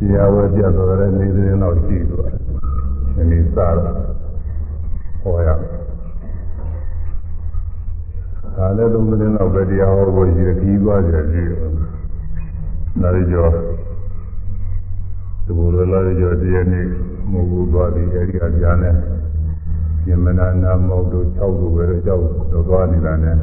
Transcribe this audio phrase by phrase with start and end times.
[0.00, 2.38] တရားဝဲပြတော်တဲ့နေသတင်းလောက်ရှိသွားတယ်
[3.14, 3.76] ဒီနေ့စတော့
[5.22, 5.48] ဟောရ
[8.56, 11.72] ဒါလည်းသုံးသတင်းလောက်ပဲတရားဟောဖို့ရှိတယ်ခီးသွားကြတယ်ကြည့်တော့
[13.00, 13.50] နာရီကျော်
[15.44, 16.86] ဒီဘုရားလာကျော်တရားနေ့
[17.30, 18.94] မဟုတ်ဘူးသွားပြီးအဲဒီအပြားနဲ့
[20.08, 22.22] ယမနာနာမောက်တို့6တို့ပဲကြောက်
[22.52, 23.36] တော့သွားနေတာနဲ့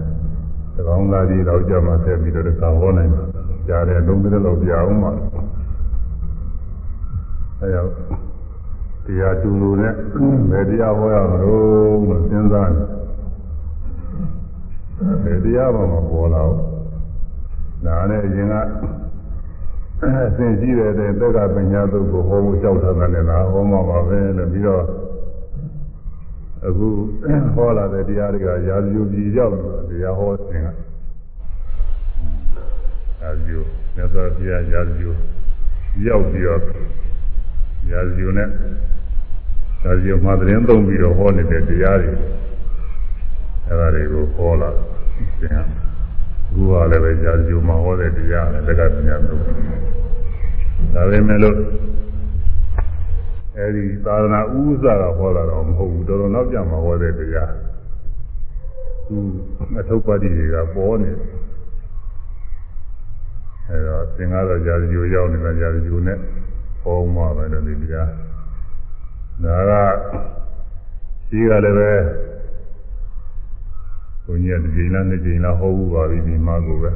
[0.76, 3.28] သကောင်းသားကြီးတော့ကြမှာဆက်ပြီးတော့တခါဟောနိုင်တယ်
[3.68, 5.12] ကြားတယ်သုံးသတင်းလောက်ပြအောင်ပါ
[7.62, 7.92] အဲရောက်
[9.06, 9.94] တရားတူလို့နဲ့
[10.50, 11.64] ဘယ်တရားဟောရမလို့
[12.10, 12.84] လို့စဉ်းစားနေ
[15.24, 16.62] ဘယ်တရားမှမပေါ်လာဘူး
[17.86, 18.56] ဒါနဲ့အရင်က
[20.02, 24.84] အစဉ်ရှိတဲ့တဲ့သက်ကပညာသုတ်ကိုဟောဖို့ကြောက်ထားတယ်လားဟောမှာပါပဲလို့ပြီးတော့
[26.68, 26.88] အခု
[27.56, 29.56] ဟောလာတဲ့တရားတွေကရာဇယူပြည်ရောက်
[29.90, 30.68] တရားဟောခြင်းက
[33.22, 33.60] ရာဇယူ
[33.96, 35.10] မြတ်စွာဘုရားရာဇယူ
[36.06, 36.62] ရောက်ပြီးတော့
[37.92, 38.50] ရာဇယူနဲ့
[39.84, 42.12] ရာဇယူမှာသတင်းသုံးပြီးတော့ဟောနေတဲ့တရားတွေ
[43.68, 44.70] အဲဒါတွေကိုဟောလာ
[45.40, 45.56] ခြင်း
[46.50, 49.42] အခုကလည်းပဲရာဇယူမှာဟောတဲ့တရားနဲ့တက္ကသိုလ်များတို့
[50.94, 51.58] ဒါပေမဲ့လို့
[53.58, 57.52] အဲဒီသာသနာဥစ္စာကဟောတာတော့မဟုတ်ဘူးတော်တော်နောက်ကြမှာဟောတဲ့တရား
[59.08, 59.18] သူ
[59.80, 61.12] အထုပ်ပါတိတွေကပေါ်နေ
[63.70, 66.20] အဲတော့သင်္ကားတော့ရာဇယူရောက်နေတာရာဇယူနဲ့
[66.82, 68.10] ဟောမှပဲလို့ဒီတရား
[69.44, 69.72] ဒါက
[71.28, 71.92] ရှိကလည်းပဲ
[74.24, 76.92] ဘုန်းကြီးကတစ်ချိန်လားနှစ်ချိန်လားဟောဘူးပါပြီဒီမှာကိုပဲ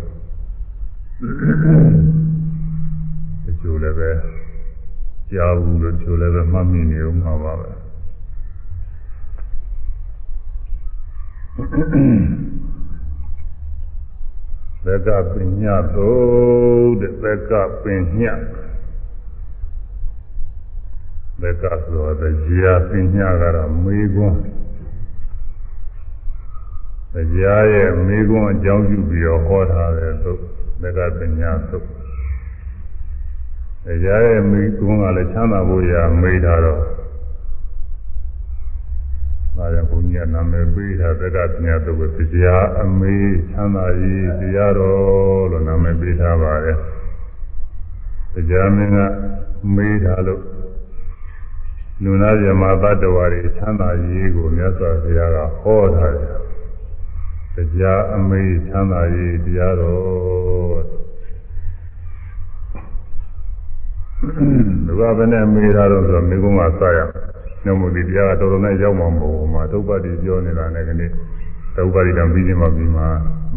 [3.46, 4.12] တချို့လည်းပဲ
[5.32, 7.70] ကြားဘူးလို့တချို့လည်းပဲမှတ်မိနေဦးမှာပါပဲ
[14.86, 17.52] ဘက်ကပညာသုတ်တဲ့ဘက်က
[17.84, 17.86] ပ
[18.20, 18.34] ညာ
[21.42, 22.24] ဘက်ကဆိုတော့တ
[22.62, 24.40] ရားပညာကတော့မေးခွန်း
[27.14, 30.40] တရားရဲ့မေးခွန်းအကြောင်းပြုပြီးတော့ဟောထားတယ်သုတ်
[30.82, 31.86] ဘက်ကပညာသုတ်
[33.86, 36.80] တရားရဲ့မေးခွန်းကလည်းချမ်းသာဖို့ရာမေးထားတော့
[39.58, 46.78] ဒါကြောင့်ဘုန်းကြီးကနာမည်ပေးထားဘက်ကပညာသုတ်ကိုတရားအမေးချမ်းသာရေးတရားတော်လို့နာမည်ပေးထားပါတယ်
[48.34, 48.98] တရားမင်းက
[49.76, 50.42] မေးထားလို့
[52.04, 56.24] လူနာဇမသတ္တဝါတွေချမ်းသာရေးကိုမြတ်စွာဘုရားကဟောထားတ
[57.60, 60.84] ယ်တရားအမေးချမ်းသာရေးတရားတော်
[64.86, 67.00] လူကဘယ်နဲ့မေးထားတော့ဆိုမိကုံးကစရ
[67.64, 71.10] ညမူဒီတရားကတော်တော်နဲ့ရောက်မှာမဟုတ်ဘူးမှာဒုက္ခတိပြောနေတာနဲ့ကနေ့
[71.76, 73.04] ဒုက္ခတိတောင်ပြီးချင်းမှပြီးမှ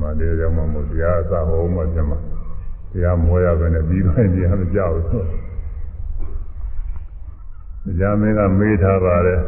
[0.00, 2.19] မှာတရားရောက်မှာမဟုတ်တရားအစဟောမှပြန်မှာ
[2.93, 5.53] တရားမောရပဲနဲ့ပြီးတော့တရားမကြောက်ဘူး
[7.84, 9.41] တရားမင်းကမေးထားပါတယ်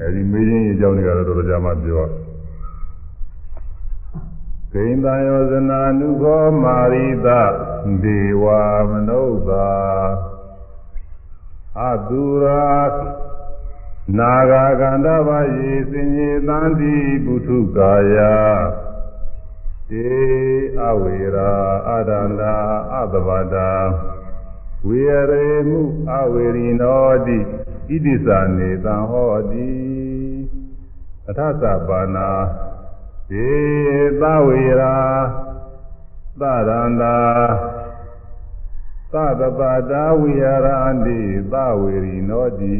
[0.00, 2.04] အဲဒီမေးခြင်းအကြောင်းတွေကတော့တော်တော်ကြာမှပြော
[4.72, 7.28] ဂိန္တယောဇနာနုခောမာရိတ
[8.02, 8.44] ဒေဝ
[8.90, 9.68] မနုဿာ
[11.80, 12.64] အတုရာ
[14.18, 20.06] နာဂကန္တဗယေစင်ញေသန္တိပုထုကာယေ
[20.86, 21.52] အဝေရာ
[21.88, 22.54] အဒန္တာ
[22.94, 23.70] အတဗတာ
[24.86, 25.80] ဝေရေမှု
[26.10, 27.38] အဝေရိနောတိ
[27.88, 29.70] ဣတိသနေတံဟောတိ
[31.28, 33.50] အထသပါနာေ
[34.20, 34.96] သဝေရာ
[36.40, 37.16] သရန္တာ
[39.12, 41.18] သတပတာဝိဟာရန္တိ
[41.52, 42.78] သဝေရိနောတိ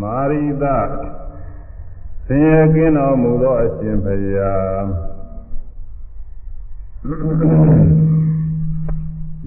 [0.00, 0.64] မာရိတ
[2.26, 4.84] ဆင်းရဲကင်းတော်မူသောအရှင်ဘုရား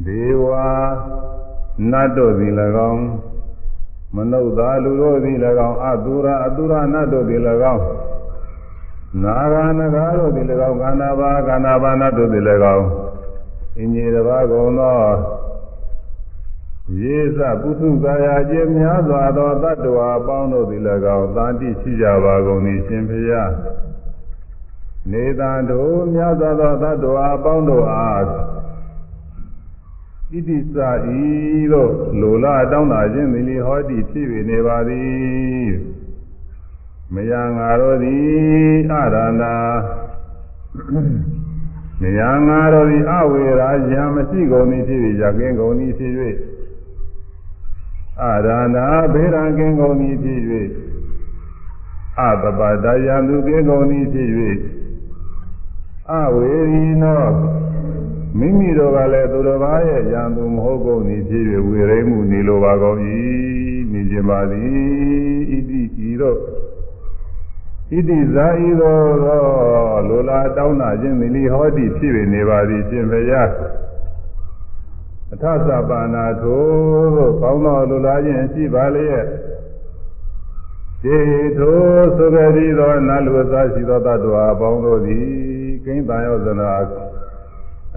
[0.06, 0.46] ဒေဝ
[1.92, 2.54] နတ်တို့သည်၎
[2.92, 3.06] င်း
[4.16, 5.38] မနုဿာလူတို့သည်၎
[5.70, 7.42] င်းအတုရအတုရနတ်တို့သည်၎
[7.74, 7.84] င်း
[9.24, 12.44] နာဂာနဂါတို့သည်၎င်းခန္ဓာဘာခန္ဓာဘာနတ်တို့သည်၎
[12.76, 12.88] င်း
[13.78, 14.98] အင်းကြီးတစ်ပါးကုန်သော
[17.02, 20.84] ရေစပုထုကာယခြင်းများစွာသောတ attva အပေါင်းတို့သည်၎
[21.18, 23.52] င်းသာတိရှိကြပါကုန်၏ရှင်ဖျား
[25.12, 28.24] နေတံတို့များစွာသောတ attva အပေါင်းတို့အား
[30.34, 30.78] ဣတိစ
[31.18, 31.22] ဤ
[31.74, 35.72] တို့လိုလားတောင်းတာခြင်းသည်လေဟောတိဖြစ်၍နေပါသည်
[37.14, 38.24] မယငါတို့သည်
[38.92, 39.56] အရန္တာ
[42.02, 46.14] မယငါတို့သည်အဝေရာယံမရှိကုန်သည်ဖြစ်၍ရကင်းကုန်သည်ဖြစ်၍
[48.22, 50.40] အရန္တာဘေရကင်းကုန်သည်ဖြစ်၍
[52.20, 54.30] အပပဒယံသူကင်းကုန်သည်ဖြစ်၍
[56.12, 57.24] အဝေရီနော
[58.40, 63.00] မိမိတို့ကလည်းသူတော်ဘာရဲ့ရန်သူမဟုတ်ကုန်သည်ဖြစ်၍ဝေရိမှုနေလိုပါကုန်၏
[63.92, 68.98] နေခြင်းပါသည်ဣတိဤတော့ဣတိဇာဤသော
[70.08, 73.50] လိုလားတောင်းတာခြင်းမိလီဟောတိဖြစ်၍နေပါသည်ရှင်ဘုရား
[75.34, 76.64] အထသပါဏာထို
[77.42, 79.26] ကောင်းသောလိုလားခြင်းရှိပါလျက်
[81.04, 81.18] ဒီ
[81.58, 81.78] ထို
[82.18, 85.28] သုဂတိသောနတ်လူသားရှိသောတ attva အပေါင်းတို့သည်
[85.86, 86.72] ကိန်းတန်ရောဇနာ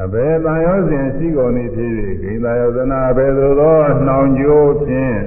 [0.04, 1.90] အဘယ်တန်ရောစဉ်ရှိကုန်၏ဖြစ်၍
[2.22, 5.18] ကိန်းတန်ရောဇနာအဘယ်သို့သောနှောင်ကြိုးဖြင့်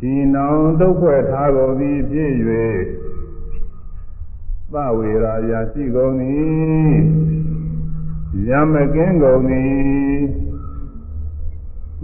[0.00, 2.30] ဒီနှောင်တုတ်ဖွဲ့ထားကုန်သည်ဖြစ်၍
[4.72, 6.14] သဝေရာယာရှိကုန်၏
[8.48, 9.42] ယမကင်းကုန်၏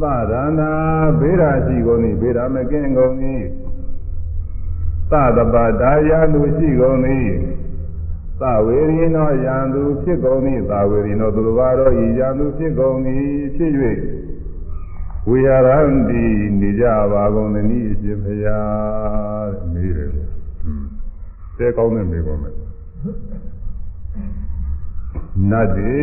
[0.01, 0.63] သရဏ
[1.21, 3.15] ဗေဒရှိကုန်၏ဗေဒမကင်းကုန်၏
[5.11, 6.99] သတပဒါယာလူရှိကုန်၏
[7.60, 7.60] သ
[8.67, 10.41] ဝေရိနောယံသူဖြစ်ကုန်၏
[10.71, 12.97] သဝေရိနောသူတော်ဘာတော်ဤယံသူဖြစ်ကုန်၏
[13.57, 13.73] ဖြစ်၍
[15.29, 16.25] ဝိဟာရန္တိ
[16.61, 20.11] နေကြပါကုန်သည်အရှင်ဖျားတဲ့မေးတယ်
[21.59, 22.55] တဲကောင်းတဲ့မေးပါမယ်
[25.51, 25.97] နတ်တွေ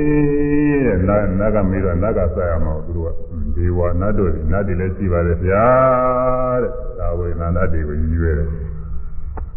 [0.85, 3.09] တဲ့နတ်နတ်ကမေးတော့နတ်ကဆက်ရမှာသူတို့က
[3.55, 5.67] ဒေဝနတ်တို့နတ်တွေလည်းရှိပါတယ်ဗျာ
[6.61, 8.49] တဲ့သာဝေနနတ်တွေကိုရည်ရွယ်တယ်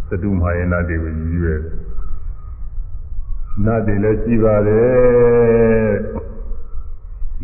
[0.08, 1.79] သတုမဟာယနတ်တွေကိုရည်ရွယ်တယ်
[3.64, 5.92] နတ်တွေလည်းရှိပါတယ်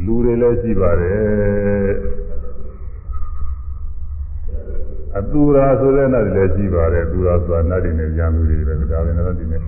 [0.04, 1.90] လူတွေလည်းရှိပါတယ်
[5.18, 9.60] အတူရာဆိုတဲ့နတ်တွေလည်းရှိပါတယ်အတူရာဆိုတာနတ်တွေနဲ့ရံလူတွေပဲဒါပဲနတ်တွေနဲ့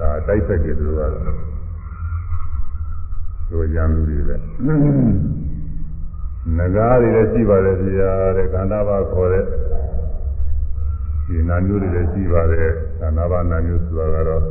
[0.00, 1.12] ဒါတိုက်ဆက်ကြတယ်သူတို့ကတော့
[3.50, 4.36] တို့ရံလူတွေပဲ
[6.56, 9.44] နဂါးတွေလည်းရှိပါတယ်ပြရာတဲ့ခန္ဓာပါခေါ်တဲ့
[11.26, 14.44] ဒီနာမျိုးတွေလည်းရှိပါတယ်ခန္ဓာပါနာမျိုးဆိုတာကတော့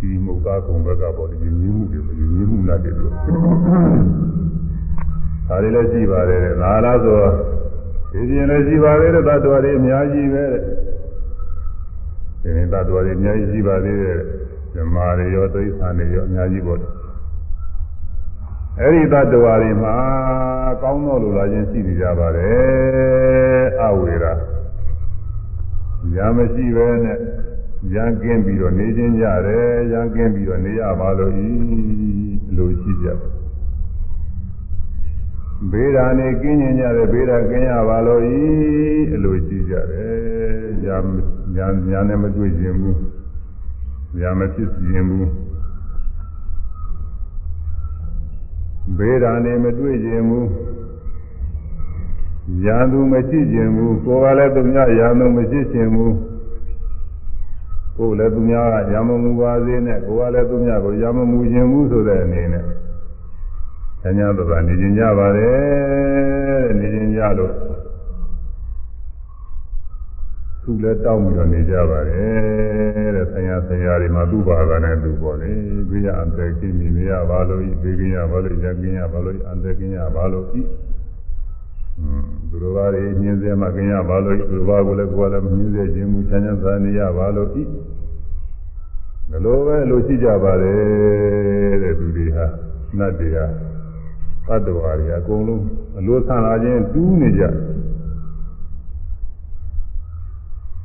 [0.00, 7.20] ဒီမုတ်သားကုံဘက်ကပေါ့ဒီမြင်းမှုတွေမြင်းမှုနဲ့တည်းလို့ဒါတွေလည်းရှိပါတယ်တဲ့ငါလားဆို
[8.12, 10.62] ဒီပြင်လည်းရှိပါတယ်တဲ့သတ္တဝါတွေအများကြီးပဲတဲ့
[12.42, 14.18] ဒီရင်သတ္တဝါတွေအများကြီးရှိပါသေးတယ်
[14.74, 16.80] ဓမ္မာတွေရောသိစ္စာတွေရောအများကြီးပေါ့
[18.80, 19.94] အဲ့ဒီသတ္တဝါတွေမှာ
[20.82, 24.32] ကောင်းသောလူလာခြင်းရှိနေကြပါတယ်အဝေရာ
[26.14, 27.18] ညာမရှိပဲနဲ့
[27.94, 31.48] ရန်ကင်းပြီးတော့နေခြင်းကြတယ်ရန်ကင်းပြီးတော့နေရပါလို့ဤ
[32.56, 33.08] လို့ရှိကြ
[35.70, 38.36] ဘေးဓာနေကင်းကျင်ကြတယ်ဘေးဓာကင်းရပါလို့ဤ
[39.14, 40.16] အလိုရှိကြတယ်
[40.84, 40.96] ညာ
[41.54, 42.98] ညာညာနဲ့မတွေ့ခြင်းဘူး
[44.18, 45.28] ညာမဖြစ်ခြင်းဘူး
[48.98, 50.48] ဘေးဓာနေမတွေ့ခြင်းဘူး
[52.62, 56.12] ညာသူမရှိခြင်းဘူးကိုယ်ကလည်းသူများညာသူမရှိခြင်းဘူး
[57.96, 62.64] ကိုယ်လည်းသူများကရမမှုပါစေနဲ့ကိုယ်ကလည်းသူများကိုရမမှုခြင်းမှုဆိုတဲ့အနေနဲ့
[64.02, 67.54] ဆညာသဘာနေခြင်းကြပါတယ်နေခြင်းကြလို့
[70.62, 75.52] သူလည်းတောင်းပြီးတော့နေကြပါတယ်တဲ့ဆညာဆရာတွေမှာသူ့ဘာသာနဲ့သူပေါ့လေ
[75.88, 80.62] ဘေးရအန္တရာယ်ကိမိမရပါလို့ဤဘေးကင်းရပါလို့ရကင်းရပါလို့အန္တရာယ်ကင်းရပါလို့ဤ
[81.98, 87.62] อืม သူတို့ဘာတွေညင်းစေမှကင်းရပါလို့သူတို့ဘာကိုလည်းကိုယ်ကလည်းမညင်းစေခြင်းမူချမ်းချမ်းသာနေရပါလို့ဤ
[89.30, 92.46] ဘယ်လိုပဲလို့ရှိကြပါတယ်တဲ့သူတွေဟာ
[92.98, 93.46] နတ်တွေဟာ
[94.46, 95.62] သတ္တဝါတွေအကုန်လုံး
[95.98, 97.44] အလိုဆန်လာခြင်းတူးနေကြ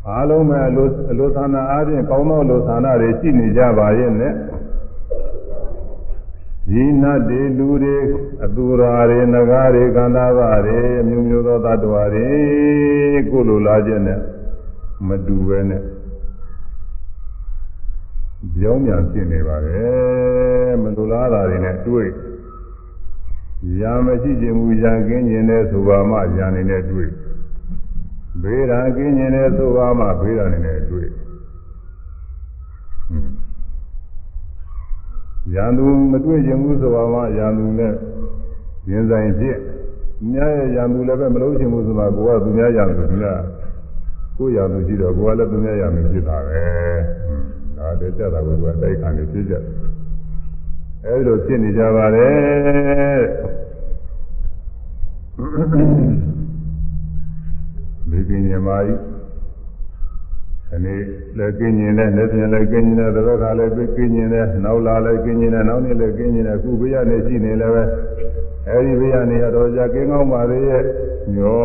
[0.07, 4.33] အားလုံးပဲအလိုအလိုဆန္ဒအားဖြင့်ကောင်းသောအလိုဆန္ဒတွေရှိနေကြပါရဲ့နဲ့
[6.71, 7.97] ဒီနတ်တွေလူတွေ
[8.43, 12.27] အသူရာတွေနဂါတွေကန္တာဘာတွေအမျိုးမျိုးသောသတ္တဝါတွေ
[13.31, 14.19] ကိုလိုလားခြင်းနဲ့
[15.07, 15.81] မတူပဲနဲ့
[18.59, 22.09] ကြောင်းမြန်ဖြစ်နေပါတယ်မလိုလားတာတွေနဲ့တွေ့
[23.79, 27.09] ရာမရှိခြင်းမူရာကင်းခြင်းနဲ့ဆိုပါမှရာနေနဲ့တွေ့
[28.41, 31.07] ဘေးရာကင်းခြင်းနဲ့ဆိုပါမှဘေးရာနေနဲ့တွေ့
[35.55, 37.93] ရန်သူမတွေ့ခြင်းဘူးဆိုပါမှရန်သူနဲ့
[38.89, 39.57] ရင်ဆိုင်ဖြစ်
[40.31, 43.39] မြတ်ရဲ့ရန်သူလည်းပဲမလို့ခြင်းဘူးဆိုမှကိုကသူများရန်သူသူများ
[44.37, 46.63] ကိုရန်သူရှိတော့ကိုကလည်းသူများရန်သူဖြစ်တာပဲ
[47.77, 49.53] ဒါတည်းကြတာကသူကတိုက်ခံနေဖြစ်ကြ
[51.05, 53.19] အဲဒီလိုဖြစ်နေကြပါတယ်
[58.09, 59.10] ဒီပင်ညမာကြီး
[60.73, 60.95] အနေ
[61.37, 67.83] လည်းကင်းကျင်တယ်လက်ပြင်လည်းကင်းကျင်တယ်တစ်ခါလည်းကင်းကျင်တယ်နောက်လာလည်းကင်းကျင်တယ်နောက်နေ့လည်းကင်းကျင်တယ်အခုဘေးကနေရှိနေလည်းပဲ
[68.67, 70.83] အဲဒီဘေးကနေရတော့ကြကင်းကောင်းပါလေရဲ့
[71.35, 71.59] ညော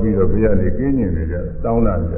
[0.00, 2.16] ပြီးတော့ဘေးကနေကင်းကျင်နေကြတောင်းလာကြ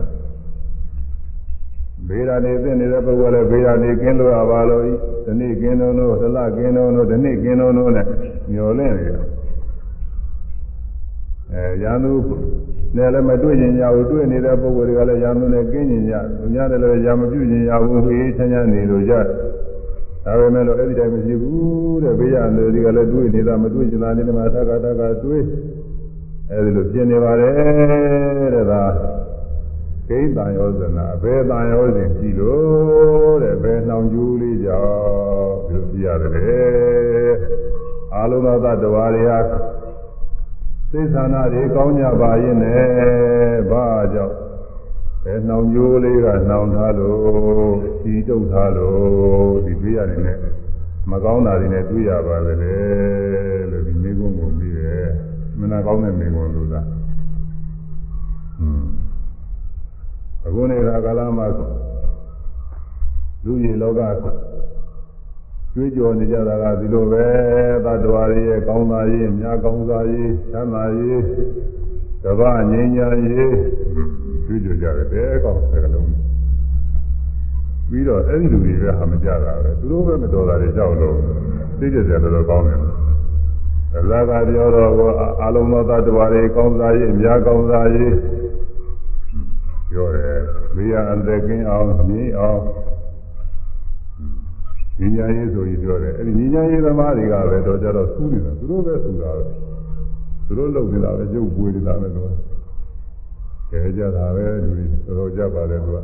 [2.09, 4.93] ဘေးရာနေသိနေတဲ့ပုဂ္ဂိုလ်လည်းဘေးရာနေကင်းလို့ရပါလို့ဤ
[5.25, 8.07] ဒီနေ့ကင်းတော့လို့သလကင်းတော့လို့ဒီနေ့ကင်းတော့လို့နဲ့
[8.53, 9.21] မျောလင့်နေတယ်
[11.53, 12.12] အဲရန်သူ
[12.96, 19.26] နဲ့လည်းမတွေ့ရင်ရဘူးတွေ့နေတဲ့ပုဂ္ဂိုလ်တွေကလည်းရန်သူနဲ့ကင်းရင်ရသူများတယ်လည်းရံမပြုရင်ရဘူးဟေးချမ်းချမ်းနေလို့ရတယ်
[20.24, 25.42] ဒါပေမဲ့လို့အဲ့ဒီတိုင်းမရှိဘူးတဲ့ဘေးရန်သူတွေကလည်းတွေ့နေတာမတွေ့ချင်တာနဲ့မှသက္ကတကတွေ့
[26.50, 28.82] အဲ့ဒီလိုပြင်နေပါတယ်တဲ့ဒါ
[30.08, 37.34] ကိဋ္တံယောဇနာဘယ်တန်ယောဇဉ်ကြည့်လို့တဲ့ဘယ်နှောင်ကျူးလေးကြောင့်ဒီလိုကြည့်ရတယ်
[38.14, 39.38] အာလုံးသောတ attva တွေဟာ
[40.96, 43.84] သိသနာတွေကောင်းကြပါရဲ့နဲ့ဘာ
[44.14, 44.36] ကြောင့်
[45.24, 50.38] ဘယ်နှောင်ကျိုးလေးကနှောင်ထားလို့စီတုပ်ထားလို့ဒီတွေ့ရတယ်နဲ့
[51.10, 52.74] မကောင်းတာတွေနဲ့တွေ့ရပါပဲလေ
[53.70, 55.08] လို့ဒီမိကုန်းကိုပြီးတယ်
[55.58, 56.80] မနာကောင်းတဲ့မိကုန်းလို့သာ
[58.60, 58.84] อืม
[60.46, 61.46] အခုနေတာကာလမှာ
[63.44, 64.00] လူကြီးလောက
[65.76, 67.25] ကျွေးကြော်နေကြတာကဒီလိုပဲ
[67.85, 71.21] သတ္တဝါတွေရဲ့ကောင်းသာရေးမြားကောင်းသာရေးချမ်းသာရေး
[72.25, 73.54] ကဘာငြိမ်းချမ်းရေး
[74.45, 76.09] ကျွေးကြော်ကြတယ်တဲကောင်းစကလုံး
[77.88, 81.16] ပြီးတော့အဲ့ဒီလူတွေပဲဟာမကြတာပဲသူတို့ပဲမတော်တာတွေကြောက်လို့
[81.78, 82.78] သိကြတယ်တော်တော်ကောင်းတယ်
[83.97, 84.90] အလကားပြောတော့
[85.43, 88.14] အလုံးသောသတ္တဝါတွေကောင်းစားရေးအများကောင်းစားရေး
[89.90, 90.40] ပြောတယ်
[90.76, 92.61] မိယာအသက်ကင်းအောင်မြည်အောင်
[94.98, 99.42] ညီညာရေးဆိုပြီးပြောတယ်အဲ့ဒီညီညာရေးသမားတွေကပဲတော့ကြတော့ဆူးနေတာသူတို့ပဲဆူတာပဲ
[100.46, 102.30] သူတို့လုပ်နေတာပဲရုပ်ပွေနေတာပဲလို့
[103.70, 105.96] ခဲကြတာပဲလူတွေတော်တော်ကြပါတယ်သူက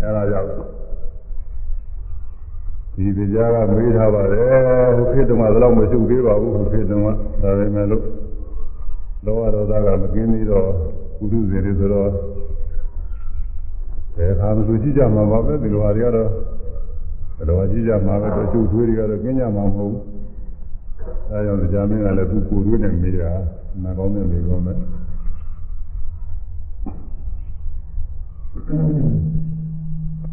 [0.00, 0.48] အဲ့ဒါကြောင့်
[2.94, 8.04] ဒီတရားကမေးထားပါတယ်ဟိုခေတ္တမှာတော့မရှုပ်သေးပါဘူးဟိုခေတ္တမှာဒါပေမဲ့လို့
[9.24, 10.68] လောဘဒေါသကမကင်းသေးတော့
[11.18, 12.10] ကုသစေတွေဆိုတော့
[14.18, 16.30] ဘယ်ခါမှသူကြည့်ကြမှာပါပဲဒီလိုဟာတွေကတော့
[17.36, 20.04] ဘယ်လိုကြည့်ကြမှာပဲတော့ရှုပ်ထွေးတွေကတော့ကင်းကြမှာမဟုတ်ဘူး
[21.30, 23.32] အဲကြောင့်ကြာမင်းကလည်းသူကိုယ်တွေးနေမိတာ
[23.82, 24.76] နာကောင်းတဲ့မိကောင်းမဲ့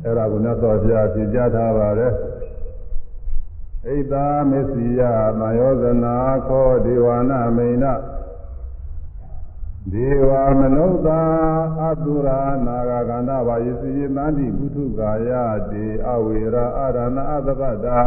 [0.03, 2.11] အဲ့ဒါကိုမြတ်စွာဘုရားပြင်ကြားထားပါတယ်
[3.85, 4.13] ဣဒ္ဓ
[4.49, 5.01] မစ္စည်းယ
[5.39, 6.15] သံယောဇနာ
[6.47, 7.93] ခောဒေဝနာမိန်နာ
[9.91, 11.21] ဒေဝမနုဿာ
[11.81, 15.29] အတုရာနာဂကန္တဘာယစီယသန္တိပုထုကာယ
[15.71, 17.99] တေအဝေရာအာရဏအသဗ္ဗတာ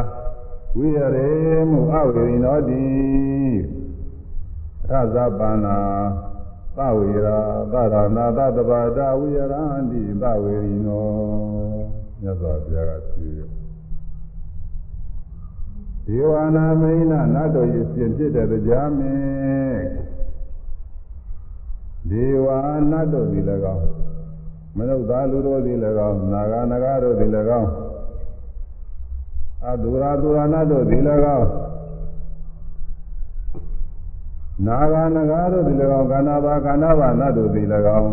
[0.76, 1.30] ဝိရရေ
[1.70, 2.86] မုအဝေရိနောတိ
[5.14, 5.78] သဇပန္နာ
[6.76, 7.38] သဝေရာ
[7.72, 11.08] သရဏသတ္တဗတာဝိရန္တိသဝေရိနော
[12.22, 13.28] မြတ်စွာဘုရားကဖြေ
[16.06, 20.17] ဒေဝနာမိန်နာနတ်တော်ရဲ့ပြင်ဖြစ်တဲ့တရားမင်း
[22.10, 22.46] ဒေဝ
[22.90, 23.86] နတ်တို့သည်၎င်း
[24.76, 27.70] မနုဿာလူတို့သည်၎င်းနာဂနဂတို့သည်၎င်း
[29.66, 31.02] အဒုရာဒုရနတ်တို့သည်၎
[31.38, 31.48] င်း
[34.66, 37.66] နာဂနဂတို့သည်၎င်းကန္နာဘာကန္နာဘာနတ်တို့သည်၎
[38.00, 38.12] င်း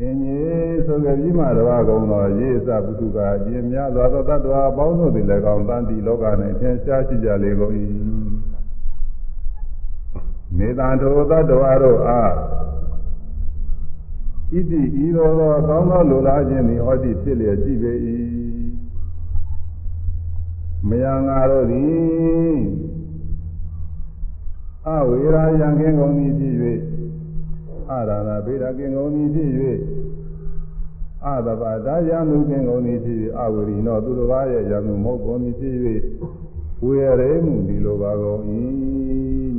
[0.00, 6.24] အင်းကြီးဆိုကြပြီးမှတပါးကုံတော်ရေစပုထုကအကျဉ်များသောသောတ attva အပေါင်းတို့သည်၎င်းတန်တိလောက၌
[6.60, 7.72] ထင်ရှားရှိကြလေကုန်၏
[10.56, 12.32] မေတ္တာထိုတ attva တို့အား
[14.52, 17.92] ဣတိဤသောသောကောင်းသောလူလားခြင်းသည်ဟောတိဖြစ်လျက်ရှိပေ၏
[20.88, 22.58] မယံငါတို့သည်
[24.86, 26.54] အဝေရာယံကင်းကုန်သည်ဖြစ်၍
[27.90, 29.50] အရာနာဗေဒကင်းကုန်သည်ဖြစ်၍
[31.26, 35.74] အသဘာဒါယံမှုကင်းကုန်သည်ဖြစ်၍အဝေရီနောသူတစ်ပါးရဲ့ယံမှုမဟုတ်ကုန်သည်ဖြစ်၍
[36.84, 38.40] ဝေရေမှုဒီလိုပါကုန်၏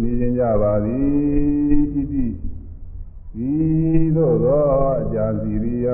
[0.02, 2.23] နေခြင်းကြပါသည်ဣတိ
[3.42, 3.52] ဤ
[4.16, 4.64] သို့သော
[5.02, 5.88] အကြံစီရိယ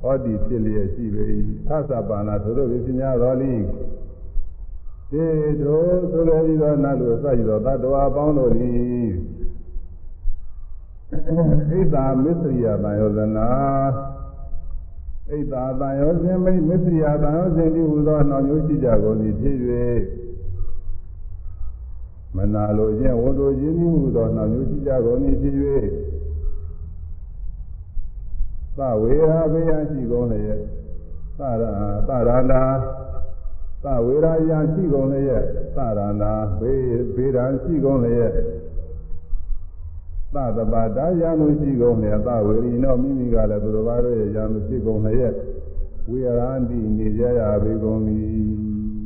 [0.00, 1.24] ဟောဒီဖြစ်လျက်ရှိပေ၏
[1.68, 3.54] သသပါဏသို့တို့ပညာတော်လိ
[5.12, 5.26] တေ
[5.62, 9.08] တို့ဆိုလိုပြီးသောနတ်လူစိုက်သောတတ္တဝါပေါင်းတို့သည်
[11.10, 13.48] ဣဒ္ဓမစ္စရိယတန်ယောဇနာ
[15.28, 19.56] ဣဒ္ဓတန်ယောဇင်မိမစ္စရိယတန်ယောဇင်ဒီဟူသောနှောင်မျိုးရှိကြကုန်သည်ဖြစ်၍
[22.36, 25.54] မနာလိုခြင်းဝတ္တုခြင်းဒီဟူသောနှောင်မျိုးရှိကြကုန်သည်ဖြစ်၍
[28.78, 30.60] သဝေရာဘေယရှိကုန်လျက်
[31.38, 31.64] သရ
[32.08, 32.64] သရလာ
[33.84, 35.44] သဝေရာယရှိကုန်လျက်
[35.76, 36.74] သရလာဘေ
[37.14, 38.32] ဘေရန်ရှိကုန်လျက်
[40.34, 45.34] သတပတာယံလို့ရှိကုန်လျက်သဝေရီနောမိမိကလည်းသူတော်ဘာတို့ရဲ့ယံလို့ရှိကုန်လျက်
[46.08, 48.18] ဝေရန္တိနေကြရပေကုန်ပြီ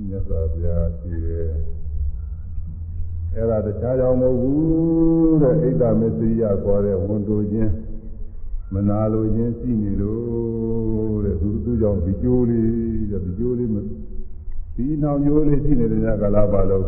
[0.08, 1.50] မြတ်စွာဘုရားရှိတယ်
[3.34, 7.72] အဲ့ဒါတခြားကြောင့်မဟုတ်ဘူးတဲ့ဣဒ္ဓမစ္စရိယခေါ်တဲ့ဝန်တိုခြင်း
[8.72, 12.68] မနာလိုခြင်းရှိနေလို့တဲ့သူသူကြောင့်ဒီကြိုးလေး
[13.10, 13.76] တဲ့ဒီကြိုးလေးမ
[14.74, 16.86] ဒီနှောင်ကြိုးလေးရှိနေတဲ့ကာလပါလို့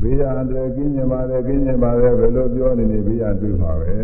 [0.00, 3.96] ဘေးရန်တဲ့ကင်းညင်ပါတယ်ကင်းညင်ပါတယ်ဘယ်လိုပြောနေနေဘေးရန်တွေ့မှာပဲ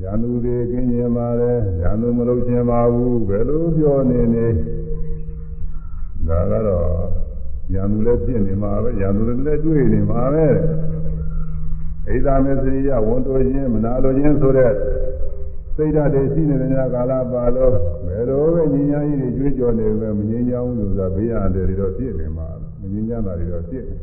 [0.00, 4.46] ရန်သူတွေကင်းညင်ပါတယ်ရန်သူမလုပ်ချင်ပါဘူးဘယ်လိုပြောနေနေ
[6.28, 6.88] ဒါကတော့
[7.74, 10.46] ရန်သူလည်းဖြစ်နေမှာပဲရန်သူလည်းတွေ့နေမှာပဲ
[12.08, 14.72] ဣဒာမေစရိယဝန်တိုခြင်းမနာလိုခြင်းဆိုတဲ့
[15.76, 17.74] စိတ်ဓာတ်တွေရှိနေတဲ့ညကာလပါလို့
[18.06, 22.48] ဘယ်လိုပဲညီညာကြီးတွေကြွေးကြော်နေပဲမငြင်းချောင်းလို့ဆိုတာဘေးရန်တွေတော့ဖြစ်နေမှာ
[22.80, 23.96] မငြင်းချမ်းတာတွေတော့ဖြစ်နေ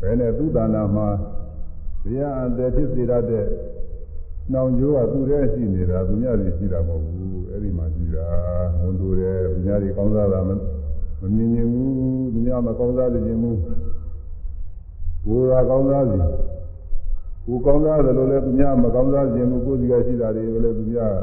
[0.00, 1.08] ဘယ်နဲ့သူ့တဏ္ဍာမှာ
[2.04, 3.46] ဘေးရန်တွေဖြစ်စေတတ်တဲ့
[4.52, 8.26] နှောင်ကြိုးကသူ့ရဲ့ရှိနေတာသူများတွေရှိတာမဟုတ်ဘူးအဲ့ဒီမှာရှိတာ
[8.80, 10.50] ဝန်တိုတယ်သူများတွေကောင်းစားတာမ
[11.20, 13.58] မမြင်ရင်ဘူးသူများမကောင်းစားခြင်းဘူး
[15.24, 16.22] ကိုယ်သာကောင်းစားခြင်း
[17.46, 21.14] ကိုကောင်းစားတယ်လို့လည်းသူများမကောင်းစားခြင်းဘူးကိုယ်စီကရှိတာတွေလည်းသူများ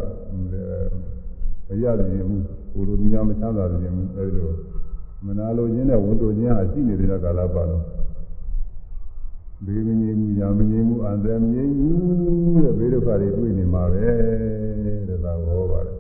[1.68, 2.44] မရခြင်းဘူး
[2.74, 4.52] ကိုလိုသူများမချမ်းသာခြင်းဘူးအဲဒီလို
[5.26, 7.84] မနာလိုခြင်းနဲ့ဝန်တိုခြင်းဟာရှိနေတဲ့ကာလပါတော့
[9.66, 14.06] ဘေးမငြိမ်ဘူးညာမငြိမ်ဘူးအန္တရာယ်မငြိမ်ဘူးတဲ့ဘေးဒုက္ခတွေတွေ့နေမှာပဲ
[15.08, 15.98] တဲ့ဒါဟောပါတယ်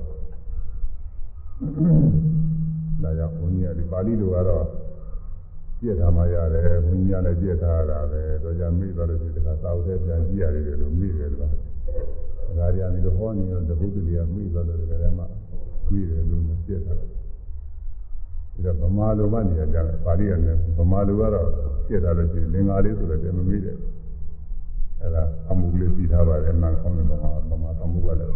[3.03, 4.65] ဒါကြောင့်ဘုန်းကြီးကဒီပါဠိလိုကတော့
[5.79, 15.23] ပြည့်ထားမှရတယ်ဘုန်းကြီးကလည်းပြည့်ထားရတာပဲတော့ကြမိသွားလို့ဒီတခါသာဝတ်ပြန်ကြည့်ရတယ်လို့မိတယ်လို့ဒါကြရတယ်လို့ဟောနေတော့တပုဒ္ဒလီကမိသွားလို့ဒီကနေ့မှ
[15.91, 21.47] မိတယ်လို့ပြည့်ထားတယ်ဒါဗမာလိုမှနေရကြတယ်ပါဠိရတယ်ဗမာလိုကတော့
[21.87, 23.77] ပြည့်ထားလို့ရှိရင်လင်္ကာလေးဆိုတော့တည်းမမိတယ်
[25.01, 28.31] အဲ့ဒါအမှုလေးပြီးထားပါတယ်အမှန်ကောင်းတယ်ဗမာဗမာအမှုကလည်း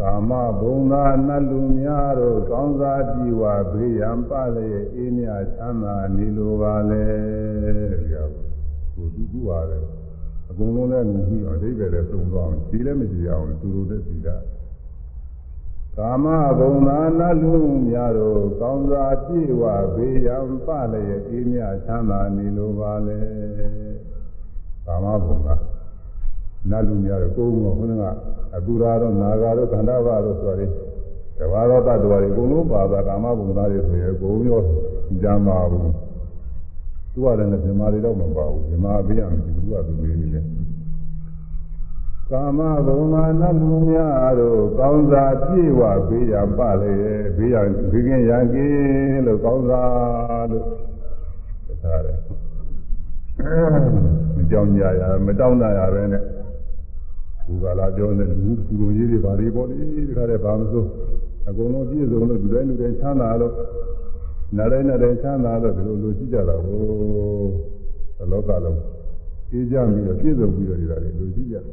[0.00, 7.04] ကာမဘုံသာနတ်လူများတို့ကောင်းစားကြည်ဝဘေးရန်ပလည်းအေးမြချမ်းသာနေလိုပါလေ
[7.62, 8.22] တဲ့ဗျာ
[8.94, 9.78] ကိုသူကူပါလေ
[10.48, 14.36] အကုန်လုံးလည်းငူပြီးအဓိပ္ပာယ်လည်းသုံးသွားအောင်ဒီလည်းမရှိအောင်သူတို့လည်းသိတာ
[15.96, 16.26] ကာမ
[16.58, 17.54] ဘုံသာနတ်လူ
[17.88, 23.20] များတို့ကောင်းစားကြည်ဝဘေးရန်ပလည်းအေးမြချမ်းသာနေလိုပါလေ
[24.86, 25.54] ကာမဘုံသာ
[26.70, 28.04] နတ်လူများတော့ကိုယ်ကခုနက
[28.56, 30.70] အတူရာတော့နာဂါတော့ခန္ဓာဘာတော့ဆိုရယ်
[31.38, 34.60] တဘာသောတ attva တွေအကုန်လုံးပါတာကာမဘုံသားတွေဆိုရင်ကိုယ်ရော
[35.22, 35.82] ကြမ်းပါဘူး
[37.12, 40.44] သူကလည်းဇမားတွေတော့မပါဘူးဇမားပေးရမယ်သူကသူလေးနေတယ်
[42.30, 46.92] ကာမဘုံမာနတ်လူများတို့ကောင်းစားပြည့်ဝပေးရပါလေ
[47.36, 47.56] ဘေးရ
[47.90, 50.64] ဘေးကင်းရန်ကင်းလို့ကောင်းစားလို့
[51.82, 52.18] သာတယ်
[54.36, 56.22] မကြောင်ကြရမတောင်းတရပဲနဲ့
[57.48, 60.88] ဘူကလာပြောနေလူပူလိုကြီးတွေဘာတွေပေါ့လေဒီခါတည်းဘာမစိုး
[61.48, 63.54] အကုန်လုံးပြည့်စုံလို့လူတိုင်းလူတိုင်းချမ်းသာလို့
[64.56, 66.80] နားတိုင်းနားတိုင်းချမ်းသာလို့ဒီလိုလိုရှိကြတာကို
[68.30, 68.80] လောကလုံး
[69.52, 71.64] အေးကြပြီးတော့ပြည့်စုံပြီးတော့ဒီလာတွေလိုရှိကြတယ်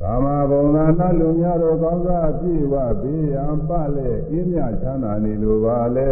[0.00, 6.10] ကာမဘုံသာနတ်လူများတို့ကောင်းစားပြည့်ဝဘေးရန်ပလဲအင်းမြချမ်းသာနေလိုပါလေ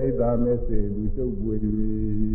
[0.00, 2.33] ဣဒ္ဓမေစေလူရှုပ်ပွေ၍ဒီ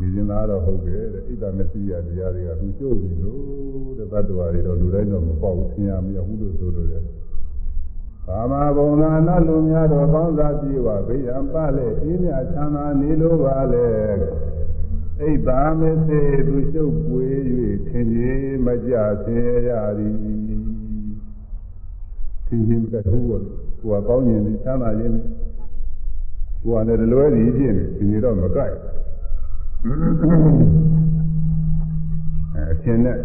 [0.00, 7.04] ရင်သားတော့ဟုတ်တယ်တဲ့ဣဒ္ဓမစီယတရားတွေကသူကျုပ်ပြီလို့တဲ့တတ္တဝါတွေတော့လူတိုင်းတော့မပေါ့ဘူးသင်ရမရဘူးလို့ဆိုလို့ရတယ်။
[8.26, 13.86] ကာမဘုံသာနလူများတော့ကောင်းစားပြေဝဘေးရန်ပါလေအေးမြချမ်းသာနေလို့ပါလေ။
[15.18, 17.26] ဣဒ္ဓမစေသူကျုပ်ပွေ၍
[17.86, 20.14] သင်ကြီးမကြဆင်းရသည်။
[22.46, 23.42] သင်ကြီးမကထူးဘူး။
[23.80, 25.14] ကိုယ်ကကောင်းရင်ချမ်းသာရင်
[26.62, 28.96] ကိုယ်ကလည်းလွယ်ရည်ဖြစ်နေဒီတော့မကြိုက်ဘူး။
[29.84, 29.92] အဲ
[32.72, 33.18] အချင်းနဲ့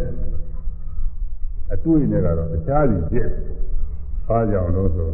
[1.74, 3.30] အတွေ့နဲ့ကတော့တခြားစီဖြစ်
[4.30, 5.12] အားကြောင့်လို့ဆို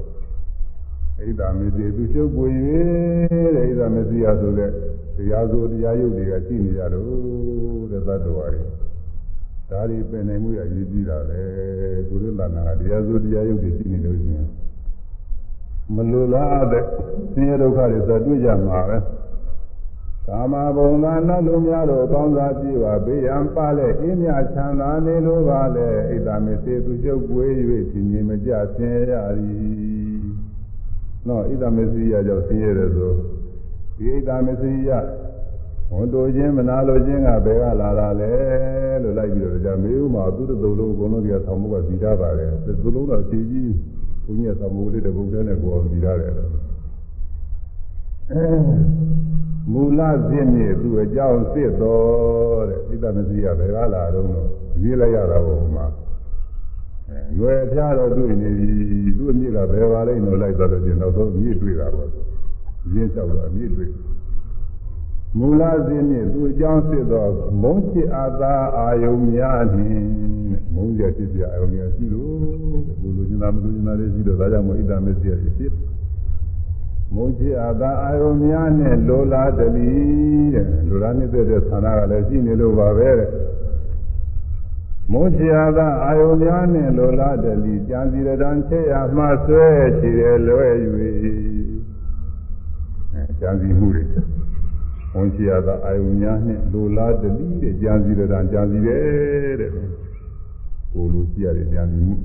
[1.25, 2.47] ဣဒ္ဓမေစီသူရှုပ်ပွေ၍
[3.55, 4.71] တဲ့ဣဒ္ဓမေစီရဆိုတဲ့
[5.15, 8.63] တရားဆိုတရားယုတ်တွေကရှိနေကြလို့တဲ့သတ္တဝါတွေ
[9.69, 11.41] ဒါတွေပင်နိုင်မှုရရည်ကြည့်တာပဲ
[12.09, 14.47] ကုသလနာကတရားဆိုတရားယုတ်တွေရှိနေလို့ရှိရင်
[15.95, 16.83] မလိုလားတဲ့
[17.33, 18.97] ဆင်းရဲဒုက္ခတွေဆိုတွေ့ကြမှာပဲ
[20.29, 27.51] ကာမဘုံသာနတ်လူများတို့ကောင်းစားကြည့်ပါဘေးရန်ပါလေအင်းမြချမ်းသာနေလိုပါလေဣဒ္ဓမေစေသူချုပ်ပွေး၍
[27.89, 30.21] ရှင်ကြီးမကြဆင်းရသည်
[31.27, 33.13] နော်ဣဒ္ဓမေစီရကြောင့်ဆင်းရဲတယ်ဆို
[33.97, 34.91] ဒီဣဒ္ဓမေစီရ
[35.91, 38.33] ဝန်တိုခြင်းမနာလိုခြင်းကဘယ်ကလာတာလဲ
[39.03, 43.71] လို့လိုက်ပြီးတော့ကြာမေးဥမှာသူတို့သုံးလုံးအကုန်လုံးဒီကဆောင်းမှုကပြီးသားပါတယ်သူလုံးတော့ခြေကြီး
[44.25, 46.33] ဘုန်းကြီးကဆောင်းမှုလေးတစ်ပုဒ်တည်းနဲ့ကိုယ်ပြီးသားတယ်
[49.71, 54.27] မူလဇင်းမြေသူအကြောင်းစစ်တော်တဲ့ဣဒ္ဓမစီရဘယ်ကလာတော့
[54.83, 55.85] ရေးလိုက်ရတာဘုံမှာ
[57.37, 58.67] ရွယ်ဖျားတော့တွေ့နေပြီ
[59.17, 62.09] သူ့အမြစ်ကဘယ်ပါလိမ့်လို့လိုက်သွားလို့ကျင်တော့သူအမြစ်တွေ့တာပေါ့
[62.93, 63.91] ရင်းလျှောက်တော့အမြစ်တွေ့
[65.37, 67.25] မူလစင်းနှင့်သူအကြောင်းဖြစ်သော
[67.61, 70.03] မုန်းချစ်အားသာအာယုံများနှင့်
[70.73, 72.33] မုန်းရဖြစ်ပြအာယုံများရှိလို့
[73.01, 75.71] ဘုလိုချင်တာမလိုချင်တာလေးရှိလို့ဒါကြောင့်မို့ဣဒ္ဓမစ္စရိယဖြစ်
[77.15, 79.91] မုန်းချစ်အားသာအာယုံများနဲ့လိုလားတလီ
[80.53, 83.29] တဲ့လိုလားနေတဲ့တဲ့ဌာနကလည်းရှိနေလို့ပါပဲတဲ့
[85.11, 89.67] မုန်းချအားသာအာယုံများနဲ့လိုလားတလီကြံစီရတံချေရမှဆွဲ
[89.99, 90.73] ချီရလွယ်၍
[93.13, 94.03] အဲကြံစီမှုတွေ
[95.13, 99.71] ဝန်ရှိရသာအာယုများနဲ့လိုလားတတိတဲ့ကြာစီရတာကြာစီတယ်တဲ့
[100.93, 102.15] ကိုလိုရှိရတယ်ကြာစီမှု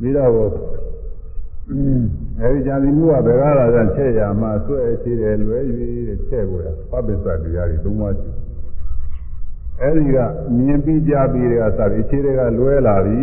[0.00, 0.52] ပြီးတော့
[1.68, 5.62] အဲဒီကြာစီမှုကဘယ်ကားလာတဲ့ချက်ရမှာဆွဲရှိတယ်လွယ်၍
[6.08, 8.28] တဲ့ချက်ကိုရပပစ္စတရားတွေသုံးပါးရှိ
[9.80, 10.18] အဲဒီက
[10.56, 13.18] မြင်ပြီးကြပြီးတဲ့အခါစပြီးခြေတွေကလွဲလာပြီ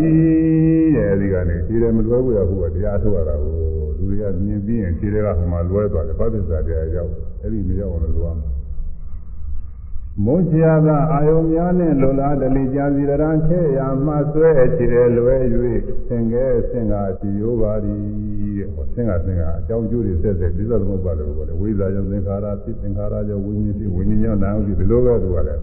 [0.95, 3.53] တဲ့အဲဒီကနေခြေတွေမလွဲဘူးရဘူးကတရားထုတ်ရတာကို
[3.97, 8.64] လူတွေကမြင်ပြီးရင်ခြေတွေကဟိုမှာလွဲသွားတယ်ပဋိစ္စတရားရောက်အဲ့ဒီမရောက်အောင်လို့လုပ်ရမယ်
[10.23, 15.35] မုန်းချာသာအာယုံများနဲ့လိုလားတလီကြာစီရံချဲ့ရမှဆွဲချေတယ်လွဲ၍
[16.07, 17.95] သင်္ကဲသင်္ကာစီယောပါရီ
[18.57, 25.61] တဲ့ဟောသင်္ကာသင်္ကာအကြောင်းကျိုးတွေဆက်ဆက်ပြီးတော့သမုပ္ပါလို့ပြောတယ်ဝိဇ္ဇာကြောင့်သင်္ခါရဖြစ်သင်္ခါရကြောင့်ဝိညာဉ်ဖြစ်ဝိညာဉ်ကြောင့်နာမ်ဖြစ်ဒီလိုပဲသူကလည်း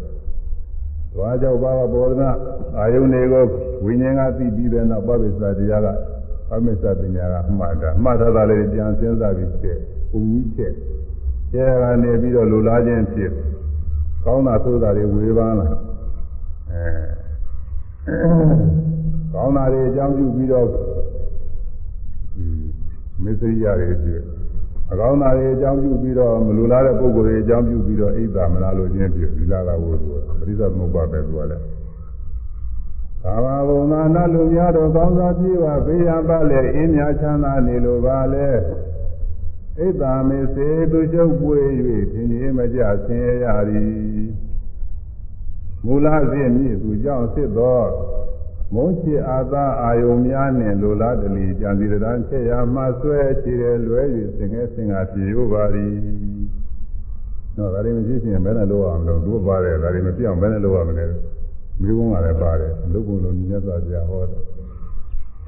[1.14, 2.30] သွားကြောက်ပါဘောဓနာ
[2.78, 3.44] အာယုန်တွေကို
[3.84, 5.88] ဝိညာဉ်ကသိပြီးတဲ့နောက်ပဋိစ္စတရားက
[6.52, 9.78] အမစ္စပညာကမှတ်တာမှတ်ထားတာလေးပြန်စဉ်းစားပြီးချက်
[10.10, 10.72] ဘုံကြီးချက်
[11.52, 13.30] ကျဲကနေပြီးတော့လူလားခြင်းဖြစ်
[14.24, 15.66] ကောင်းတာဆိုးတာတွေဝေဖန်လာ
[16.70, 16.84] အဲ
[19.32, 20.66] ကောင်းတာတွေအကြောင်းပြုပြီးတော့
[23.22, 24.22] မစ္စရိယတွေဖြစ်
[24.90, 30.08] အကောင်းတာတွေအကြောင်းပြုပြီးတော့မလူလားတဲ့ပုဂ္ဂိုလ်တွေအကြောင်းပြုပြီးတော့အိတ်တာမလားလို့ခြင်းဖြစ်ဒီလာကဝို့သူ
[30.38, 31.64] ပရိသတ်မုပ္ပါပဲသူကလည်း
[33.22, 38.46] သာဝဘုံသာနတ်လူများတို့ကောင်းစွာပြေဝဘေးရန်ပါလေအင်းများချမ်းသာနေလိုပါလေ
[39.78, 41.58] ဣဒ္ဓာမေစေသူချုပ်ပွေ၍
[42.12, 43.92] သင်ကြီးမကြဆင်းရဲရသည်
[45.84, 47.80] မူလစင်းမြည်သူကြောင့်ဖြစ်သော
[48.74, 54.00] မုန်းချစ်အာသာအာယုံများနှင့်လိုလားတလီကြံစီရန်ချက်ရမှဆွဲချီရလွဲ၍
[54.36, 55.92] စင်ငယ်စင်ကပြေရပါသည်
[57.56, 61.06] တော့ဒါတွေမရှိရင်ဘယ်နဲ့လုပ်အောင်လို့သူပါတယ်ဒါတွေမပြောင်းဘယ်နဲ့လုပ်ရမလဲ
[61.80, 64.40] မိဘုံကလည်းပါတယ်လုတ်ပုံလုံးမြတ်စွာဘုရားဟောတယ်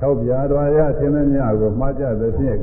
[0.00, 2.58] ၆ပြားတော်ရသင်္မညကိုမှားကြသဖြင့်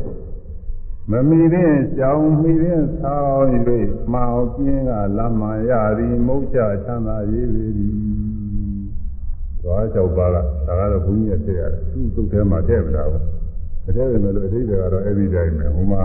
[1.10, 3.48] မမီရင်ကြောင်မီရင်ဆောင်း၍
[4.14, 7.94] မောင်ပြင်းကလမ်းမှန်ရသည်မုတ်ချချမ်းသာရေးပေသည်
[9.62, 13.24] သွား၆ပါးကဒါကတော့ဘုန်းကြီးရဲ့ဆက်ရတယ်သူ့သုတ်ထဲမှာထည့်မတာဘူး
[13.86, 16.04] တကယ်ပဲလို့အတိတ်ကတော့အဲ့ဒီတိုင်းပဲဟိုမှာ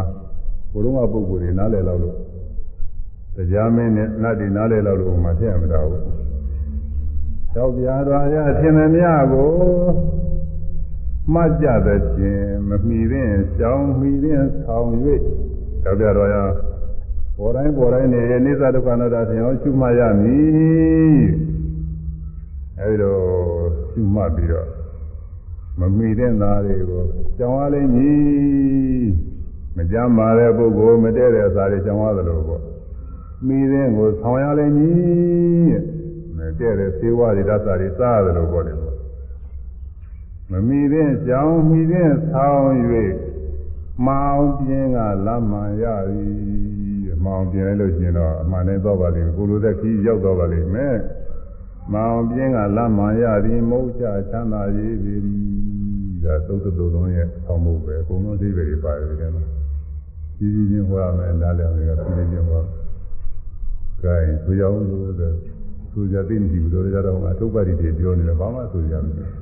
[0.72, 2.16] ဘုရုံးကပုဂ္ဂိုလ်တွေနားလည်လောက်လို့
[3.36, 6.02] တရားမင်းနဲ့နတ်တွေနားလည်လောက်လို့ဟိုမှာထည့်မတာဘူး
[7.54, 8.98] ကြောက်ပြားတော်ရသင်္မည
[9.32, 9.50] ကို
[11.34, 14.88] မှတ်ကြသဖြင့်မမီရင်ကြောင်းမီရင်ဆောင်၍
[15.82, 16.36] ကြောက်ပြားတော်ရ
[17.36, 21.26] ပေါ်တိုင်းပေါ်တိုင်းနေနေသဒုက္ခနာတာဆင်အောင်ရှုမှတ်ရမည်
[22.80, 23.22] အဲဒီတော့
[23.90, 24.68] ရှုမှတ်ပြီးတော့
[25.80, 27.04] မမီတဲ့သားတွေကို
[27.38, 29.06] ကြောင်းရလိမ့်မည်
[29.76, 32.62] မကြမ်းပါတဲ့ပုဂ္ဂိုလ်မတည့်တဲ့သားတွေကြောင်းရသလိုပေါ့
[33.46, 35.76] မိတဲ့ကိုဆောင်ရလိမ့်မည်
[36.60, 38.85] တဲ့တဲ့သေဝတွေဓာတ်စာတွေစားရတယ်လို့ပြောတယ်
[40.50, 42.72] မမီတဲ့ကြောင်မီတဲ့ဆောင်း၍
[44.06, 50.96] မောင်ပြင်းကလမ်းမှန်ရသည်မောင်ပြင်းလို့ရှင်တော့အမှန်နဲ့တော့ပါလိမ့်ကိုလိုတဲ့ခီးရောက်တော့ပါလိမ့်မယ်
[51.92, 55.20] မောင်ပြင်းကလမ်းမှန်ရသည်မဟုတ်ချချမ်းသာရေးသည်
[56.24, 59.44] ဒါသုတ်တုံလုံးရဲ့ဆောင်းမှုပဲအကုန်လုံးအသေးပဲပါတယ်တဲ့မှာ
[60.38, 62.62] ကြီးကြီးချင်းဟောရမယ်နားလည်အောင်ကပြည်ချင်းဟော
[64.02, 65.14] gain ဆိုရအောင်လို့
[65.92, 69.35] ဆိုကြသိမရှိဘူးတို့ကြတော့အထုပ်ပါတိတွေပြောနေတယ်ဘာမှဆိုကြမလို့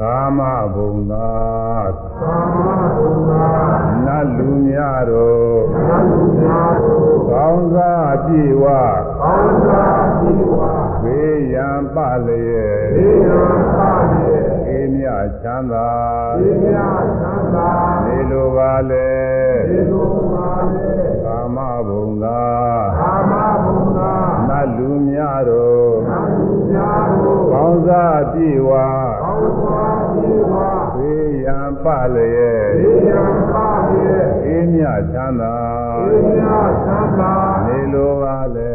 [0.00, 0.40] ကာမ
[0.74, 1.32] ဘုံသာ
[2.20, 3.46] ကာမဘုံသာ
[4.06, 8.64] နတ်လူများတို့နတ်လူများတို့ကောင်းစားပြေဝ
[9.20, 10.54] ကောင်းစားပြေဝ
[11.02, 13.78] ဘေးရန်ပလျက်ဘေးရန်ပ
[14.10, 15.06] လျက်အေးမြ
[15.42, 15.90] ချမ်းသာ
[16.40, 16.78] အေးမြ
[17.20, 17.70] ချမ်းသာ
[18.04, 19.12] နေလိုပါလေ
[19.70, 20.88] နေလိုပါလေ
[21.24, 22.44] ကာမဘုံသာ
[23.00, 23.32] ကာမ
[23.64, 24.12] ဘုံသာ
[24.48, 29.13] နတ်လူများတို့နတ်လူများတို့ကောင်းစားပြေဝကောင်းစားပြေ
[30.94, 33.56] ဝဘေးရန်ပလျက်ဘေးရန်ပ
[33.90, 35.56] လျက်အေးမြချမ်းသာ
[36.08, 36.42] အေးမြ
[36.84, 37.34] ချမ်းသာ
[37.66, 38.72] နေလိုပါလေ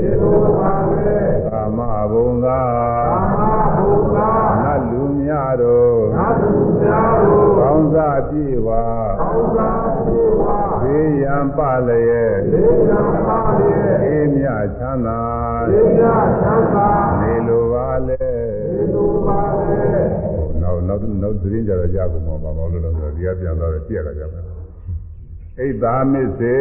[0.00, 1.78] နေလိုပါလေကာမ
[2.12, 2.62] ဘုံသာ
[3.08, 3.40] ကာမ
[3.76, 4.30] ဘုံသာ
[4.64, 8.68] နတ်လူများတို့နတ်လူများတို့ကောင်းစားပြေဝ
[9.20, 10.42] ကောင်းစားပြေဝ
[10.82, 14.46] ဘေးရန်ပလျက်ဘေးရန်ပလျက်အေးမြ
[14.78, 15.22] ချမ်းသာ
[15.70, 16.04] အေးမြ
[16.40, 18.16] ချမ်းသာနေလိုပါလေ
[18.72, 20.29] နေလိုပါလေ
[20.90, 24.40] နောက်နောက်နောက်သတင်းကြတော့ကြာကုန်မှာပါဘာလို့လဲဆိုတော့ဒီကပြန်သွားတော့ကြည့်ရတာကြပါ
[25.58, 26.60] ဣဒ္ဓာမစ္စေ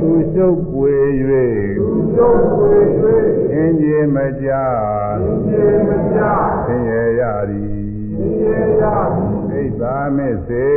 [0.00, 0.94] သူရှုပ်ပွေ၍
[3.52, 4.50] အင်းကြီးမကြ
[6.66, 7.84] ဆင်းရဲရသည်
[9.50, 10.68] ဣဒ္ဓာမစ္စေ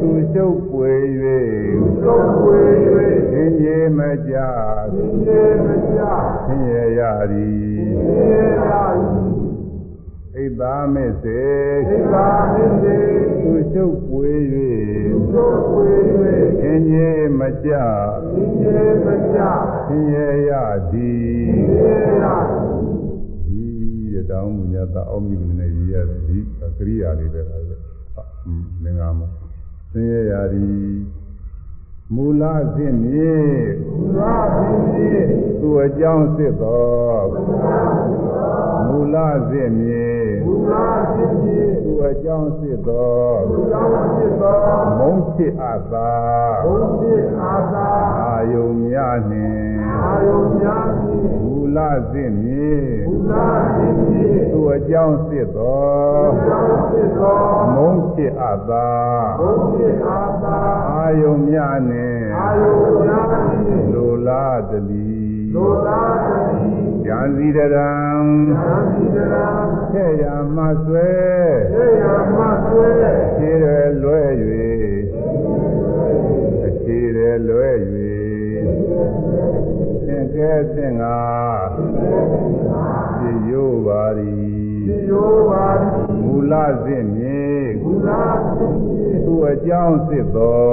[0.00, 0.92] သူရှုပ်ပွေ၍
[3.32, 4.36] အင်းကြီးမကြ
[6.46, 11.42] ဆင်းရဲရသည်ဣဒ္ဓာမစ္စေ
[13.42, 14.30] သူရှုပ်ပွေ၍
[16.62, 17.72] အင်းကြီးမကြ
[19.86, 20.52] ဆင်းရဲရ
[20.90, 21.52] သည်
[23.46, 23.60] ဒီ
[24.12, 26.44] တဲ့တောင်းမူညာတာအောက်မြင့်နေရရသည်
[26.76, 27.74] ကရိယာလေးပဲဒါပဲ
[28.82, 29.20] လင်္ကာမ
[29.92, 30.96] ဆင်းရဲရသည်
[32.14, 33.52] မူလအဖြစ်မြည်
[35.60, 37.24] သူအကြောင်းစစ်သော
[38.88, 39.56] မူလအဖြ
[41.24, 43.20] စ်မြည်သူအကြောင်းစစ်သော
[44.98, 46.10] မုန်းချစ်အပ်သာ
[48.20, 49.74] အာယုံများနှင့်
[51.42, 52.86] မူလအဖြစ်မြည်
[54.52, 55.86] သူအကြောင်းစစ်သော
[57.74, 58.88] မုန်းချစ်အပ်သာ
[60.90, 62.24] အာယုံများနှင့်
[63.94, 65.10] လိုလားတလီ
[67.06, 67.92] ဉာဏ်စီတရံ
[69.92, 70.24] ထဲ့ရ
[70.56, 71.10] မဆွဲ
[73.36, 73.66] ခြေရ
[74.02, 74.22] လွဲ၍
[76.66, 77.70] အခြေရလွဲ၍
[80.06, 81.20] သင်ကဲသင်္ဃာ
[83.18, 84.62] ပြရိုးပါသည်
[86.22, 86.52] မူလ
[86.84, 87.50] စဉ်မြေ
[89.24, 90.72] သူအကြောင်းစစ်သော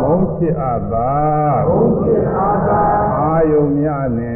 [0.00, 1.14] မုန်းချစ်အပ်သာ
[3.18, 4.34] အာယုံများနှင့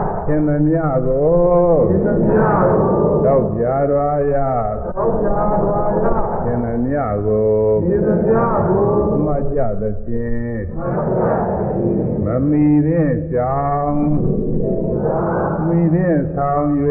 [0.33, 1.81] င်မမြကို
[3.25, 4.35] သောက်ပြရွာရ
[6.45, 7.59] သင်မမြကို
[9.25, 10.61] မကြသဖြင့်
[12.25, 14.03] မမီတဲ့ကြောင်း
[15.67, 16.67] မိတဲ့ဆောင်၍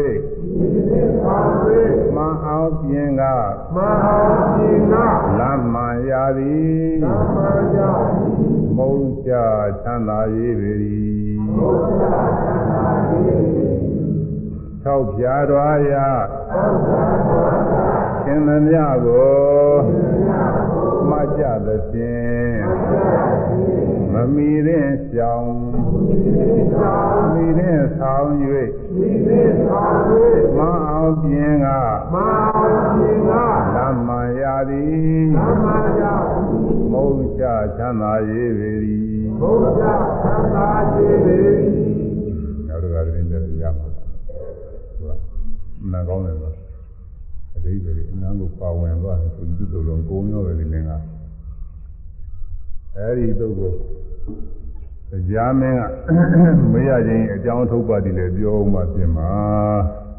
[2.15, 3.23] မအောင်ပြင်က
[5.39, 8.60] လမ်းမှန်ရသည်မုန်း
[9.25, 9.31] ချ
[9.83, 10.73] ချမ်းသာရေးပေ၏
[14.83, 15.93] သောက်ပြတော်ရ
[18.23, 19.33] သင်မမြကို
[21.09, 22.59] မကြသဖြင့်
[24.13, 25.53] မမီတဲ့ကြောင်း
[27.33, 28.29] မိတဲ့ဆောင်၍
[30.57, 31.67] မအောင်ပြင်က
[33.75, 37.43] လမ်းမှန်ရသည် မုန်းချ
[37.77, 38.69] ချမ်းသာရေးပေ၏
[39.41, 39.93] နောက်တစ်ခါ
[40.93, 41.27] တည်းတ
[43.35, 43.87] ည်းရမှာ
[44.99, 45.19] ဟုတ်
[45.91, 46.51] နာကောင်းတယ်ကွာ
[47.55, 50.91] အတိတ်တွေအနမ်းကိုပါဝင်သွားတယ်သူတို့တို့လုံးကုန်းရောပဲဒီလင်းက
[52.97, 53.71] အဲဒီတုတ်ကို
[55.11, 55.81] တရားမင်းက
[56.73, 59.31] မေးရခြင်းအကြောင်းထုတ်ပါတိလည်းပြောမှပြင်မှာ
[60.09, 60.10] အ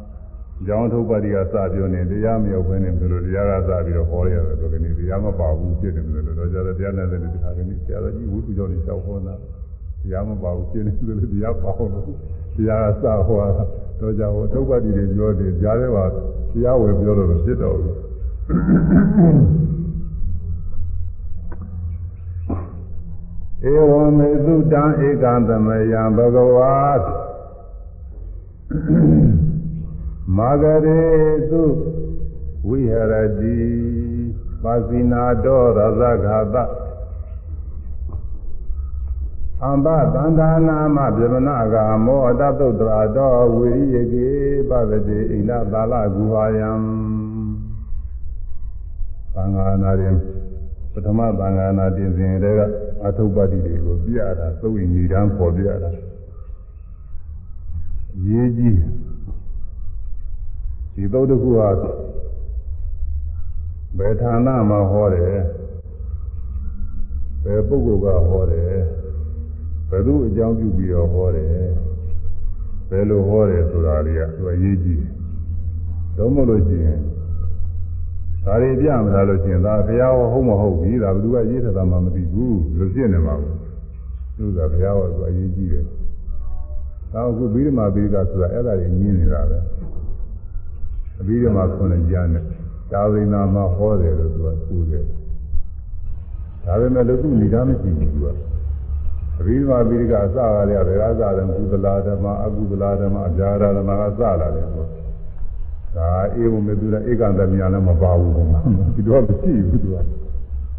[0.67, 9.35] ကြောင်းထုတ်ပါတိကစပြောနေတရားမရောက်ဘဲနဲ့ဘယ်လိုတရားကစပြီးတော့ဟောရတယ်ဆိုကနေတရားမပါဘူးဖြစ်တယ်လို့တော့ကြတော့တရားနဲ့လည်းဒီခါကနေဆရာတော်ကြီးဝိသုကြောင့်လျှောက်ဟောတာ
[10.01, 12.05] တရားမပါဘူးဖြစ်နေတယ်လို့တရားပါအောင်လို့
[12.57, 13.63] တရားကစဟောတာ
[13.99, 16.05] တော့ကြောင့်ထုတ်ပါတိတွေပြောတယ်ကြားထဲမှာ
[16.53, 17.95] တရားဝယ်ပြောလို့ဖြစ်တော့ဘူး
[23.71, 26.73] ဧဝမေသုတံဧကံသမယံဘဂဝါ
[30.37, 31.01] မာဂရေ
[31.49, 31.63] သု
[32.67, 33.57] ဝိဟရတိ
[34.63, 36.55] ပါစီနာတောရဇဂါတ
[39.63, 44.27] အမ္ဘသန္တာနာမပြမနာကမောအတသုတ္တရာတောဝိရိယကေ
[44.69, 45.17] ပဗတိ
[45.49, 46.71] ဣန္ဒသာလဂုဟာယံ
[49.33, 50.17] သံဃာနာရင်
[50.93, 52.61] ပထမသံဃာနာတင်စဉ်တွေက
[53.05, 55.91] အထုပ္ပတ္တိတွေကိုပြရတာသုတ်ဉ္ဇီတန်းပေါ်ပြရတာ
[58.27, 58.77] ရေးကြီး
[60.95, 61.69] ဒီသုတ်တစ်ခုဟာ
[63.97, 65.41] ဘယ်ဌာနမှာဟောတယ်
[67.43, 68.75] ဘယ်ပုဂ္ဂိုလ်ကဟောတယ်
[69.89, 71.49] ဘယ်သူအကြောင်းပြုပြီးတော့ဟောတယ်
[72.89, 75.11] ဘယ်လိုဟောတယ်ဆိုတာတွေကသူအရေးကြီးတယ်
[76.17, 76.99] တော့မလို့ရှိရင်
[78.45, 83.57] ဒါတွေပြမလားလို့ရှိရင်ဒါဘုရားဟုတ်မဟုတ်ပြီဒါဘယ်သူကရေးထတာမှမသိဘူးလို့ဖြစ်နေမှာဘူး
[84.37, 85.85] သူကဘုရားဟောသူအရေးကြီးတယ်
[87.13, 89.57] နောက်အခုဘိဓမ္မာဘိဓကဆိုတာအဲ့ဒါကြီးညင်းနေတာပဲ
[91.19, 92.43] အဘိဓမ္မာခုနှစ်ကျမ်းနဲ့
[92.91, 95.05] ဒါဝိနာမှာဟောတယ်လို့သူကပူတယ်
[96.65, 98.27] ဒါပေမဲ့လို့သူဏိဒာမရှိဘူးသူက
[99.39, 104.85] အဘိဓမ္မာဘိဓကအစကားလေးကဘယ်ကစတယ်ကုသလာဓမ္မအကုသလာဓမ္မအပြာဓမ္မကစလာတယ်ဆို
[105.95, 108.61] ဒါအေဝမေသူကဧကံတမြာလည်းမပါဘူးကွာ
[108.95, 109.97] ဒီတော့မရှိဘူးသူက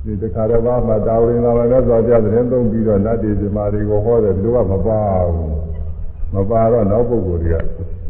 [0.05, 5.01] ဒီတခါတော့မှတာဝိနာမှာလည်းဆိုကြတဲ့သုံးပြီးတော့နတ်တေဇမာတွေကိုဟောတယ်သူကမပါ
[5.35, 5.55] ဘူး
[6.35, 7.57] မပါတော့နောက်ပုဂ္ဂိုလ်တွေက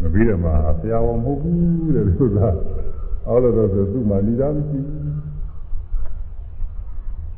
[0.05, 2.39] မပြီးတော့မှဆရာဝန်မဟုတ်ဘူးတဲ့သူက
[3.27, 5.03] အော်လို့တော့ဆိုသူ့မှာဏိဒာမရှိဘူး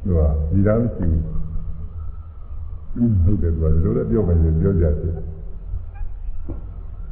[0.04, 0.20] သူက
[0.52, 1.04] ဏိဒာမရှိ
[2.94, 5.14] ဘူးဟုတ်တယ်သူကလိုလည်းပြောမယ်ပြောကြတယ်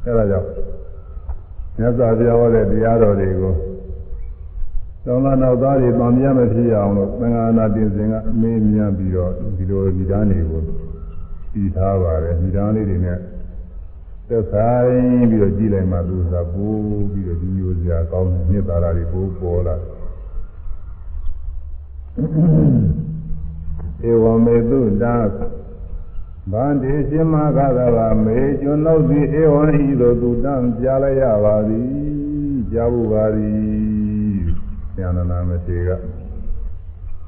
[0.03, 0.47] အဲဒါကြောင့်
[1.77, 3.53] မြတ်စွာဘုရားဟောတဲ့တရားတော်တွေကို
[5.05, 10.61] သောလာနောက်သားတွေတန်မြတ်မဖြစ်အောင်လို့သံဃာနာတင်စဉ်ကအမေးမြန်းပြီးတော့ဒီလိုဒီဓာတ်တွေကို
[11.51, 13.17] ပြီးထားပါတယ်ဒီဓာတ်လေးတွေနဲ့
[14.29, 19.75] သက်ဆိုင်ပြီးတော့ကြည်လိုက်မှသူသာပိုးပြီးတော့ဒီမျိုးစရာကောင်းတဲ့မြစ်သာရတွေပိုးပေါ်လာ
[24.09, 25.15] ဧဝမေတုတာ
[26.51, 31.89] ဗန္တိရှင်မကသဗ္ဗမေကျွန်ုပ်သည်ဧဝံဤသို့သူတံကြားလိုက်ရပါသည်
[32.71, 33.55] ကြားဖို့ပါသည်
[34.97, 35.89] ဉာဏနာမထေက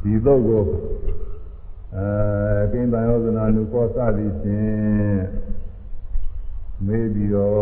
[0.02, 0.64] ဒီသို့ကို
[1.96, 5.47] အဲကိဉ္တယောဇနာနုကောစသည်ဖြင့်
[6.86, 7.58] မေးပြီးတော့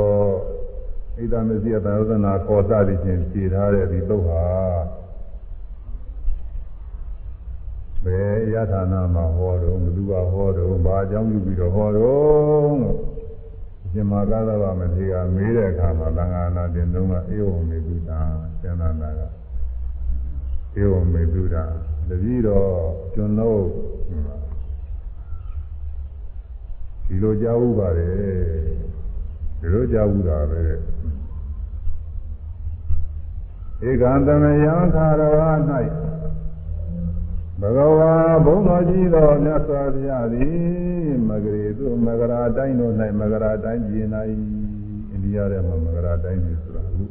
[1.17, 4.43] ဣဒ္ဓမစီယတယောဇနာကောစသည်ဖြင့်ဖြေထားတဲ့ဒီသို့ဟာ
[8.05, 13.15] ဘယ်ယထာနာမှာဟောတော့ဘသူကဟောတော့ဘာအကြောင်းပြုပြီးတော့ဟောတော့
[13.91, 18.19] ရှင်မာကသဗ္ဗမထေရမေးတဲ့အခါမှာသံဃာနာတင်တုံးကအေဝံမေတုတာ
[18.61, 19.21] သင်္နန္တာက
[20.81, 21.63] ဧဝံမေတုတာ
[22.09, 22.69] တပည့်တော်
[23.13, 23.61] ကျွန်တော်
[27.07, 28.75] ဒီလိုကြားဥပါတယ်
[29.59, 30.61] ဒီလိုကြားဥတာပဲ
[33.87, 35.39] ဧကံတမယံခါရဝ၌
[37.61, 38.13] ဘဂဝါ
[38.45, 40.55] ဘုံတော်ကြီးတော်မြတ်စွာဘုရားသည်
[41.27, 44.05] မဂရေသူမဂရာတိုင်းတို့၌မဂရာတိုင်းပြည်၌
[45.11, 47.03] အိန္ဒိယထဲမှာမဂရာတိုင်းပြည်ဆိုတာအခု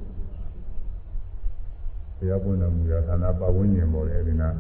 [2.16, 4.50] ဘုရားပွင့်တော်မူရာဌာနပတ်ဝန်းကျင်ပေါ်လေဒီနာ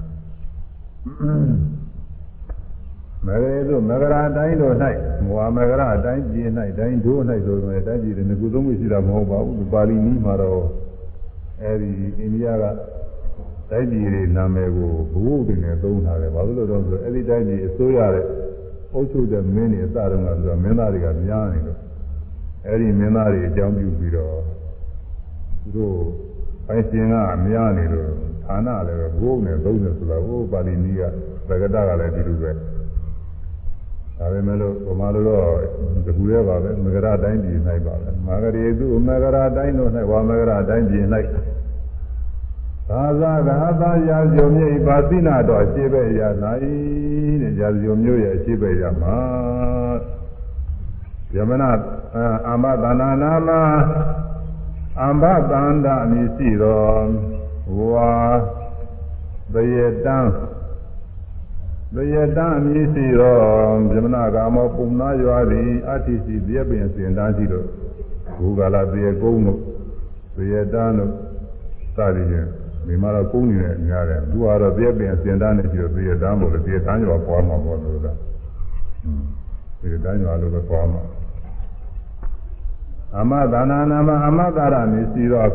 [3.26, 4.74] မဂရေသူမဂရာတိုင်းတို့၌
[5.24, 10.62] မဝမဂရာတိုင်းပြည်၌တိုင်းတို့၌ဆိုရင်တိုင်းပြည်တွေငကုသုံးမှုရှိတာမဟုတ်ပါဘူးပါဠိနည်းမှာတော့
[11.62, 12.64] အဲဒီအိန္ဒိယက
[13.70, 18.26] တိုင်းပြည်တွေနာမည်ကိုဘုဟုတွေနဲ့သုံးထားတယ်ဘာလို့လဲတော့ဆိုအဲ့ဒီတိုင်းပြည်အစိုးရတဲ့
[18.94, 21.78] အုပ်ချုပ်တဲ့မင်းတွေအစတုန်းကဆိုတော့မင်းသားတွေကများနေလို့
[22.66, 24.36] အဲ့ဒီမင်းသားတွေအကြောင်းပြုပြီးတော့
[25.62, 25.96] သူတို့
[26.66, 27.14] ပိုင်ရှင်က
[27.46, 28.10] များနေလို့
[28.46, 31.02] ဌာနလည်းဘုဟုနဲ့သုံးတယ်ဆိုတော့ဟိုပါဠိနည်းက
[31.48, 32.52] သက္ကတကလည်းဒီလိုပဲ
[34.24, 35.58] ဒါပေမဲ့လို့ဗမာလိုတော့
[36.06, 41.04] တခုတည်းပါပဲမဂရတိုင်းပြည်၌ပါပဲမဂရေသူမဂရတိုင်းတို့၌ဝါမဂရတိုင်းပြည်၌
[42.88, 49.18] သာသာဂဟာသာရာဇုံမြေပါသိနာတော်အရှိပဲ့ရနိုင်တဲ့ရာဇုံမျိုးရဲ့အရှိပဲ့ရမှာ
[51.34, 51.70] ယမနာ
[52.48, 53.50] အာမသနာနာမ
[55.02, 57.08] အမ္ဘသန္တာအမည်ရှိတော်
[57.78, 58.12] ဝါ
[59.52, 60.18] တယေတံ
[61.94, 63.40] တယေတံအမည်ရှိတော်
[63.94, 67.66] ယမနာကာမောပုံနာရွာသည်အတ္တိရှိပြည့်ပင်စင်တန်းရှိတော်
[68.36, 69.60] ဘူဂလာတယေကုန်းတို့
[70.36, 71.10] တယေတံတို့
[71.96, 72.48] စသည်ဖြင့်
[72.86, 78.18] ဒီမှာတော့ကုန်းနေတယ်များတယ်သူကတော့ပြည့်ပင်စင်တန်းနေပြီးတော့ပြည့်တန်းပေါ်လို့ပြည့်တန်းရွာပွားမှာပေါ့လို့လား
[79.80, 81.02] ပြည့်တန်းရွာလို့ပဲပွားမှာ
[83.18, 85.50] အမသာနာနာမအမသာရနေစီတော့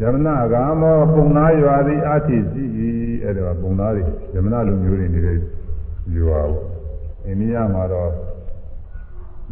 [0.00, 2.64] ယမနာဂါမောပုံနာရွာသည်အထိရှိ
[3.22, 4.02] အဲ့ဒါပုံနာတွေ
[4.34, 5.36] ယမနာလူမျိုးတွေနေတဲ့
[6.16, 6.64] ရွာပေါ့
[7.26, 8.10] အိန္ဒိယမှာတော့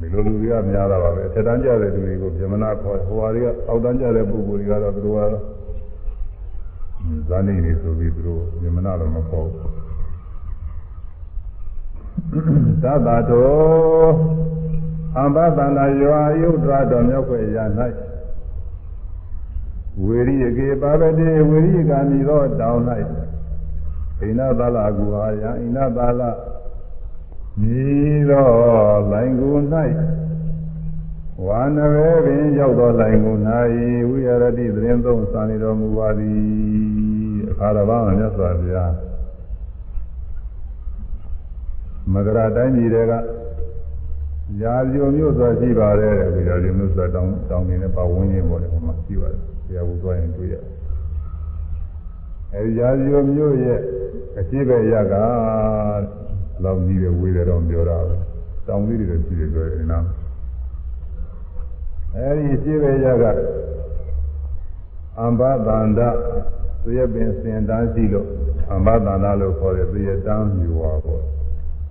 [0.00, 5.42] ဒီလိုလူတွေကများတာပါပဲထက်တန်းကြတဲ့လူတွေကိုဗြဟ္မဏခေါ်ဟိုဟာတွေကအောက်တန်းကြတဲ့ပုဂ္ဂိုလ်တွေကတော့သူတို့ကတော့
[7.28, 9.72] ဇာနေနေဆိုပြီးသူတို့ဗြဟ္မဏတော့မခေါ်ဘူး
[12.82, 13.50] သဗ္ဗတော
[15.18, 17.58] အမ္ဘတန္တယောအယုဒ္ဓတော်မြောက်ွယ်ရ၌
[20.02, 22.82] ဝေရိယကေပါပတိဝေရိယကာမိသောတောင်း၌
[24.18, 26.22] ဣနသလကူဟာယဣနသလ
[27.60, 28.48] မြည်သော
[29.10, 29.54] လိုင်ကို၌
[31.46, 33.36] ဝါနဝေပင်ရောက်သောလိုင်ကို၌
[34.08, 34.28] ဝိရ
[34.58, 38.92] တိသတင်းသုံးစာနေတော်မူပါသည်အခါတော်ဘာမြတ်စွာဘုရား
[42.12, 43.12] မဂရတိုင်းကြီးတွေက
[44.62, 50.64] ရာဇိုမျိုးဆိုရှိပါတယ်တဲ့ရာဇိုမျိုးဆိုတောင်းတောင်းနေတဲ့ပါဝန်းကျင်ပေါ်တယ်ဟိုမှာရှိပါတယ် ဆရာဘူးသွားရင်တွေ့ရတယ်
[52.52, 53.80] အဲဒီရာဇိုမျိုးရဲ့
[54.38, 55.14] အရှိပဲရက
[56.62, 58.16] လောက်ကြီးပဲဝေးတယ်တော့ပြောတာပဲ
[58.66, 60.06] တောင်လေးတွေရှိတယ်ပြောရင်နော်
[62.14, 63.24] အဲဒီရှိပဲရက
[65.20, 66.00] အမ္ဘသန္တ
[66.82, 68.28] သူရဲ့ပင်စင်တန်းရှိလို့
[68.72, 71.22] အမ္ဘသန္တလို့ခေါ်တဲ့သူရဲ့တန်းမြူပါပေါ့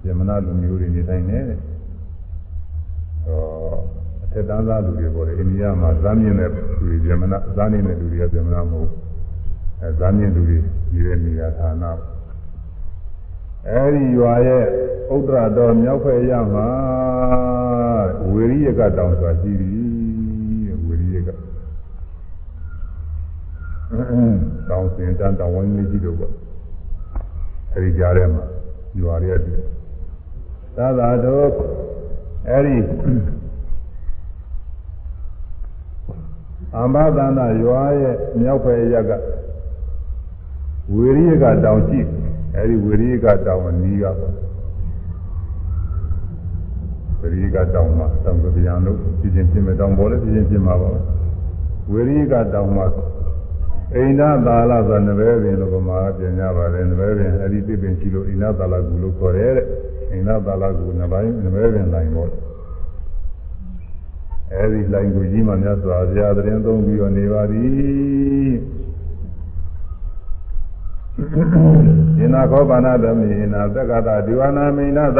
[0.05, 1.59] ယမနာလူမျိုးတွေနေတိုင်းနေတယ်
[3.26, 4.03] ဟောအ
[4.34, 8.90] ထက်တန်းသားလူတွေပေါ့လေအိန္ဒိယမှာဇာမြင့်တဲ့လူတွေယမနာဇာနေတဲ့လူတွေကယမနာမဟုတ်
[9.82, 10.58] အဲဇာမြင့်လူတွေ
[10.94, 11.84] နေတဲ့နေရာဌာန
[13.70, 14.64] အဲဒီရွာရဲ့
[15.16, 16.68] ဥဒ္ဒရတော်မြောက်ဖက်ရမှာ
[18.32, 21.30] ဝေရိယကတောင်ဆိုတာရှိသည်ဝေရိယက
[24.70, 26.34] တောင်စင်တန်တောင်ဝင်းလေးကြီးတို့ပေါ့
[27.74, 28.46] အဲဒီကြားထဲမှာ
[29.00, 29.54] ရွာရဲ့တူ
[30.78, 31.50] သာသာတို့
[32.50, 32.76] အဲဒီ
[36.78, 39.11] အမ္ဘသန္တရွာရဲ့မြောက်ဖက်ရက
[40.93, 41.99] ဝေရိယကတောင်ရှိ
[42.55, 44.34] အဲဒီဝေရိယကတောင်အနီးကပေါ့
[47.19, 50.89] ဝေရိယကတောင်မှာတောင်ကဗျာလို့ပြင်းပြင်းပြင်းတောင်ပေါ်လည်းပြင်းပြင်းပြင်းမှာပါ
[51.91, 52.86] ဝေရိယကတောင်မှာ
[53.95, 59.67] အိန္ဒသာလဆိုနဘဲပင်လို့ဗမာကပြင်ကြပါတယ်နဘဲပင်အဲဒီပြပင်ရှိလို့အိန္ဒသာလကူလို့ခေါ်တယ်တဲ့
[60.11, 62.30] အိန္ဒသာလကူနဘိုင်းနဘဲပင်လိုင်းပေါ့
[64.58, 68.54] အဲဒီလိုင်းကိုကြီးမှမြတ်စွာဘုရားတရင်သုံးပြီးတော့နေပါသည်
[72.18, 75.20] ဣနာခောပါဏဓမေနာသက္ကတာဒီဝနာမိနသ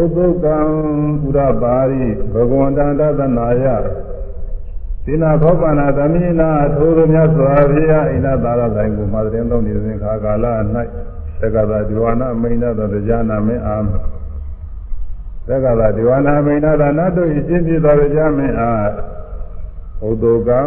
[0.00, 0.58] ဥဒုက္ကံ
[1.24, 3.64] ဥရပါရိဘဂဝန္တန္တသနာယ
[5.04, 10.44] သီနာခောပါဏဓမေနာထိုးသောမြတ်စွာဘုရားဣနာသာရတိုင်းကိုမှာတဲ့သုံးနေစဉ်ခါကာလ၌
[11.40, 13.76] သက္ကတာဒီဝနာမိနသတရားနာမင်းအာ
[15.46, 18.90] သက္ကတာဒီဝနာမိနသနတ်တို့ရှင်းပြတော်ကြမင်းအား
[20.08, 20.60] ဥဒုကံ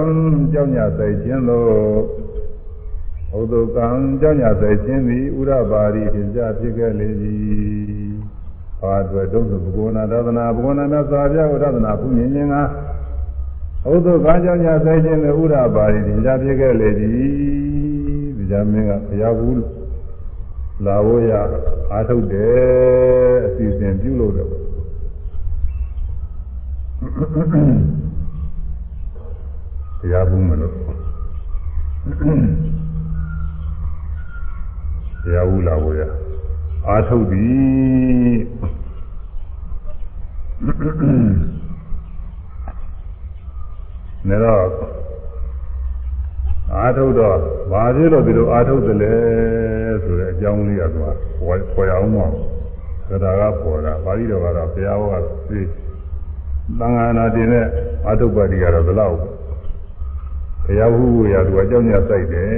[0.52, 1.64] ကြောင့်ညသိခြင်းသော
[3.40, 3.88] ဥဒုကံ
[4.22, 8.14] ကြောင့်ညသိခြင်းသည်ဥရပါရီဖြစ်ကြဖြစ်ခဲ့လေသည်။
[8.80, 12.56] ဘာအတွက်တုံးဘဂဝနာသဒနာဘဂဝနာမြတ်စွာဘုရားဝဒနာဘုညင်ခြင်းက
[13.94, 17.12] ဥဒုကံကြောင့်ညသိခြင်းသည်ဥရပါရီဖြစ်ကြဖြစ်ခဲ့လေသည်။
[18.38, 19.64] ဒီကြမင်းကဘုရားဘူး
[20.86, 21.32] လာဝရ
[21.92, 24.65] အာထုတ်တယ်အစီအစဉ်ပြုလို့တယ်
[27.16, 27.18] တ
[30.12, 30.74] ရားဘူးမလို့
[35.24, 36.02] တရားဘူးလာဖို့ရ
[36.88, 38.40] အာထုတ်သည်
[44.28, 44.64] နေတော့
[46.74, 47.36] အာထုတ်တော့
[47.72, 49.14] ဘာဖြစ်လို့ဒီလိုအာထုတ်တယ်လဲ
[50.04, 51.08] ဆိုတဲ့အကြောင်းလေးကသူက
[51.76, 52.28] ပေါ်ရအောင်ပါ
[53.10, 55.16] သဒ္ဒါကပေါ်တာပါဠိတော်ကတော့ဘုရားဟောက
[55.50, 55.62] သိ
[56.80, 57.66] သံဃာနာတင်တဲ့
[58.06, 62.52] အာထုတ်ပါတိကတော့ဘယ်လောက်ဘုရားဟုရာသူအကြောင်းညစိုက်တယ်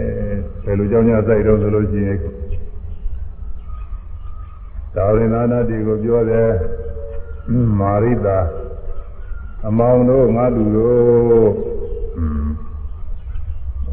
[0.63, 2.17] ဘယ်လိုကြောင်းညစိုက်တော့ဆိုလို့ရှိရင်
[4.93, 6.49] သာဝရဏနာတိကိုပြောတယ်
[7.79, 8.37] မာရိတာ
[9.67, 11.49] အမောင်တို့ငါလူတို့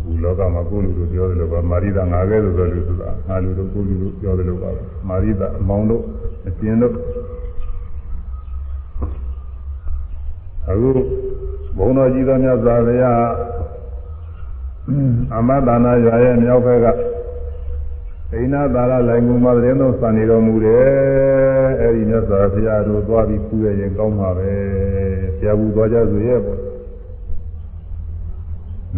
[0.03, 4.71] ဟူလောကမှာကိုလူတို့ပြောတယ်လို့ပါမာရိတာငါကဲဆိုတော့လူဆိုတာငါလူတို့ကိုလူတို့ပြောတယ်လို့ပါ
[5.09, 6.03] မာရိတာအမောင်တို့
[6.49, 6.95] အကျဉ်တို့
[10.71, 10.91] အခု
[11.77, 13.23] ဘုံတော်ကြီးသောမြတ်စွာဘုရား
[15.37, 16.87] အမတနာရွာရဲ့မြောက်ဘက်က
[18.33, 24.53] အိနာသာရလိုင်ငူမှာသတင်းတော်စံနေတော်မူတယ်အဲဒီမြတ်စွာဘုရားတို့သွားပြီးပူရရင်ကောင်းပါပဲ
[25.37, 26.61] ဆရာဘူးသွားကြဆိုရဲ့ပေါ့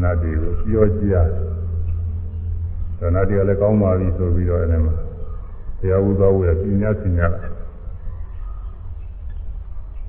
[0.02, 1.16] နတ်တွေကိုပြောကြည့်ရ
[3.00, 4.94] တယ်နတ်တွေကလည်းကောင်းပါပြီဆိုပြီးတော့အဲ့မှာ
[5.78, 7.55] ဆရာဘူးသွားဖို့ရပြညာပြညာလာဘ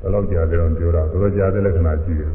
[0.07, 2.31] ယ်လောက်ကြာတယ်တော့ပြောတာတော်တော်ကြာတဲ့လက္ခဏာရှိတယ်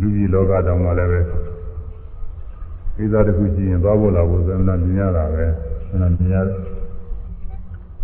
[0.00, 1.20] လူကြီးလောကတောင်မှလည်းပဲ
[2.96, 5.44] ကိစ္စတစ်ခုကြည့်ရင်သွားဖို့လာဖို့သမဏမြင်ရတာပဲ
[5.88, 6.58] သမဏမြင်ရတယ်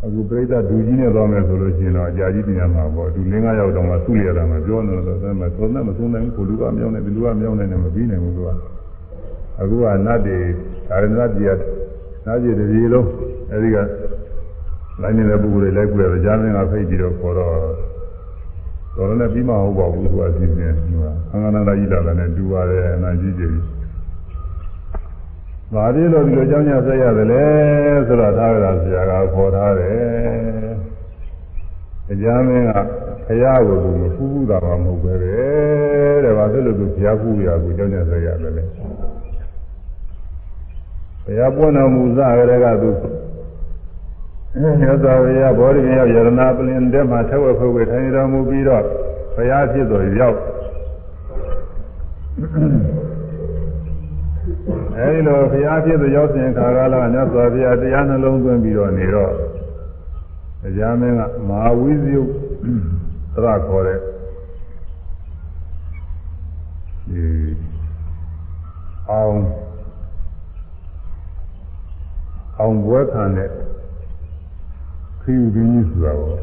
[0.04, 8.48] အခုပြိဿဒူကြီးနဲ့သွားမယ်ဆိုလို့ရှိရင်တော့အကြာကြီးပြင်ရမှာပေါ့သူလင်းကားရောက်တော့မှသူ့ရတာမှပြောနေတော့သမသုံးနဲ့မသုံးနိုင်ဘူးကိုလူကမြောင်းနေဒီလူကမြောင်းနေတယ်မပြီးနိုင်ဘူးသူက
[9.60, 10.38] အခုကနတ်တွေ
[10.88, 13.08] ဒါရဏတ်ကြီးကနတ်ကြီးတကြီးလုံး
[13.52, 13.76] အဲဒီက
[15.00, 17.54] လိုင်းနေတဲ့ပုဂ္ဂိုလ်တွေလိုက်ပြရကြားမင်းကဖိတ်ပြီးတော့ခေါ်တော့
[18.96, 23.52] တော်လည်းပြီးမဟုတ်ပါဘူးသူအစီအစဉ်သူကအင်္ဂနာကြီးလာတယ်နဲ့တူပါတယ်အနာကြီးကြီး။
[25.72, 27.44] ဘာဖြစ်လို့ဒီလိုကြောင်းကြဆက်ရတယ်လဲ
[28.06, 29.96] ဆိုတော့သာဝရဆရာကခေါ်ထားတယ်။
[32.08, 32.70] တရားမင်းက
[33.26, 38.64] ဘုရားကိုမဖူးဘူးတာမှမဟုတ်ပဲတဲ့။ဘာဖြစ်လို့သူဘုရားဖူးရကိုကြောင်းကြဆက်ရတယ်လဲ။
[41.24, 42.90] ဘုရားပွင့်တော်မူစရတဲ့ကသူ
[44.60, 48.84] မြတ်စွာဘုရားဘောဓိမြောက်ယရနာပလင်တဲ့မှာထက်ဝက်ဖုတ်ဝေထိုင်တော်မူပြီးတော့
[49.34, 50.38] ဘုရားဖြစ်တော်ရောက်
[54.96, 59.32] အဲဒီလိုဘုရားဖြစ်သူရောက်စဉ်ခါကာလကမြတ်စွာဘုရားတရားနှလုံးသွင်းပြီးတော့နေတော့
[60.62, 62.22] တရားမင်းကမဟာဝိဇယု
[63.34, 63.98] သရခေါ်တဲ့
[67.10, 67.24] ဒီ
[69.10, 69.36] အောင်
[72.58, 73.50] အောင်ဘွဲခံတဲ့
[75.26, 76.40] ခီယူရင်းကြီးဆိုတာပေါ့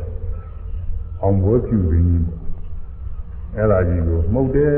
[1.21, 2.25] အောင်ဘွဲခီယူရင်းကြီး
[3.55, 4.73] အဲ့ဒါကြီးကိုမှုတ်တယ်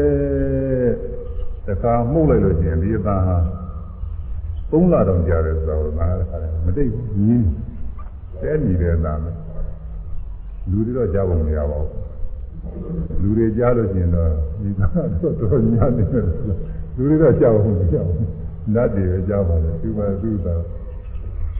[1.65, 3.37] တခါမှုတ်လိုက်လို့ကျင်ဒီအသားဟာ
[4.69, 7.47] သုံးလတောင်ကြာတယ်ဆိုတော့ငါကခါတယ်မတိတ်ဘူးညင်း
[8.41, 9.35] တဲမြည်တဲ့အသားမယ်
[10.69, 11.93] လူတွေတော့ကြားဖို့မရပါဘူး
[13.21, 14.29] လူတွေကြားလို့ကျင်တော့
[14.61, 16.25] ဒီကတော့တော်ညာနေတယ်
[16.95, 18.29] လူတွေတော့ကြားဖို့မကြောက်ဘူး
[18.73, 20.55] နတ်တွေပဲကြားပါလေသူပါသူသာ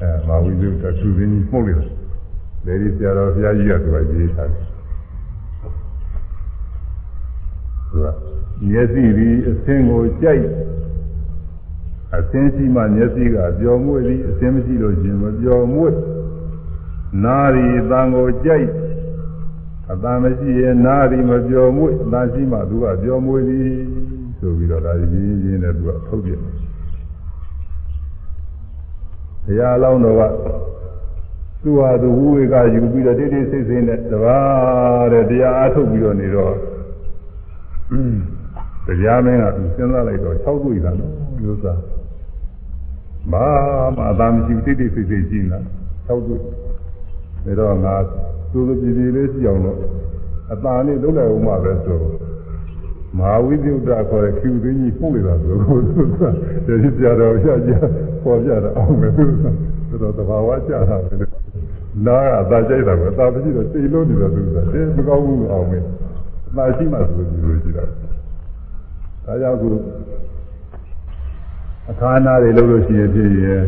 [0.02, 2.05] အဲမာဝိဇုတသူရင်းကြီးမှုတ်လိုက်တယ်
[2.66, 4.66] လေဒီဆရာတော်ဘုရားကြီးကသူကရေးထားတယ်
[7.90, 8.08] သူက
[8.70, 10.46] မျက်စိဒီအစင်းကိုကြိုက်
[12.18, 15.94] အစင်းရှိမှမျက်စိကပျော်မွေ့သည်အစင်းမရှိလို့ရှင်မပျော်မွေ့
[17.24, 18.70] နာရီအတန်ကိုကြိုက်
[19.92, 23.70] အတန်မရှိရင်နာရီမပျော်မွေ့အတန်ရှိမှသူကပျော်မွေ့သည်
[24.40, 26.42] ဆိုပြီးတော့ဒါကြီးရင်းနဲ့သူကထုတ်ပြတယ်
[29.46, 30.22] ဘုရားအလောင်းတော်က
[31.66, 36.56] သူဟာသူဝိဝေကယူပြီးတော့တိတိစိတ်စိတ်နဲ့တပါးတဲ့တရားအားထုတ်ပြီးတော့နေတော့
[38.88, 41.80] တရားမင်းကစဉ်းစားလိုက်တော့6တွေ့တာနော်မျိုးစား
[43.32, 43.48] ဘာ
[43.96, 45.60] မှအသာမရှိတိတိစိတ်စိတ်ရှိနေတာ
[46.08, 47.96] 6တွေ့ဒါတော့ငါ
[48.52, 49.80] သူသူပြည်ပြည်လေးရှိအောင်လို့
[50.54, 52.00] အသာနဲ့လုံးလိုက်အောင်မှပဲဆို
[53.18, 57.72] မဟာဝိသုဒ္ဓခေါ်တဲ့ကျူသိကြီးပုံနေတာဆိုတော့သူကဒီပြတော်ပြကြ
[58.24, 59.26] ပေါ်ပြတာအောင်ပဲသူ
[59.90, 61.35] ကတော်သဘာဝကျတာပဲ
[62.04, 65.84] နားကအသာကြိုက်တာပဲအသာမရှိတော့စိတ်လုံးနေတော့သူကတည်းမကောင်းဘူးအောင်မယ်
[66.48, 67.84] အသာရှိမှဆိုလို့ဒီလိုရှိတာ
[69.26, 69.70] ဒါကြောင့်ခု
[71.90, 73.64] အခါနာတွေလုပ်လို့ရှိရင်ဖြစ်ရင်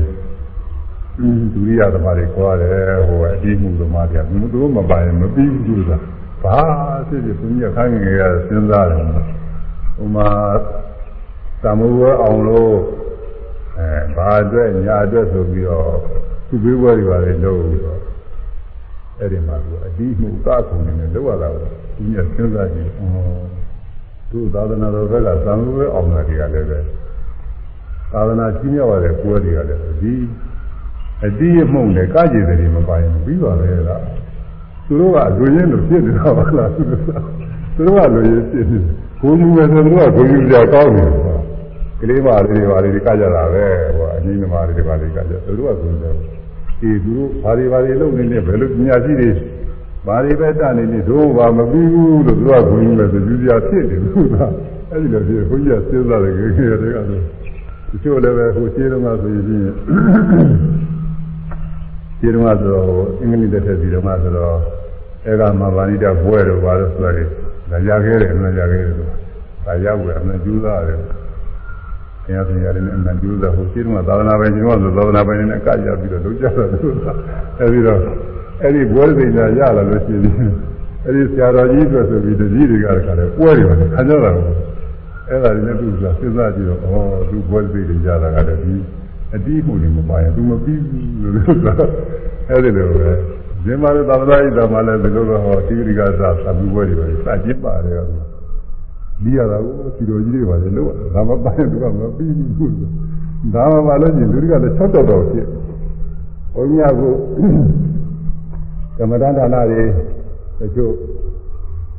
[1.54, 5.98] ဒုရိယသမားတွေခေါ်ရတယ်ဟိုအတိမှုသမားတွေကသူတို့မပိုင်မပြီးဘူးဆိုတာ
[6.44, 6.60] ဘာ
[7.08, 9.00] ဖြစ်ဖြစ်ဘုရားခိုင်းငယ်ရစဉ်းစားတယ်
[9.98, 10.30] ဟိုမှာ
[11.64, 12.76] သမုဝဲအောင်လို့
[13.78, 15.92] အဲဘာအတွက်ညာအတွက်ဆိုပြီးတော့
[16.48, 18.00] သူ့ဘေးဘွဲတွေပါလေလုပ်ပြီးတော့
[19.20, 23.02] အဲ့ဒီမှာသူအတိမှုကခုန်နေတယ်လောက်ရတာကိုသူကစဉ်းစားကြည့်ဩ
[24.32, 26.80] သူသာသနာတော်ဘက်ကသမုဝဲအောင်တာတွေကလည်းပဲ
[28.12, 30.14] သာသနာကြီးမြောက်ရတဲ့ပွဲတွေကလည်းဒီ
[31.26, 34.02] အတိအမှုန့်နဲ့ကကြည်တယ်မပိုင်ဘူးပြီးပါလေလား
[34.88, 37.10] သူတို့ကလူရင်းလို့ဖြစ်နေတာပါလားသူတို့က
[37.76, 38.80] သူတို့ကလူရင်းဖြစ်နေ
[39.22, 41.40] ဘုံမှုပဲဆိုသူတို့ကဘုံမှုကြောက်ကောင်းနေတယ်
[42.00, 43.66] ကလေးပါလေးတွေပါလေးတွေကကြတာပဲ
[43.96, 46.16] ဟိုအနည်းနည်းပါလေးတွေပါလေးကကြသူတို့ကဘုံတယ်
[46.80, 49.30] ဒီသူတို့ဘာတွေဘာတွေလုပ်နေနေဘယ်လိုပညာရှိတွေ
[50.08, 54.52] ဘာတွေပဲတနေနေတို့ဘာမပြီးဘူးလို့သူတို့ကဘုံမှုပဲဆိုယူပြဖြစ်နေဘူးလား
[54.90, 57.20] အဲ့ဒီလိုဖြစ်ဘုန်းကြီးကစဉ်းစားတယ်ခေခေတွေကဆို
[57.92, 64.58] တချို့လည်းပဲဟိုရှင်းတော့မှဆိုရင်ဒီတော့ဆိုတော့အင်္ဂလိပ်တက်တဲ့ဒီတော့မှဆိုတော့
[65.26, 67.28] အဲကမဘာဏိတဘွဲတော့ဘာလို့ဆိုရတယ်
[67.72, 68.96] ဒါရခဲ့တယ်အမှန်ရခဲ့တယ်
[69.66, 71.00] ဒါရောက်ွယ်အမှန်ကျူးသားတယ်
[72.28, 77.08] ဘုရားရှင်ရတယ်နဲ့အမှန်ကျူးသားဟိုရှင်းတော့သာသနာပိုင်ကျွန်တော်ဆိုသာသနာပိုင်နဲ့အကရပြီးတော့လုပ်ကြတာသူက
[77.60, 78.00] အဲဒီတော့
[78.62, 80.52] အဲ့ဒီဘွဲစိတ်ညာရလာလို့ရှိရင်
[81.06, 84.32] အဲ့ဒီဆရာတော်ကြီးဆိုဆိုပြီးတကြီးတွေကတခါလဲပွဲတွေပါခံကြတာ
[85.30, 88.76] အဲ့ဒါတွေနဲ့သူကစဉ်းစားကြည့်တော့ဩသူဘွဲစိတ်တွေရလာတာဒီ
[89.36, 91.74] အတိမှုတွေမပါရင် तू မပြီးဘူးလို့ဆိုတာ
[92.50, 93.10] အဲ့ဒီလိုပဲ
[93.64, 98.27] ဇင်မာရသာသနာ့ဣဒ္ဓမှာလည်းဒီလိုပဲဟောတိရိကသာသဘူးပွဲတွေပဲစကျစ်ပါတယ်ကွာ
[99.24, 102.74] ပြီးရတာကိုဒီလိုကြီးတွေပါလေလို့ဒါမပါရင် तू ကမပြီးဘူး
[103.54, 105.48] ဒါမှမလို့ချင်းလူတွေကလည်း၆တောက်တော့ဖြစ်
[106.54, 106.82] ဘုန်းကြီး
[108.98, 109.84] ကကမ္မဋ္ဌာန်းဌာနတွေ
[110.60, 110.94] တချို့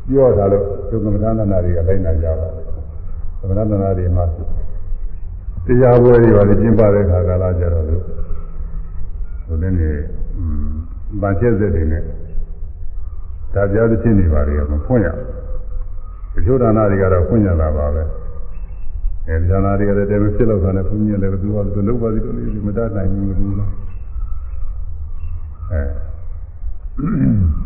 [0.08, 2.48] ပြောတာလို့ဒီကမ္မဋ္ဌာန်းဌာနတွေကလိုက်နိုင်ကြပါ
[3.40, 4.24] ကမ္မဋ္ဌာန်းဌာနတွေမှာ
[5.66, 8.02] တရားပွဲတွေပါလေကျင်းပတဲ့ခါကလာကြတော့လို့
[9.46, 9.90] ဟိုနေ့နေ
[11.20, 12.02] ဗန်ချက်စစ်တွေနဲ့
[13.54, 15.37] ဒါပြသချင်းတွေပါတွေကမဖွင့်ရဘူးတ
[16.46, 18.02] ချို့ဒါနတွေကတော့ဖွင့်ရတာပါပဲ
[19.28, 23.72] အဲဒီဒါနတွေကလည်းတည်းမဖြစ်တော့တာနဲ့ဘုန်းကြီးလည်းသူကသူလုပ်ပါသေးတယ်ဒီမတတ်နိုင်ဘူးလို့လား
[25.72, 25.82] အဲ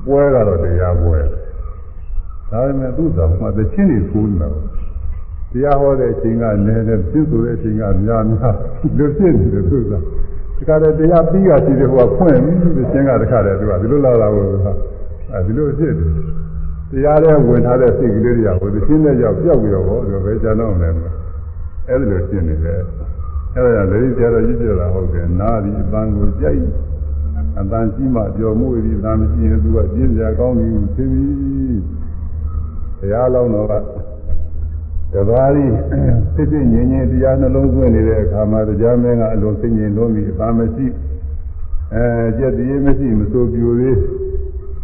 [0.07, 1.19] ပွဲကတော့တရားပွဲ
[2.51, 4.49] ဒါပေမဲ့သူ့တော်မှာတချင်းတွေထိုးနေတာ
[5.53, 8.55] တရားဟောတဲ့အချိန်ကလည်းပြည့်စုံတဲ့အချိန်ကများများ
[8.99, 9.93] လွတ်ပြည့်နေတယ်သူက
[10.57, 14.45] ဒီကတည်းတရားပြီးရရှိတယ်ဟိုကဖွင့်ပြီးရှင်းကတခါတည်းသူကဒီလိုလာတာကို
[15.33, 16.11] အဲဒီလိုဖြစ်တယ်
[16.93, 20.93] တရားထဲဝင်ထားတဲ့စိတ်ကလေးတွေကဟိုသင်းနဲ့ရောက်ပြောက်ပြီးတော့ဟောဒီပဲကျန်တော့မယ်
[21.89, 22.81] အဲဒီလိုရှင်းနေတယ်
[23.55, 26.63] အဲဒါကြောင့်လေတရားတော်ကြီးပြောတာဟုတ်တယ်နာဒီအပန်းကိုကြိုက်
[27.61, 31.25] အပန်းကြီးမှကြော်မှုဒီသာမရှိရင်သူကပြင်းစရာကောင်းနေဘူးသိပြီ
[33.01, 33.75] တရားလောင်းတော့က
[35.13, 35.73] တပါးကြီး
[36.35, 40.87] စိတ်စိတ်ငြိမ်ငြိမ်တရားနှလုံးသွင်းနေတဲ့အခါမှာတရားမင်းကအလုံးစိတ်ငြိမ်လုံးပြီးအသာမရှိ
[41.95, 42.05] အဲ
[42.39, 43.97] ကြက်တည်းမရှိမစိုးပြိုသေး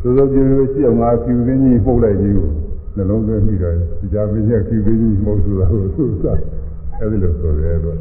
[0.01, 2.49] စိုးစိုးပြိုပြိုရှိအောင်ငါဖြူရင်းကြီးမှုတ်လိုက်ကြီးကို
[2.97, 6.27] နှလုံးသွင်းပြီးတော့တရားမင်းကဖြူရင်းကြီးမှုတ်ဆိုတာကိုသူက
[6.99, 7.97] အဲဒီလိုဆိုရဲတော့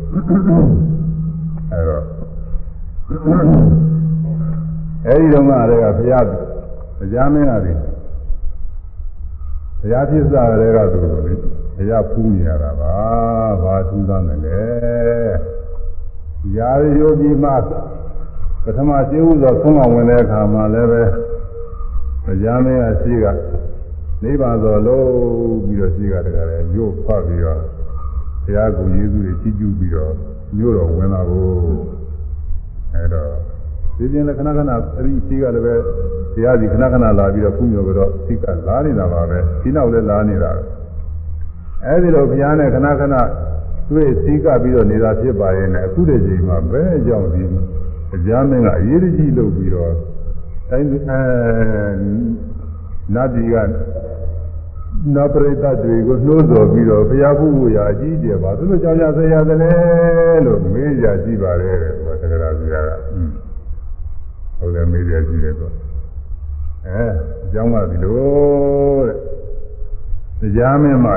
[1.72, 2.04] အဲတော့
[5.06, 6.32] အဲဒီတော့ကလည်းဘုရားတ
[7.16, 7.80] ရားမင်းကတည်း
[9.80, 11.34] ဘုရားဖြစ်စားတဲ့ကသူတို့လေ
[11.76, 12.94] ဘုရားဖူးနေရတာပါ
[13.62, 14.60] ဘာထူးဆန်းတယ်လဲ
[16.58, 17.52] ရာဇယောကြီးမှ
[18.64, 21.47] ပထမရှိဥသောဆုံးမဝင်တဲ့အခါမှာလည်းပဲဘု
[22.44, 23.26] ရားမင်းကရှိက
[24.24, 25.08] နိဗ္ဗာန်တော်လို့
[25.68, 27.62] ပြီးတော့ရှိကတကယ်ညို့ဖတ်ပြီးတော့
[28.44, 30.14] ဘုရားကိုယေရှုတွေကြီးကျူးပြီးတော့
[30.58, 31.52] ညို့တော်ဝင်လာဖို့
[32.94, 33.32] အဲတော့
[33.98, 35.76] ဒီပြင်လည်းခဏခဏအဲ့ဒီရှိကလည်းပဲ
[36.36, 40.52] တရားစီခဏခဏလာပြီးတော့ကုညိုတော့ရှိကလာနေတာပါပဲဒီနောက်လည်းလာနေတာ
[41.86, 43.16] အဲဒီလိုဘုရားနဲ့ခဏခဏ
[43.90, 47.44] တွေ့စည်းကပြီးတော့နေတာဖြစ်ပါရဲ့နဲ့အခုတည်းချိန်မှာဘယ်ကြောင့်ဒီ
[48.24, 49.94] တရားမင်းကအရေးကြီးလုပ်ပြီးတော့
[50.70, 50.98] တိုင်းအဲ
[53.14, 53.56] နတ်ပြည်က
[55.16, 62.76] နပရိသတ်တွေကိုနှိုးဆော်ပြီးတော့ဘုရားပုဂ္ဂိုလ်ရာအကြီးကျယ်ပါသူတို့ကြောင့်ရဆရာတယ်လို့မေးကြကြည့်ပါလေတဲ့ဟောတက္ကရာကြီးက
[64.58, 65.70] ဟုတ်တယ်မေးကြကြည့်တယ်ဆို
[66.88, 67.04] အဲ
[67.46, 68.18] အကြောင်းကဒီလို
[69.08, 71.16] တဲ့တရားမင်းမှာ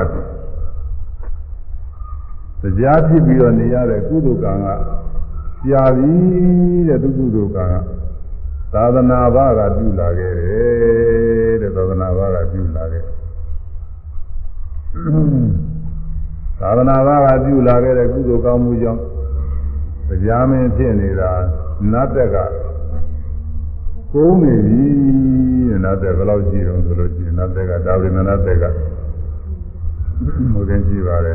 [2.61, 4.67] တရားဖြစ်ပြီးတော့နေရတဲ့ကုသိုလ်ကံက
[5.67, 6.13] ကြာပြီ
[6.87, 7.75] တဲ့သူကုသိုလ်ကံက
[8.73, 13.03] သာသနာ့ဘာကပြုလာခဲ့တယ်တဲ့သာသနာ့ဘာကပြုလာခဲ့
[16.59, 19.01] သာသနာ့ဘာကပြုလာခဲ့တဲ့ကုသိုလ်ကောင်းမှုကြောင့်
[20.07, 21.31] တရားမင်းဖြစ်နေတာ
[21.91, 22.37] နတ်တက်က
[24.13, 24.83] ကုန်းနေပြီ
[25.69, 28.65] တဲ့နတ်တက်ဘယ်လောက်ကြည့်တော့ဆိုလို့ရှိရင်နတ်တက်ကဒါဝိနနတ်တက်က
[30.53, 31.33] ဟိုတင်ကြည့်ပါလေ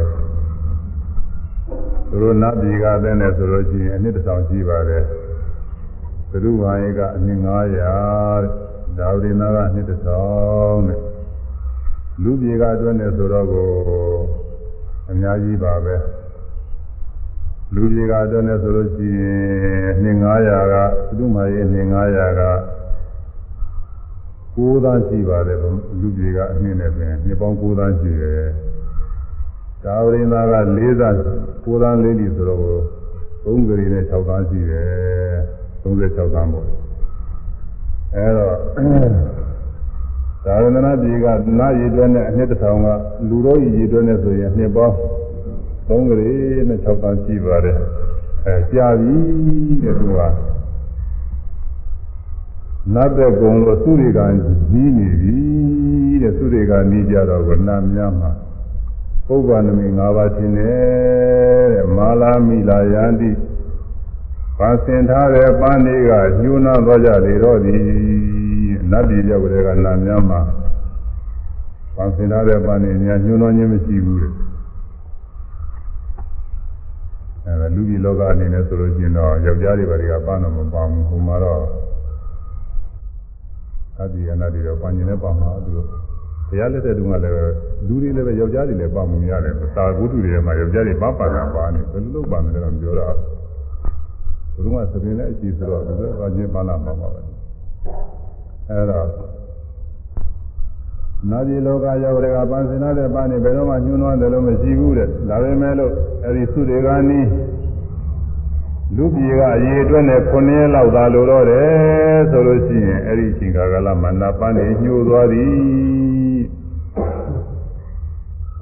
[2.09, 5.03] သူတို့နတ်ပြည်ကတဲ့နဲ့ဆိုလို့ရှိရင်အနှစ်တစ်ဆောင်ရှိပါတယ်
[6.31, 7.47] သရုဝါယေကအနှစ်900
[8.97, 10.25] တဲ့ဒါဝိနာကအနှစ်တစ်ဆော
[10.71, 11.01] င်တဲ့
[12.23, 13.71] လူပြည်ကအတွက်နဲ့ဆိုတော့ကို
[15.11, 15.97] အများကြီးပါပဲ
[17.75, 20.75] လူကြီးကအတွက်နဲ့ဆိုလို့ရှိရင်နှစ်900က
[21.19, 22.43] သူ့မှာရေးနှစ်900က
[24.57, 25.59] 9သန်းရှိပါတယ်
[26.01, 28.47] လူကြီးကအနှစ်နဲ့ပြင်နှစ်ပေါင်း9သန်းရှိတယ်
[29.85, 31.17] ဒါဝရိန္ဒာက4သန်း
[31.65, 32.61] 9သန်းလေးလီဆိုတော့
[33.45, 35.37] 3ဂရီနဲ့6သန်းရှိတယ်
[35.87, 36.67] 36သန်းပေါ့
[38.15, 38.57] အဲတော့
[40.45, 41.27] သာဝန္ဒနာပြည်က
[41.59, 42.87] နာရည်တွဲနဲ့အနှစ်တစ်ထောင်က
[43.29, 44.97] လူတော်ရည်တွဲနဲ့ဆိုရင်နှစ်ပေါင်း
[45.89, 47.79] သုံးကလေးနဲ့6ပါးရှိပါတယ်
[48.47, 49.17] အဲကြာပြီ
[49.83, 50.21] တဲ့သူက
[52.95, 54.21] နတ်တဲ့ကုံလို့သူတွေက
[54.73, 55.37] နီးနေပြီ
[56.23, 58.31] တဲ့သူတွေကနီးကြတော့ကနာများမှာ
[59.27, 63.31] ပုဗ္ဗနမိ၅ပါးတင်တယ်တဲ့မာလာမိလာယန္တိ
[64.59, 67.81] ပါစင်ထားတဲ့ပန်းလေးကညှိုးနှောသွားကြလေတော့သည်
[68.91, 70.41] နတ်ပြည်ရောက်တဲ့ကနာများမှာ
[71.97, 74.33] ပါစင်ထားတဲ့ပန်းလေးများညှိုးနှောခြင်းမရှိဘူးတဲ့
[77.47, 81.63] အဲလူကြီးလောကအနေနဲ့ဆိုလို့ရှိရင်တော့ယောက်ျားတွေဘာတွေကပန်းတော့မပါဘူးဟိုမှာတော့
[83.99, 85.87] အတ္တိယနာတွေတော့ပန်းကျင်နဲ့ပါမှာသူတို့
[86.49, 87.35] ဘုရားလက်ထက်တုန်းကလည်း
[87.87, 93.09] လူတွေလည်းပဲယောက်ျားတွေလည်းပါမှုရတယ်သာဂုတုတွေမှာယောက်ျားတွေပါပါတာပါနေဘယ်လိုလုပ်ပါမလဲတော့ပြောတာ
[94.57, 97.21] ဘုရုံကသပင်နဲ့အကြည့်ဆိုတော့ဘယ်လိုပါချင်းပါလာမှာပါပဲ
[98.71, 99.01] အဲဒါ
[101.31, 105.93] နာဒီလောကရောက်တဲ့ကပန်းစင်နာတဲ့ပန်းနေဘယ်တော့မှညှိုးနှွားတယ်လို့မရှိဘူးတဲ့ဒါပေမဲ့လို့
[106.27, 107.29] အဲဒီသုတွေကနီး
[108.97, 115.55] လူပြေကအရေးအတွက်နဲ့9ရက်လောက်သာလိုတော့တယ်ဆိုလို့ရှိရင်အဲ့ဒီအချိန်ကာလမန္တပန်းနေညှိုးသွားသည်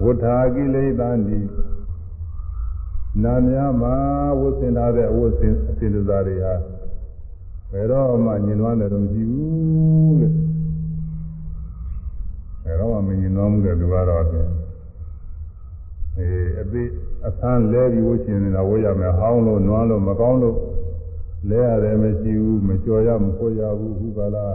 [0.02, 1.38] ဝဋ္ဌာကိလေသာနိ
[3.22, 3.94] နာများမှာ
[4.40, 6.54] ဝတ်ဆင်ထားတဲ့အဝတ်ဆင်အစဉ်စားတွေဟာ
[7.72, 10.32] ဘယ်တော့မှညှဉ်းနှွားတယ်လို့မရှိဘူးတဲ့
[12.64, 14.22] ဘယ်တော့မှမညှဉ်းနှွားမှုတဲ့လူကတော့
[16.18, 16.28] အဲ
[16.60, 16.88] အသေး
[17.28, 20.56] အဆန်းလဲပြီးဝှရှင်နေတာဝှရမယ်ဟောင်းလို့နွားလို့မကောင်းလို့
[21.50, 24.46] လဲရတယ်မရှိဘူးမကြော်ရမခွရဘူးခုကလာ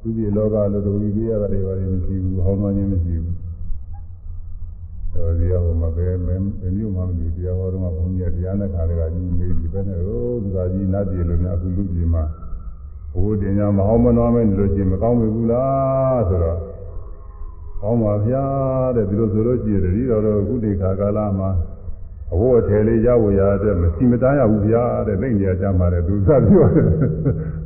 [0.00, 3.35] သူပြည်လောကလို့တို့ပြီးရတာတွေပါမရှိဘူးဟောင်းနှွားခြင်းမရှိဘူး
[5.16, 6.44] တော်ဒီဟောမှာပဲမင်း
[6.76, 12.24] မျိုးမှမသိတရားဟောတော့ဘုန်းကြီးတရားနဲ့ခါတွေကကြီးမေးပြီးပဲနဲ့ဟိုသူကကြီးနတ်ပြည်လို့များအခုလူပြည်မှာ
[13.12, 16.58] ဘိုးတင်ညာမဟောင်းမနှွားမဲလို့ချင်းမကောင်းဘူးလားဆိုတော့
[17.82, 18.44] ကောင်းပါဗျာ
[18.96, 21.50] တဲ့ဒီလိုဆိုလို့ရှိရင်တတိတော်တော့ကုဋေခါကာလမှာ
[22.32, 26.46] အဝတ်အထည်လေးရဝရတဲ့မရှိမသားရဘူးဗျာတဲ့သိနေကြမှာတဲ့သူစပြောတ
[26.80, 26.86] ယ်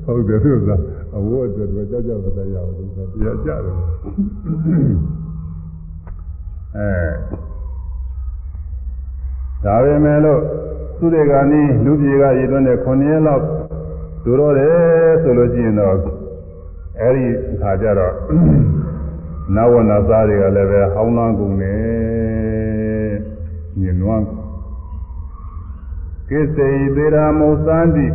[0.05, 0.71] ဟုတ်တယ်သူက
[1.17, 3.75] အဝတ်အတွက်တော့ကြောက်ကြောက်သက်ရအောင်သူကတရားကြတယ်
[6.77, 6.91] အဲ
[9.65, 10.41] ဒါပဲမဲ့လို့
[10.99, 13.45] သူတွေကနီးလူပြေကရည်သွန်းတဲ့9ရက်လောက်
[14.25, 15.97] သူတော့တယ်ဆိုလို့ရှိရင်တော့
[17.01, 17.25] အဲ့ဒီ
[17.61, 18.15] ခါကျတော့
[19.55, 21.77] နဝနာသားတွေကလည်းပဲဟောင်းလန်းကုန်နေ
[23.81, 24.27] ညင်နွမ်း
[26.29, 28.07] ကိစေသေရာမုသန္တိ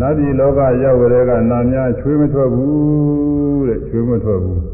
[0.00, 4.73] နတ်ပြည်လောကရောက်ကြတဲ့ကနာများချွေးမထွက်ဘူးတဲ့ချွေးမထွက်ဘူး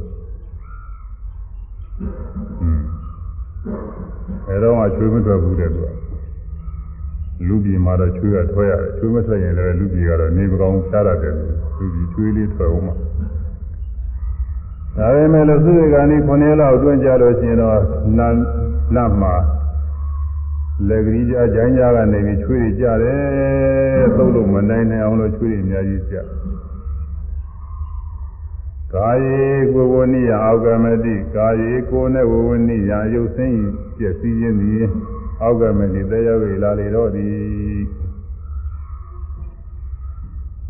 [4.51, 5.88] အဲတော့ကချွေးမထွက်ဘူးတဲ့သူက
[7.46, 11.34] လူပြည်မှာတော့ချွေးကထွက်ရတယ်ချွေးမထွက်ရင်လည်းလူပြည်ကတော့နေပကောင်းရှားရတယ်
[11.78, 12.94] လူပြည်ချွေးလေးထွက်အောင်မှာ
[14.96, 17.78] ဒါပေမဲ့လို့သူတွေကနေ့9ရက်လောက်အတွင်းကြလို့ရှိရင်တော့
[18.18, 18.28] နာ
[18.96, 19.34] နာမှာ
[20.88, 26.16] လက်ကလေးကြားဂျိုင်းကြားကနေပြီးချွေးတွေကြတယ်သုတ်လို့မနိုင်နိုင်အောင်လို့ချွေးတွေအများကြီးကြ
[28.95, 33.61] ကာယေကိုဝနိယအောက်ကမတိကာယေကိုနဲ့ဝဝနိယရုပ်ဆင်း
[33.97, 34.82] ပြည့်စည်ခြင်းသည်
[35.43, 37.82] အောက်ကမတိတရားဝေလာလေတော့သည်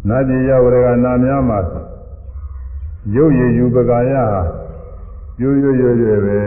[0.08, 1.58] နတ်ပြည်ရောက်ရကနာများမှာ
[3.16, 4.42] ရုပ်ရည်ယူပကာယဟာ
[5.40, 6.38] ရွရွရွရွပဲ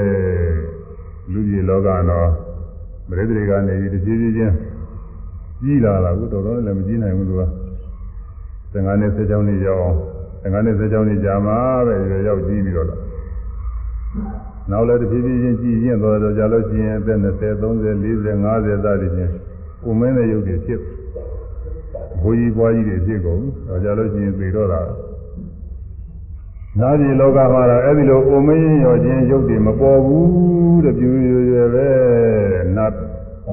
[1.31, 2.29] လူကြီးလောကတော့
[3.07, 4.55] မရိဒတွေကနေပြီးတဖြည်းဖြည်းချင်း
[5.61, 7.43] ကြီးလာတာကိုတော်တော်လည်းမကြီးနိုင်ဘူးသူက
[8.73, 10.12] 15နှစ်16နှစ်ရောက်အောင်
[10.43, 11.53] 15နှစ်16နှစ်ကြာမှ
[11.87, 12.97] ပဲရွရောက်ကြီးပြီးတော့လာ
[14.71, 17.25] နောက်လည်းတဖြည်းဖြည်းချင်းကြီးရင်တော့ကြာလို့ရှိရင်အသက်20
[17.63, 17.63] 30
[18.03, 19.31] 40 50သားတွေချင်း
[19.83, 20.79] ကိုမင်းတဲ့ရုပ်တွေဖြစ်
[22.21, 24.81] ဘိုးကြီးပွားကြီးတွေဖြစ်ကုန်တော့ကြာလို့ရှိရင်သေတော့တာ
[26.79, 31.87] နာပြည်လောကမှာတော့အဲ့ဒီလိုအိုမင်းရောခြင်းရုပ်တွေမပေါ်ဘူးတဲ့ပြူရွရွပဲ
[32.75, 32.93] နတ်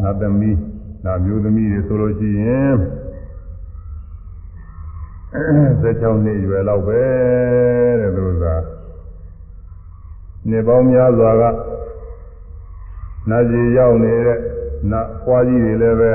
[0.02, 0.58] နတ်သမီး
[1.04, 2.74] နာမျိုးသမီးတွေဆိုလို့ရှိရင်
[5.30, 7.00] 16နှစ်ရွယ်လောက်ပဲ
[8.00, 8.44] တဲ့သူက
[10.50, 11.42] နေပေါင်းများစွာက
[13.30, 14.38] နာကြီးရောက်နေတဲ့
[14.90, 16.12] နတ်ဖွားကြီးတွေလည်းပဲ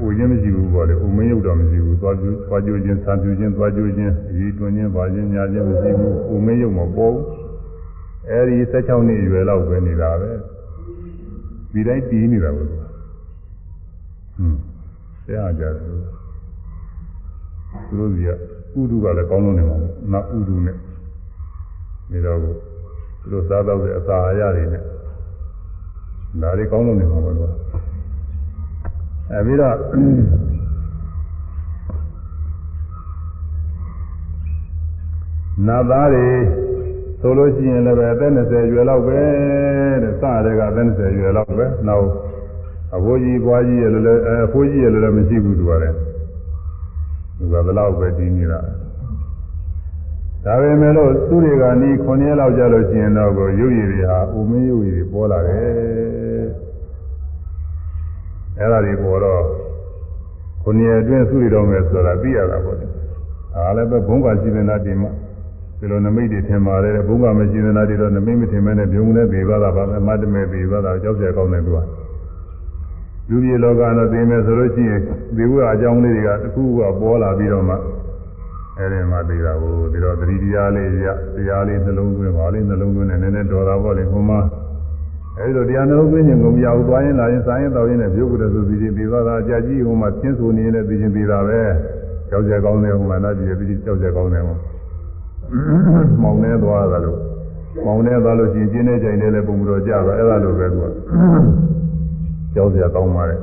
[0.00, 7.26] အဲဥခြင်းမရှိဘူးပေါ့လေဥမင်းရုပ်တော့မရှိဘူးသွားပြသွားကြိုးခြင်းဆံပြူခြင်းသွားကြိုးခြင်းအကြီးတွင်ခြင်းပါခြင်းညာခြင်းမရှိဘူးဥမင်းရုပ်မပေါ်ဘူး
[8.30, 10.30] အဲဒီ16နှစ်ရွယ်လောက်ပဲနေတာပဲ
[11.72, 14.58] ဒီတိုင်းတည်နေတာပဲဟွန်း
[15.26, 16.23] တရားကြတယ်
[17.88, 18.30] သူတို့ကြီးက
[18.80, 19.76] ဥဒုကလည်းကောင်းလုံးနေမှာ
[20.12, 20.76] နာဥဒုနဲ့
[22.10, 22.50] နေတော့သူ
[23.30, 24.82] တို့စားတော့တဲ့အစာအရတွေနဲ့
[26.42, 27.50] ဒါတွေကောင်းလုံးနေမှာပေါ့ကွာ
[29.32, 29.76] အဲပြီးတော့
[35.66, 36.26] နာသားတွေ
[37.20, 39.20] ဆိုလို့ရှိရင်လည်းပဲအသက်20ရွယ်လောက်ပဲ
[40.02, 42.06] တဲ့စတဲ့ကအသက်20ရွယ်လောက်ပဲနောက်
[42.96, 45.96] အဖိုးကြီးဘွားကြီးရလည်းအဖိုးကြီးရလည်းမရှိဘူးသူကလည်း
[47.36, 48.60] သူကဘယ်လောက်ပဲတည်နေတာ
[50.44, 56.46] ဒါပေမဲ့လို့သူတွေကနီး9ရက်လောက်ကြာလို့ရှိရင်တော့ကိုရုပ်ရည်တွေဟာဥမင်းရုပ်ရည်တွေပေါ်လာတယ်
[58.58, 59.42] အဲ့ဒါတွေပေါ်တော့
[60.62, 62.86] ခုနှစ်ရက်အတွင်းသူတွေတော့မယ်ဆိုတာသိရတာပေါ့လေ
[63.54, 65.10] ဒါလည်းပဲဘုံကရှိနေတာဒီမှာ
[65.78, 71.78] ဒီလိုနမိတ်တွေထင်ပါတယ်ဘုံကမရှိနေတာတွေတော့နမိတ်မထင်မဲနဲ့ဘုံနဲ့သေသွားတာပါပဲမတ်တမဲသေသွားတာကြောက်ကြကောင်းတယ်သူက
[73.28, 75.00] လူကြီးလောကတော့သိမယ်ဆိုလို့ရှိရင်
[75.36, 77.74] ဒီဘုရားအကြောင်းလေးတွေကတစ်ခုကပေါ်လာပြီးတော့မှ
[78.78, 84.40] အဲ့ဒီမှာသိတာကိုဒီတော့သတိတရားလေးရတရားလေးနှလုံးသွင်းပါလေးနှလုံးသွင်းနေနည်းနည်းတော်တာပေါ့လေဟိုမှာ
[85.38, 91.60] အဲဒီလိုတရားနှလုံးသွင်းခြင်းကိုမရဘူးသွားရင်လာရင်စားရင်တောက်ရင်လည်းပြုတ်ကြတယ်ဆိုပြီးပြီးသွားတာအကြကြီးဟိုမှာသင်ဆိုနေနေတဲ့ပြီးချင်းပြီးတာပဲ
[92.30, 94.56] ကြောက်ကြကောင်းတယ်ဟိုမှာနားကြည့်ပြီးကြောက်ကြကောင်းတယ်ဟို
[96.22, 97.18] မောင်နေသွားတာလို့
[97.84, 100.88] မောင်နေသွားလို့ရှိရင်ကျင်းနေကြိုင်နေလည်းပုံမတော်ကြပါအဲ့ဒါလိုပဲကွာ
[102.54, 103.36] ကြောက်ကြကောင်းပါလေ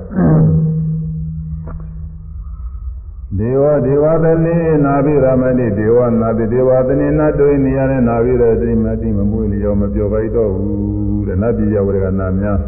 [3.38, 4.56] ဒေဝဒေဝသနေ
[4.86, 12.60] နာဘိရမတိဒေဝနာတိဒေဝသနေနတ်တို့နေရတဲ့နာဘိရတိမတိမမွေးလျောမပြောပါတော့ဘူးတဲ့နတ်ပြည်ရောက်တဲ့ကနာများ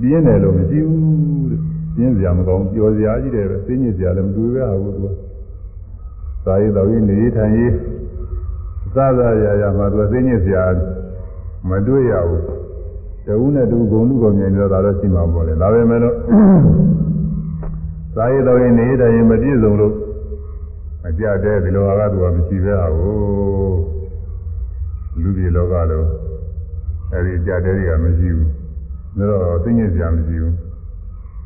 [0.00, 1.60] ပြင်းတယ်လို့မရှိဘူးတဲ့
[1.94, 5.06] ပြင်းစရာမကောင်းပျော်စရာကြီးတယ်ပဲသိညစ်စရာလည်းမတွေ့ရဘူးသူက
[6.44, 7.72] သာရေးတော်ကြီးနေထိုင်ရေး
[8.94, 10.64] စသရာရာမှာသူကသိညစ်စရာ
[11.68, 12.63] မတွေ့ရဘူး
[13.26, 16.16] တဝုနဲ့တူဂုံလူကောင်မြင်တော့ဒါတော့ရှိမှာပေါ့လေဒါပဲမဲ့လို့
[18.16, 19.94] သာရေးတော်ရင်နေတိုင်းမပြည့်စုံလို့
[21.08, 23.14] အကြတဲ့ဒီလိုဟာကသူကမရှိပဲဟာကို
[25.22, 26.06] လူပြည်လောကတော့
[27.12, 28.50] အဲဒီကြတဲ့တွေကမရှိဘူး
[29.18, 30.54] ဒါတော့သိငြိစရာမရှိဘူး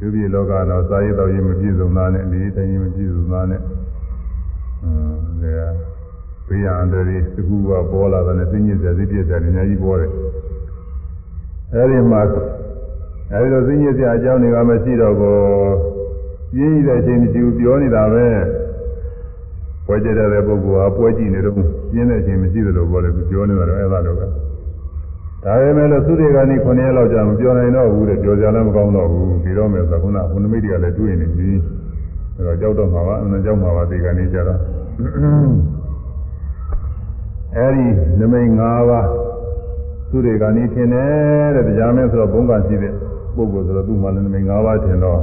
[0.00, 3.60] လူပြည်လောကတော့သာရေးတော်ရင်မပြည့်စုံတာနဲ့နေတိုင်းမပြည့်စုံတာနဲ့
[4.82, 5.68] အင်းဒါ
[6.46, 10.10] ဘေးရန်တွေတခုကပေါ်လာတဲ့သိငြိစရာသိပြည့်စရာအများကြီးပေါ်တယ်
[11.74, 12.20] အဲဒီမှာ
[13.32, 15.38] အဲဒီလိုသိငြိစရာအကြောင်းတွေကမရှိတော့ဘူး
[16.52, 18.26] ပြင်းရတဲ့အချိန်မရှိဘူးပြောနေတာပဲ
[19.86, 21.54] ပွဲကြတဲ့ပုဂ္ဂိုလ်ဟာပွဲကြည့်နေတော့
[21.92, 31.50] ပြင်းတဲ့အချိန်မရှိသလိုပေါ့လေသူပြောနေတာတော့အဲ့ဒါလိုပဲဒါပေမဲ့လို့သုတေဂာနိ9ရက်လောက်ကြာမပြောနိုင်တော့ဘူးတဲ့ပြောကြလည်းမကောင်းတော့ဘူးပြီးတော့မယ်ဆိုခုနဘုနမိတ်တွေကလည်းတွေ့နေပြီ
[32.36, 34.60] အဲတော့ကြောက်တော့မှာပါအမှန်ကြောက်မှာပါဒီကနေ့ကျတော့
[37.56, 37.86] အဲဒီ
[38.20, 39.27] နမိတ်၅ပါး
[40.10, 42.92] သုတေဂာနိထင်တယ်တဲ့တရားမင်းဆိုတော့ဘုံကရှိတဲ့
[43.34, 45.20] ပုဂ္ဂိုလ်ဆိုတော့သူ့မှာလည်းနမိတ်၅ပါးထင်တော့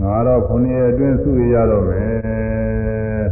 [0.00, 3.26] ငါတော့9ရက်အတွင်းသုရရတော့မယ်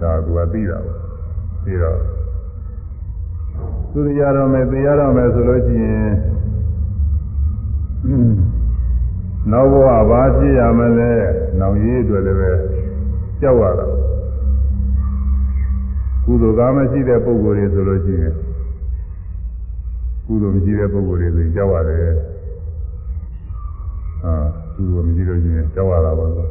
[0.00, 0.98] ဒါကသူကသိတာပေါ့
[1.64, 1.98] ပြီးတော့
[3.92, 6.10] သူရတော့မယ်သိရတော့မယ်ဆိုလို့ရှိရင်
[9.52, 11.12] နောက်ဘဝဘာဖြစ်ရမလဲ
[11.60, 12.50] နောက်ရေးအတွက်လည်းပဲ
[13.40, 13.86] ကြောက်ရတာ
[16.26, 18.34] ကုသိုလ်ကားမရှိတဲ့ပုဂ္ဂိုလ်တွေဆိုလို့ရှိရင်
[20.26, 22.04] ကုသိုလ်မရှိတဲ့ပုဂ္ဂိုလ်တွေဆိုရင်ကြောက်ရတယ်
[24.24, 24.34] အာ
[24.74, 26.46] ကုသိုလ်မရှိလို့ရှိရင်ကြောက်ရတာပါဆို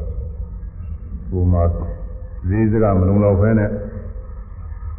[1.31, 1.63] ကိုယ်မှာ
[2.49, 3.69] လေးစကားမလုံလောက်ဖဲနဲ့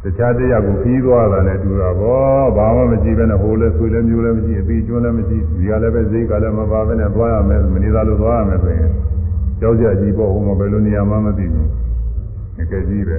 [0.03, 8.91] တခြားတရားကိုခီးသွားတာနဲ့တူတာပေါ့ဘာမှမရှိဘဲနဲ့ဟိုလည်းဆွေလည်းမျိုးလည်းမရှိအပြီးကျွန်းလည်းမရှိဒီကလည်းပဲဈေးကလည်းမပါဘဲနဲ့သွားရမယ်မနေသာလို့သွားရမယ်ဆိုရင်
[9.59, 11.69] ကြောက်ကြကြီးပေါ့ဟိုမှာဘယ်လိုနေရာမှမသိဘူး
[12.57, 13.17] ငကကြီးပဲ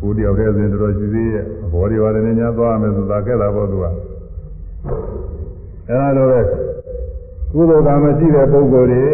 [0.00, 3.84] ကိုတယောက်တည်းဆိုရင်တော်တော်ရှိသေးရဲ့ဘောတွေပါတယ်နဲ့ညာသွားရမယ်ဆိုတာခဲ့တာပေါ့သူက
[5.88, 6.40] အဲဒါတော့ပဲ
[7.52, 9.04] ကုသိုလ်ကမရှိတဲ့ပုဂ္ဂိုလ်တွေ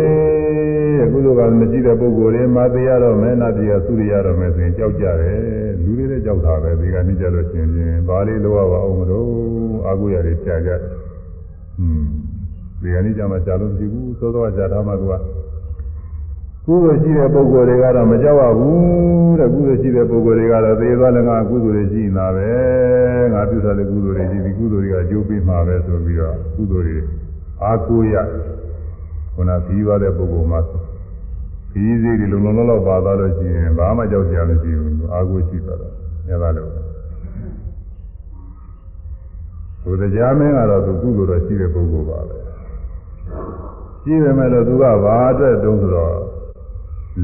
[1.12, 5.40] ကုသိုလ်ကမရှိတဲ့ပုဂ္ဂိုလ်တွေမာသေးရတော့မယ်နာတိယသုရိယတော့မယ်ဆိုရင်ကြောက်ကြတယ်
[5.82, 9.28] လူတွေလည်းကြောက်တာပဲဒီကနေ့ကြလို့ရှင်ချင်းဘာလေးလိုရပါအောင်မလို့
[9.86, 12.08] အာဟုရတွေကြာကြတယ်ဟွန်း
[12.82, 15.14] ဒီကနေ့ကြမှာကြာလို့မရှိဘူးသောသောကြာထားမှသူက
[16.66, 22.50] ကုသိုလ်ရှိတဲ့ပုဂ္ဂိုလ်တွေကတော့မကြောက်ရဘူးတဲ့ကုသိုလ်ရှိတဲ့ပုဂ္ဂိုလ်တွေကတော့သေသွားလည်းငါကုသိုလ်တွေရှိနေတာပဲ
[23.32, 26.98] ငါပြုထားတဲ့ကုသိုလ်တွေရှိဒီကုသိုလ်တွေကအကျိုးပေးမှာပဲဆိုပြီးတော့ကုသိုလ်တွေ
[27.62, 28.14] အာကိုရ
[29.34, 30.60] ခုနပြီးသွားတဲ့ပုဂ္ဂိုလ်မှာ
[31.72, 35.92] ခီးစည်းတွေလုံလုံလောက်လောက်ပါသွားလို့ရှိရင်ဘာမှကြောက်စရာမရှိဘူးအာကိုရှိသွားတော့
[36.28, 36.70] ညသာလို့
[39.82, 42.36] ဘုရားကြားမင်းကတော့သူကုသိုလ်တော်ရှိတဲ့ပုဂ္ဂိုလ်ပါပဲ
[44.04, 46.14] ရှိပေမဲ့လို့သူကဘာအတွက်တုံးဆိုတော့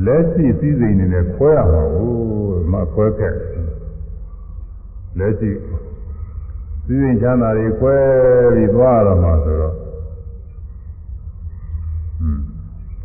[0.06, 3.34] လက်ရှိစည်းစိမ်နေနဲ့ခွဲရမှာဟုတ်မခွဲခဲ့
[5.18, 5.50] လက်ရှိ
[6.86, 7.94] စည်းစိမ်ချမ်းသာတွေခွဲ
[8.54, 9.74] ပြီးသွားရတော့မှာဆိုတော့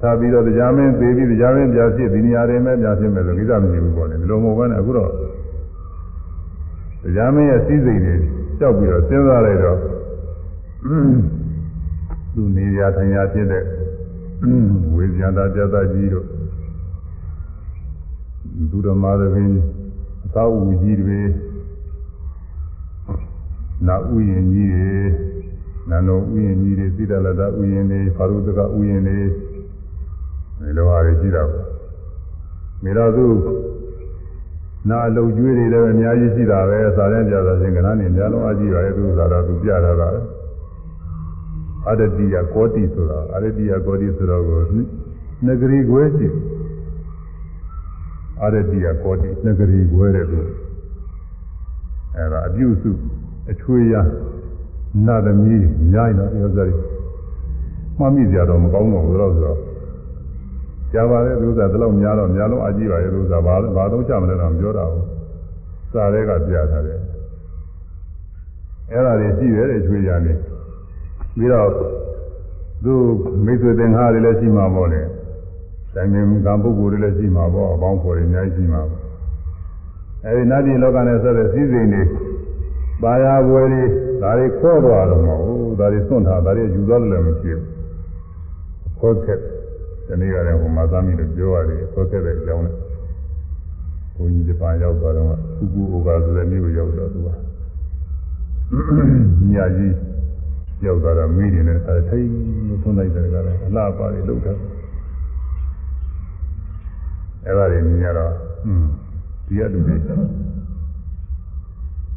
[0.02, 5.12] သာပြီးတော့တရားမင်းသေးပြီးတရားမင်းပြဖြစ်ဒီနေရာတွေမဲ့ပြဖြစ်မယ်ဆိုကိစ္စမရှိဘူးပေါ့လေဒီလိုမဟုတ်ဘဲနဲ့အခုတော့
[7.04, 8.16] တရားမင်းရဲ့စည်းစိမ်တွေ
[8.60, 9.80] ကြောက်ပြီးတော့စဉ်းစားလိုက်တော့
[12.34, 13.64] သူနေရာထိုင်ရာဖြစ်တဲ့
[14.96, 16.26] ဝေဇာတာပြတာကြီးတို့
[18.72, 19.52] သူတော်မာသဘင်
[20.26, 21.20] အသာဝူကြီးတွေ
[23.88, 24.96] နာဥယျင်ကြီးတွေ
[25.90, 29.20] နာနောဥယျင်ကြီးတွေသီတလတဥယျင်တွေဖာရုတကဥယျင်တွေ
[30.62, 31.68] ဒီလိုဟာတွေရှိတာပေါ့
[32.84, 33.26] မိတော့သူ
[34.90, 40.04] နာအလုံကျွေးတွေလည်းအများကြီးရှိတာပဲစာရင်းပြတာချင်းကဏ္ဍနေအများလုံးအကြည့်ပါရဲ့သူသာတော့သူပြတာက
[41.90, 44.62] အရတိယကောတိဆိုတာအရတိယကောတိဆိုတော့ကို
[45.46, 46.28] နဂရီခွဲရှိ
[48.44, 50.40] အရတိယကောတိနဂရီခွဲတဲ့သူ
[52.16, 52.92] အဲ့ဒါအပြုစု
[53.52, 53.96] အချွေးရ
[55.06, 56.76] နာသမီးညာရင်တော့ပြောစရာ
[58.00, 59.60] မှမိစရာတော့မကောင်းတော့ဘူးတော့ဆိုတော့
[60.92, 65.06] ကြားပါလေသူကတလောက်များတော့များလုံးအကြည့်ပါရဲ့သူကဘာဘာတော့ချမလဲတော့ပြောတာဘူး
[65.94, 67.00] စာတွေကပြထားတယ်
[68.92, 70.34] အဲ့ဒါတွေရှိတယ်တဲ့ချွေးရနေ
[71.36, 71.70] ပြီးတော့
[72.84, 72.94] သူ
[73.46, 75.02] မိတ်ဆွေသင်္ဃာတွေလည်းရှိမှာပေါ့လေ
[75.96, 79.02] တိုင်ပင်ကံပုဂ္ဂိုလ်တွေလည်းရှိမှာပေါ့အပေါင်းဖော်တွေအများကြီးရှိမှာပေါ့
[80.26, 82.04] အဲဒီနတ်ပြည်လောကနဲ့ဆက်တဲ့စည်းစိမ်တွေ
[83.02, 83.84] ပါရဘွယ်တွေ
[84.22, 87.66] ဒါတွေခေါ်တော့တော့မဟုတ်ဒါတွေစွန့်ထားဒါတွေယူသွားလို့လည်းမရှိဘူး
[89.00, 89.40] ခေါ်ခဲ့
[90.08, 92.76] ဒီနေ့ကလည်းဟိုမှာသားမိလို့ပြောရတယ်ခေါ်ခဲ့တဲ့အကြောင်းနဲ့
[94.16, 97.30] ဘုန်းကြီးဂျပန်ရောက်သွားတော့ဖူကူအိုကာဆိုတဲ့မြို့ကိုရောက်တော့သူက
[99.54, 99.96] ညကြီး
[100.86, 102.28] ရောက်သွားတော့မိတွေနဲ့အဲထိတ်
[102.82, 104.58] သွန်းလိုက်တယ်ကလည်းအလားပါတွေလောက်တယ်
[107.46, 108.34] အဲ့ဒါတွေမြင်ရတော့
[108.68, 108.86] อืม
[109.48, 109.96] ဒီအတူတွေ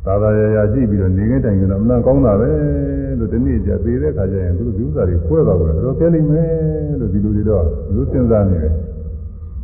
[0.05, 2.51] သာသာရရကြည့်ပြီးတော့နေငယ်တိုင်ကတော့အမှန်ကောင်းတာပဲ
[3.19, 6.51] လို့ဒီနေ့ကျသေးတဲ့ခါကျရင်သူတို့ဒီဥစ္စာတွေခွဲသွားတယ်တော့ပြလိမ့်မယ်
[7.01, 7.65] လို့ဒီလိုတွေတော့
[7.95, 8.75] လူစဉ်းစားနေတယ်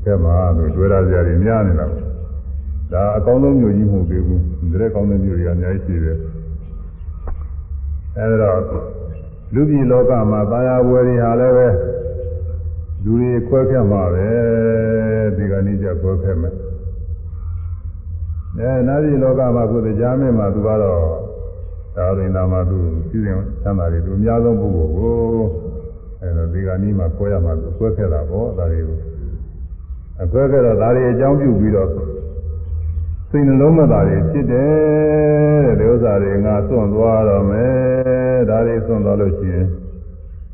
[0.05, 1.87] ကဲမှာလို့တွေ့ရကြတယ်များနေတာ
[2.93, 6.19] ဒါအကောင်းဆုံးမျိုးကြီးမဟုတ်သေးဘူးဒီတဲ့ကောင်းတဲ့မျိုးတွေကအများကြီးရှိတယ်
[8.19, 8.51] အဲဒါ
[9.55, 11.69] လူပြည်လောကမှာသာယာဝယ်တွေဟာလည်းပဲ
[13.05, 14.28] လူတွေခွဲခက်မှာပဲ
[15.36, 16.55] ဒီကနေ့ကျခွဲခက်မယ်
[18.59, 21.02] အဲနာပြည်လောကမှာကိုယ်တရားမင်းမှာသူကတော့
[21.96, 22.78] သာရိနာမှာသူ
[23.09, 25.16] စီစဉ်ချမ်းသာတွေသူအများဆုံးပုဂ္ဂိုလ်ကို
[26.20, 28.98] အဲတော့ဒီကနေ့မှာခွဲရမှာသူခွဲခက်တာပေါ့ဒါတွေကို
[30.22, 31.88] အခွဲခက်တော့ဒါတွေအကြောင်းပြုပြီးတော့
[33.30, 39.66] စိတ်နှလုံးမသာတွေဖြစ်တယ်တဲ့ဒီဥစ္စာတွေငါစွန့်သွားတော့မယ်ဒါတွေစွန့်သွားလို့ရှိရင်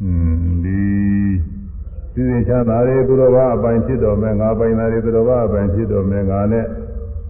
[0.03, 0.11] อื
[0.57, 0.60] ม
[2.15, 6.65] ဒီစိစဉ်ချမ်းသာတွေသူတော်ဘာအပိုင်ဖြစ်တော်မယ်ငါပိုင်တာတွေသူတော်ဘာအပိုင်ဖြစ်တော်မယ်ငါနဲ့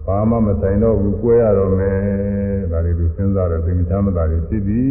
[0.05, 1.97] ဘာမှမဆိုင်တော့ဘူးကိုယ်ရတော့မယ်
[2.71, 4.83] ဒါတွေသူစဉ်းစားတော့စိတ်ချမ်းသာတွေဖြစ်ပြီ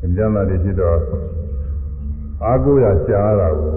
[0.00, 0.98] စိတ်ချမ်းသာတွေဖြစ်တော့
[2.44, 3.72] အာကိုရရှားတာကို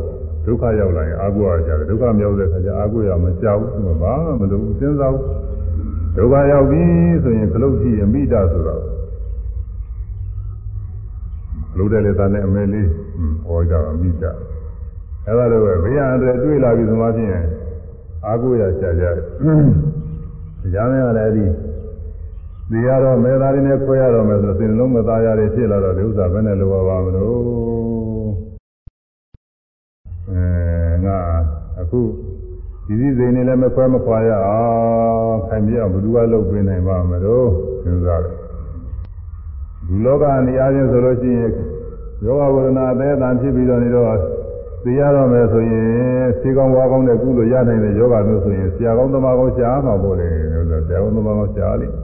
[0.46, 5.26] ဒုက္ခရောက်လာရင်အာကိုရရှားတယ်ဒုက္ခမရောက်တဲ့ခါကျအာကိုရမကြောက်ဘူးဘာမှမလုပ်ဘူးစဉ်းစားဘူး
[6.18, 6.84] ဒုက္ခရောက်ပြီ
[7.24, 8.84] ဆိုရင်ခလုတ်ကြည့်အမိတာဆိုတော့
[11.78, 12.88] လို့တယ်လေသားနဲ့အမဲလေး
[13.46, 14.32] ဟောကြအမိတာ
[15.26, 17.32] အဲ့ဒါတော့ဘေးရန်အတွက်တွေ့လာပြီဆိုမှဖြင့်
[18.28, 19.16] အာကိုရရှားကြတယ်
[20.62, 21.46] တရားမင်းကလည်းဒီ
[22.72, 27.38] ဒီရတော့မေသားရင်းနဲ့ခွဲရတော့မယ်ဆိုတော့စိတ်လုံးမသားရတွေဖြစ်လာတော့ဒီဥစ္စာဘယ်နဲ့လိုပါပါမလို့
[30.30, 30.44] အဲ
[31.06, 31.18] ငါ
[31.80, 32.02] အခု
[32.86, 34.64] ဒီစည်းစိမ်နေလည်းမခွဲမခွာရအော
[35.28, 37.48] င်ခိုင်ပြအောင်ဘယ်သူကလုပ်ပေးနိုင်ပါမလို့
[37.84, 38.43] စဉ်းစားတယ်
[39.88, 41.52] ဒီလောကနေအားဖြင့်ဆိုလို့ရှိရင်
[42.26, 44.18] ယောဂဝရဏအသေးအတန်ဖြစ်ပြီးတော့နေတော့
[44.84, 51.96] သိရတော့မယ်ဆိုရင်ခြေကောင်းဝါကောင်းတဲ့ကုလို့ရနိုင်တဲ့ယောဂမျိုးဆိုရင်ဆရာကောင်းသမားကောင်းရှားမှာပေါ့လေလို့ဆိုဆရာကောင်းသမားကောင်းရှားလိမ့်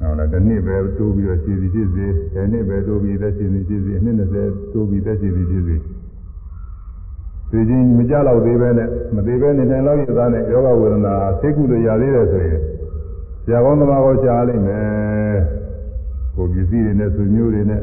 [0.00, 12.60] ဟုတ်လားဒီနှစ်ပဲတိုးပြီးတော့ခြေစီဖြစ်စေဒီနှစ်ပဲတိုးပြီးသက်ခြေစီဖြစ်စေအနှစ်20တိုးပြီးသက်ခြေစီဖြစ်စေဒီချင်းမကြတော့သေးပဲနဲ့မသေးပဲနေနိုင်တော့ရသားနဲ့ယောဂဝေဒနာသိကုလို့ရသေးတယ်ဆိုရင်
[13.44, 15.36] ဆရာကောင်းသမားကောရှားလိမ့်မယ်
[16.34, 17.82] ကိုပစ္စည်းတွေနဲ့ဆွေမျိုးတွေနဲ့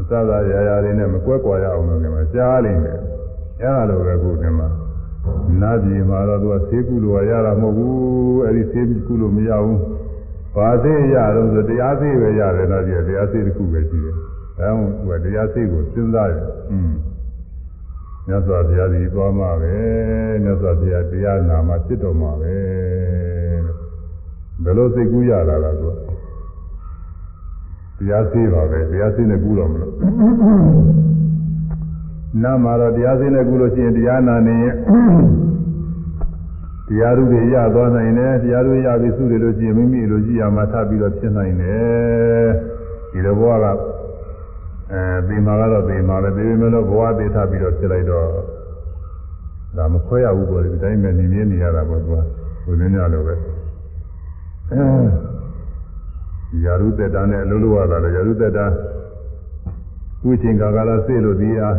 [0.00, 2.98] အစသာရာရာတွေနဲ့မကွက်ကွာရအောင်လို့လည်းရှားလိမ့်မယ်
[3.60, 4.68] အဲလိုပဲခုဒီမှာ
[5.60, 9.80] နာပြည်မှာတော့သူကသေကုလို့ရတာမဟုတ်ဘူးအဲဒီသေကုလို့မရဘူး
[10.54, 14.16] ဘာသေးရတော့ဆိုတရားသေးပဲရတယ်တော့ဒီတရားသေးတစ်ခုပဲရှိတယ်
[14.58, 16.92] အဲဒါကသူကတရားသေးကိုစဉ်းစားတယ်อืม
[18.26, 19.74] မြတ်စွာဘုရားကြီးသွားမှာပဲ
[20.42, 22.54] မြတ်စွာဘုရားတရားနာမှာဖြစ်တော်မှာပဲ
[24.64, 25.88] ဘယ်လိုစိတ်ကူးရတာလဲသူ
[28.02, 29.92] တရားသေးပါပဲတရားသေးနဲ့ကူးတော်မလို့
[32.42, 34.74] နာမှာတော့တရားသေးနဲ့ကူးလို့ရှိရင်တရားနာနေရင်
[36.88, 42.48] တရားဥတွေရသွားနိုင်တယ်တရားဥရပြီးစုတယ်လို့ရှိရင်မိမိလိုကြည့်ရမှာထပ်ပြီးတော့ဖြစ်နိုင်တယ်
[43.12, 43.66] ဒီလိုဘဝက
[44.92, 48.26] အဲဒီမှာကတော့ဒီမှာပဲဒီလိုမျိုးလို့ဘဝသေးထပ်ပြီးတော့ဖြစ်လိုက်တော့
[49.76, 52.16] ဒါမခွဲရဘူးပေါ့ဒီတိုင်းပဲနေနေနေရတာပေါ့သူက
[52.64, 53.34] ကိုရင်းရလို့ပဲ
[54.70, 55.31] အဲ
[56.64, 58.66] ရာရုသက်တာနဲ့အလုံးလို့ရတာလေရာရုသက်တာ
[60.22, 61.76] ခုချိန်ကာကလာစေလို့ဒီအား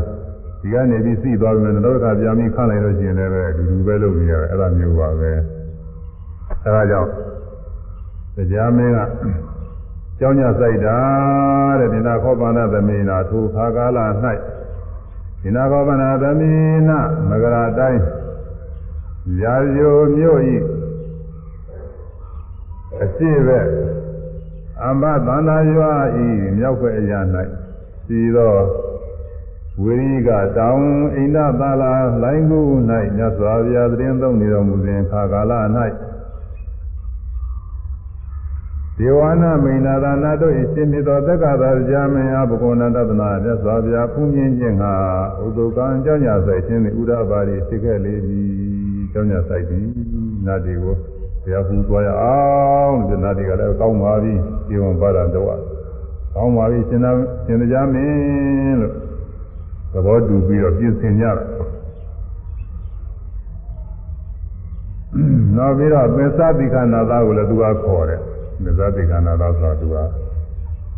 [0.61, 5.31] ဒီကနေပြီးစီးသွားပြီတော့ခါပြန်ပြီးခန့်လိုက်လို့ရှိရင်လည်းအတူတူပဲလုပ်နေရတယ်အဲ့ဒါမျိုးပါပဲ
[6.63, 7.09] အဲဒါကြောင့်
[8.35, 8.99] တရားမင်းက
[10.19, 10.97] ကျောင်းညဆိုင်တာ
[11.79, 13.97] တဲ့ဒီနာခောပန္နသမိနာထိုခါကာလ၌
[15.41, 16.51] ဒီနာခောပန္နသမိ
[16.89, 16.99] နာ
[17.29, 18.01] မဂရာတိုင်း
[19.41, 20.55] ရာဇိုမြို့ဤ
[23.01, 23.59] အရှိပဲ
[24.85, 25.91] အမ္ဘသန္တာရွာ
[26.23, 26.27] ဤ
[26.57, 27.19] မြောက်ွယ်အရာ၌
[28.05, 28.55] စီသော
[29.81, 30.83] ဝိရိကတောင်
[31.15, 32.59] အိန္ဒသာလာလိုင်းကူ၌
[33.15, 35.53] မြတ်စွာဘုရားသတင်းသုံးနေတော်မူစဉ်ခါကာလ၌
[38.97, 44.93] ဒေဝနာမိန်နာသာနာတို့၏ရှင်မြတ်သောတက္ကသာကြာမင်းအားဘဂဝန္တသနာမြတ်စွာဘုရားဖူးမြင့်ခြင်းဟာ
[45.45, 48.47] ဥဒုကံကြောင့်ညာဆိုင်ခြင်းသည်ဥဒ္ဒပါရီဖြစ်ခဲ့လေသည်
[49.13, 49.85] ကြောင့်ညာဆိုင်သည်
[50.45, 50.95] နာတိကို
[51.43, 54.33] ဘုရားဖူးသွားရအောင်ဒီနာတိကလည်းကောင်းပါပြီ
[54.67, 55.59] ဒီဝန်ပါဒတော့
[56.35, 57.11] ကောင်းပါပြီရှင်သာ
[57.45, 58.93] ရှင်တရားမင်းလို့
[59.93, 61.33] သဘောတူပြီးတော့ပြင်ဆင်ကြတာ
[65.57, 68.21] နောက်ပြီးတော့မေသတိခဏသားကိုလည်းသူကခေါ်တယ်
[68.63, 69.95] မေသတိခဏသားဆိုတာသူက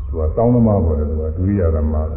[0.08, 2.08] သူကတောင်းသမားပေါ်တယ်သူကဒုရိယသမား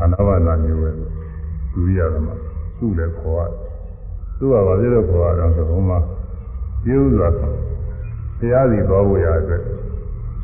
[0.00, 0.90] အနာဝနာမျိုးပဲ
[1.72, 2.38] ဒုရိယသမား
[2.78, 3.65] သူ့လည်းခေါ်ရ
[4.38, 5.98] သူကဘာဖြစ်လို့ခေါ်ရတော့ဆိုဘုံမှာ
[6.84, 7.28] ပြုဆိုတာ
[8.40, 9.62] တရားစီတော်ဖို့ရအတွက်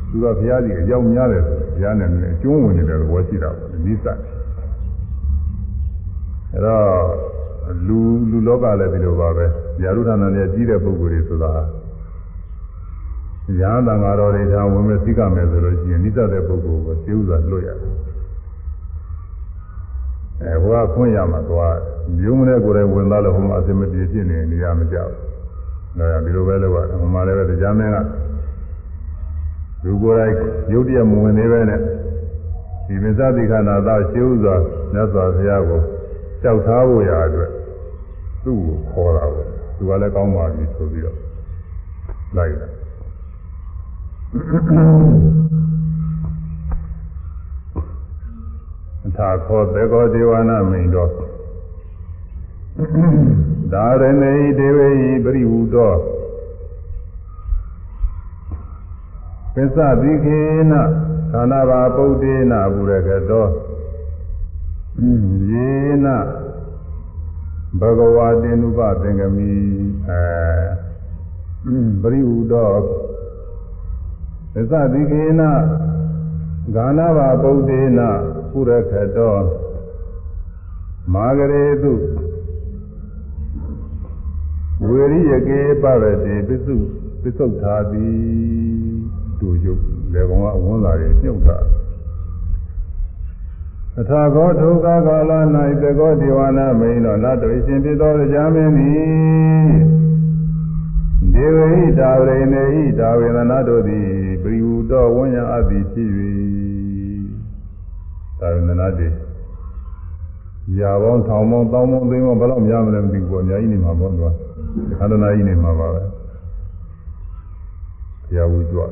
[0.09, 4.05] သူကဘုရားကြီးအကြောင်းများတယ်ဆိုဘုရားနဲ့အကျုံးဝင်နေတဲ့သဘောရှိတာပေါ့နိစ္စ
[6.53, 6.83] အဲတော့
[7.87, 9.45] လူလူလောကလည်းဒီလိုပါပဲ
[9.83, 11.51] ญาရုဌာနနဲ့ကြီးတဲ့ပုဂ္ဂိုလ်တွေဆိုတာ
[13.59, 17.91] ညာတန်ဃာတော်တွေဒါဝင်မဲ့သိကမယ်ဆိုလို့ရှိရင်နိစ္စတဲ့ပုဂ္ဂိုလ်ကိုကျေဥစွာလွတ်ရတယ်
[20.45, 21.75] အဲဟိုကခွင့်ရမှာသွား
[22.17, 25.11] မျိုးမနဲ့ကိုယ်တိုင်ဝင်သွားလို့ဟိုမှာအစမပြေဖြစ်နေနေရမကြောက်
[25.97, 27.97] ဒါကြောင့်ဒီလိုပဲလုပ်ရတယ်ဟိုမှာလည်းပဲတရားမင်းက
[29.83, 30.33] လူကိုယ်တိုင်
[30.73, 31.79] ရုပ်တရက်မဝင်သေးပဲနဲ့
[32.87, 34.55] ဒီမစ္စတိခဏသာရှင်းဥစွာ
[34.93, 35.81] မြတ်စွာဘုရားကို
[36.41, 37.51] ကြောက်ထားဖို့ရာအတွက်
[38.43, 39.41] သူ့ကိုခေါ်တာပဲ
[39.77, 41.17] သူကလည်းကောင်းပါပြီဆိုပြီးတော့
[42.37, 42.67] လိုက်တာ
[49.13, 51.09] အထာခောသေကောဒေဝနာမိန်တော်
[53.71, 54.89] ဒါရမေဒေဝေ
[55.23, 55.93] ပရိဝုတော
[59.53, 60.39] ပစ္စတိခေ
[60.71, 60.73] န
[61.31, 63.47] ခန္ဓာဘာပုဒ္ဒေနဘုရကတော
[65.49, 65.71] ယေ
[66.05, 66.07] န
[67.79, 69.51] ဘဂဝါတေနုပသင်္ကမိ
[70.07, 70.23] အဲ
[72.01, 72.71] ပရိဝုတော
[74.53, 75.41] ပစ္စတိခေန
[76.75, 78.01] ဂာနာဘာပုဒ္ဒေန
[78.53, 79.35] ဘုရကတော
[81.13, 81.93] မာဂရေတု
[84.85, 86.75] ဝေရိယကေပရတိပစ္စု
[87.21, 88.07] ပစ္စုထာတိ
[89.39, 89.81] တို့ယုတ်
[90.13, 91.57] လေကောင်ကအဝန်းလာတယ်မြုပ်တာ
[93.99, 95.31] အထာဂောဒုက္ခကာလ၌
[95.81, 99.73] တကောဒေဝနာမိန်တော်နတ်တို့ရှင်ဖြစ်သောကြာမင်းသည်
[101.33, 104.07] ဒေဝဟိတာဝရိနေဟိတာဝေဒနာတို့သည်
[104.43, 106.09] ပရိဝုတော်ဝဉ္ဇအပ်သည်ဖြစ်၍
[108.43, 109.07] တာဝေဒနာတွေ
[110.79, 114.29] ရာပေါင်းထောင်ပေါင်းတောင်းပေါင်းသိန်းပေါင်းဘယ်လောက်များမလဲမသိဘူးပေါ့အများကြီးနေမှာပေါ့ကွာ
[114.97, 118.85] ခန္ဓနာကြီးနေမှာပါပဲဘုရားဝူကြွဘု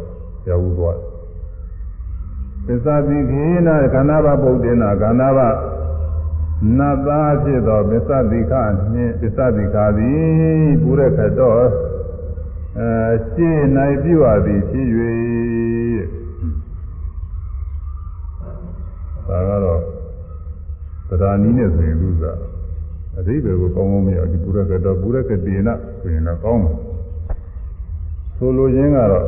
[0.48, 0.98] ရားဝူသွား
[2.66, 5.40] ပစ္စတိခေနခန္ဓာဘပုဒ္ဒေနာခန္ဓာဘ
[6.78, 8.54] နတ်သားဖြစ်သောပစ္စတိခ
[8.94, 11.56] နှင့်ပစ္စတိခသည်ပုရခတော
[12.80, 12.90] အဲ
[13.34, 14.88] ရှင်းနိုင်ပြုအပ်သည်ဖြစ်၍
[19.32, 19.80] ဒါကတော့
[21.10, 22.38] သဒ္ဓါနီးနဲ့ဆိုရင်လူစား
[23.20, 26.76] အဓိပ္ပာယ်ကိုကောင်းကောင်းမရဒီပုရကတောပုရကတိနာဆိုရင်တော့ကောင်းတယ်
[28.38, 29.26] ဆိုလိုရင်းကတော့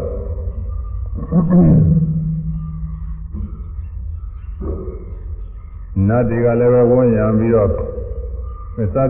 [6.08, 7.76] နတ်တွေကလည်းပဲဝန်းရံပြီးတော့သ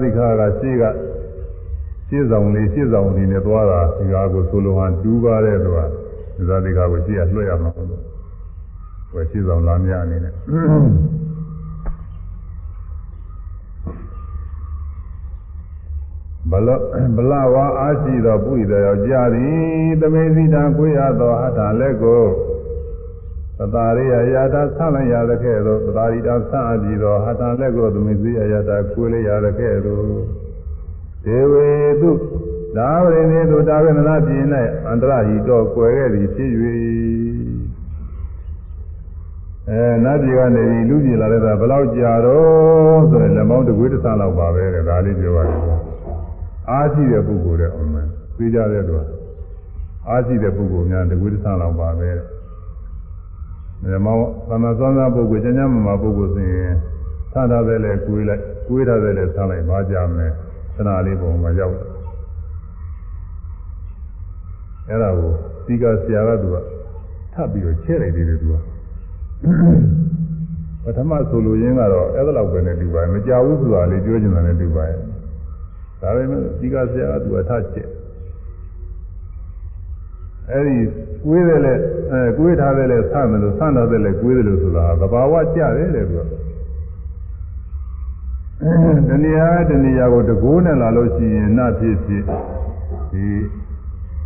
[0.02, 0.84] တိခါကရှေ့က
[2.08, 5.80] ရှေ့ဆောင်လေးရှေ့ဆောင်လေးနဲ့သွားတာဒီကားကိုဆိုလိုဟန်တူးပါတဲ့သူက
[6.50, 8.13] သတိခါကိုရှေ့ကလွှဲရမှာလို့
[9.14, 10.34] ဝယ်ရှေ့ဆောင်လာမြအနေနဲ့
[16.52, 16.70] ဘလ
[17.16, 22.24] ဘလဝါအားရှိသောပုရိသယောက်ျားသည်သမေဇိတံကိုရသောအထာလက်ကို
[23.60, 30.04] သတာရိယယာတာဆန့်လိုက်ရတဲ့ကဲ့သို့သတာရိတာဆန့်အပ်ပြီးသောအထာလက်ကိုသမေဇိယယာတာကိုလိုက်ရတဲ့ကဲ့သို့
[31.26, 31.70] ဒေဝေ
[32.02, 32.12] တု
[32.78, 34.48] ဒါဝရိနေတုတာဝေနနာပြင်း၌
[34.88, 36.52] အန္တရဟိတောကွယ်ခဲ့သည်ဖြစ်၍
[39.70, 45.60] အဲနတ်ပြည်ကနေပြီးလူပြည်လာတဲ့ကဘယ်လောက်ကြာတော့ဆိုရင်လက်မောင်းတစ်ခွေးတစ်ဆန်းလောက်ပါပဲတဲ့ဒါလေးပြောရတယ်
[46.70, 48.08] အားရှိတဲ့ပုဂ္ဂိုလ်တဲ့အမှန်
[48.38, 49.06] သိကြတဲ့တော့
[50.10, 56.72] အားရှိတဲ့ပုဂ္ဂိုလ်များတကွေးတစ်ဆန်းလောက်ပါပဲတဲ့မောင်းသမသောသာပုဂ္ဂိုလ်ကျမ်းကျမ်းမာမာပုဂ္ဂိုလ်ဆိုရင်
[57.32, 60.32] သတ်ထားတဲ့လဲကွေးလိုက်ကွေးထားတဲ့လဲဆန်းလိုက်ပါကြမယ်
[60.76, 61.88] သနာလေးပုံမှာရောက်တယ်
[64.90, 65.32] အဲ့ဒါကို
[65.66, 66.56] ဒီကဆရာကသူက
[67.34, 68.73] ထပ်ပြီးတော့ချဲ့လိုက်သေးတယ်သူက
[70.84, 75.00] ပထမဆိုလိုရင်းကတော့အဲ့ဒါလောက်ပဲနဲ့တူပါမကြဘူးဆိုတာလေးပြောချင်တာနဲ့တူပါရဲ့
[76.02, 77.90] ဒါပေမဲ့ဒီကဆရာကသူအထချက်
[80.52, 80.78] အဲ့ဒီ
[81.26, 81.74] ကွေးတယ်လေ
[82.12, 86.26] အဲကွေးထားတယ်လေဆန့်တယ်လို့ဆန့်ထားတယ်လေကွေးတယ်လို့ဆိုတာသဘာဝကြတယ်တဲ့သူကတ
[89.10, 92.24] ဏှာတဏှာကိုတကိုးနဲ့လာလို့ရှိရင်နဖြစ်ဖြစ်
[93.12, 93.26] ဒီ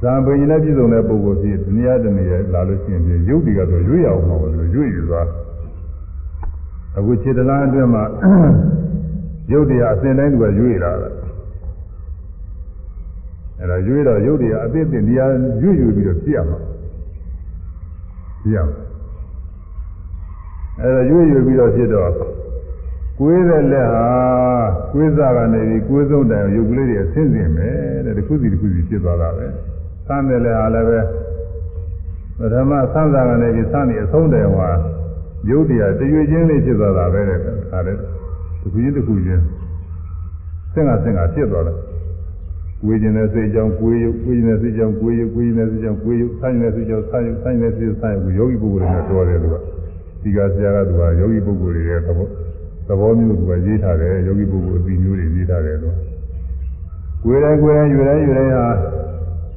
[0.02, 5.28] ဇာပင်နဲ့ပြည်စုံတဲ့ပုဂ္ဂိုလ်ဖြစ်တဏှာတဏှာလာလို့ရှိရင်ရုပ်တွေကတော့ရွေ့ရအောင်မှာလို့ရွေ့ယူသွား
[6.98, 8.04] အခုခြေတလားအတွင်းမှာ
[9.52, 11.10] ရုပ်တွေအစဉ်တိုင်းသူကရွေ့လာတာ
[13.60, 15.26] အဲ့ဒါရွေးတော့ရုပ်တွေကအသေးသေးနေရာ
[15.62, 16.60] ရွေ့ယူပြီးတော့ပြရမှာ
[18.42, 18.78] ပြရမှာ
[20.82, 22.12] အဲ့ဒါရွေ့ယူပြီးတော့ဖြစ်တော့
[23.20, 24.10] ကိုယ်တဲ့လက်ဟာ
[24.92, 27.70] ကိုယ်စားကနေပြီးကိုယ်ဆုံးတိုင်ရုပ်ကလေးတွေအဆင်းဆင်းပဲ
[28.06, 29.48] တဲ့တစ်ခုစီတစ်ခုစီဖြစ်သွားတာပဲ
[30.08, 31.00] ဆန်းတယ်လက်ဟာလည်းပဲ
[32.40, 34.72] ပထမဆန်းစားကနေပြီးဆန်းနေအဆုံးတိုင်ဟော
[35.50, 38.00] ရုပ်တရားတရွေချင်းလေးဖြစ်သွားတာပဲတဲ့ဒါလည်း
[38.62, 39.44] တစ်ခုချင်းတစ်ခုချင်း
[40.74, 41.78] ဆင့်ကဆင့်ကဖြစ်သွားတယ်
[42.82, 49.56] ကိုယ်ကျင်တဲ့စိတ်ကြောင့်ကိုယ်ရုပ်ကိုယ်ကျင်တဲ့စိတ်ကြောင့်ကိုယ်ရုပ်ကိုယ်ကျင်တဲ့စိတ်ကြောင့်ကိုယ်ရုပ်ဆိုင်တဲ့စိတ်ကြောင့်ဆိုင်ရုပ်ဆိုင်တဲ့စိတ်ဆိုင်ကိုယောဂီပုဂ္ဂိုလ်တွေနဲ့တော်တယ်သူက
[50.22, 52.28] ဒီကဆရာကသူကယောဂီပုဂ္ဂိုလ်တွေရဲ့သဘော
[52.88, 55.90] သဘောမျိုးသူကရေးထားတယ်ယောဂီပုဂ္ဂိုလ်အပြီးမျိုးတွေရေးထားတယ်သူ
[57.24, 58.68] ကိုယ်တိုင်းကိုယ်တိုင်းယူတိုင်းယူတိုင်းဟာ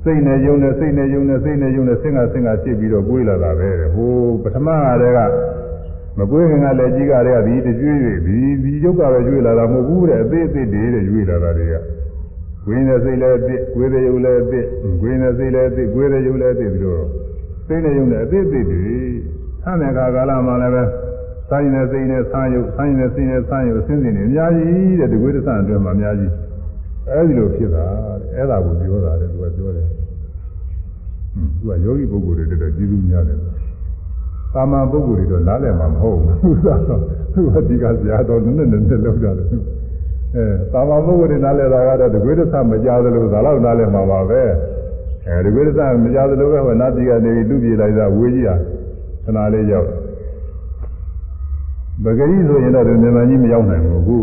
[0.04, 4.12] စိတ်နဲ့ယုံနဲ့စိတ်နဲ့ယုံနဲ့စိတ်နဲ့ယုံနဲ့ဆင့်ကဆင့်ကဖြစ်ပြီးတော့ကိုယ်လာတာပဲဟို
[4.42, 5.20] ပထမကတည်းက
[6.18, 11.74] မကွေးခင်ကလည်းကြီးကတည်းကဒီတကျွေးတွေဒီဒီယုတ်ကပဲကျွေးလာတာမဟုတ်ဘူးတဲ့အသေးအသေးတွေတဲ့ကျွေးလာတာတွေက
[12.66, 14.66] ကွင်းတဲ့စိတ်လည်းအစ်ကွေးတဲ့ယုတ်လည်းအစ်
[15.02, 17.04] ကွင်းတဲ့စိတ်လည်းအစ်ကွေးတဲ့ယုတ်လည်းအစ်ပြီးတော့
[17.66, 18.62] စိတ်နဲ့ယုတ်နဲ့အစ်အစ်တွေ
[19.62, 20.82] ဆန်းတဲ့ခါကာလမှာလည်းပဲ
[21.50, 26.32] ဆိုင်တဲ့စိတ်နဲ့ဆန်းယုတ်ဆိုင်တဲ့စိတ်နဲ့ဆန်းယုတ်အစင်းစင်တွေအများကြီးတဲ့ဒီကွေးတစ်ဆန်းအတွင်းမှာအများကြီး
[27.10, 27.84] အဲဒီလိုဖြစ်တာ
[28.20, 29.86] တဲ့အဲ့ဒါကိုပြောတာတဲ့သူကပြောတယ်
[31.64, 33.38] ဟွန်းသူကယောဂီပုဂ္ဂိုလ်တွေတော်တော်ကျေးဇူးများတယ်
[34.54, 37.00] သာမန်ပုဂ္ဂိုလ်တွေတော့နားလည်မှာမဟုတ်ဘူးသူကတော့
[37.34, 39.46] သူကဒီကဇာတော်နည်းနည်းနည်းလောက်ကြတယ်
[40.34, 44.42] အဲသာမန်ပုဂ္ဂိုလ်တွေနားလည်တာကတော့တကွေးတဆမကြသလိုဒါတော့နားလည်မှာပါပဲ
[45.26, 48.56] အဲတကွေးတဆမကြသလိုပဲဟောနာတိကနေပြီးလူပြေလိုက်တာဝေးကြီးอ่ะ
[49.24, 49.88] ခဏလေးရောက်
[52.04, 54.18] ပဂရိဆိုရင်တော့မြန်မာကြီးမရောက်နိုင်ဘူးအခု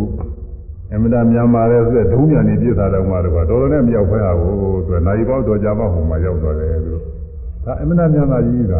[0.98, 4.52] အမတာမြန်မာလဲဆိုတဲ့ဒုံးမြန်နေပြစ်တာတော့မှတော့တော်တော်နဲ့မရောက်ခွဲဟာကို
[4.86, 6.94] သူကနိုင်ပေါက်တော်ကြမှဟိုမှာရောက်တော့တယ်သူ
[7.66, 8.74] ဒါအမတာမြန်မာကြီးက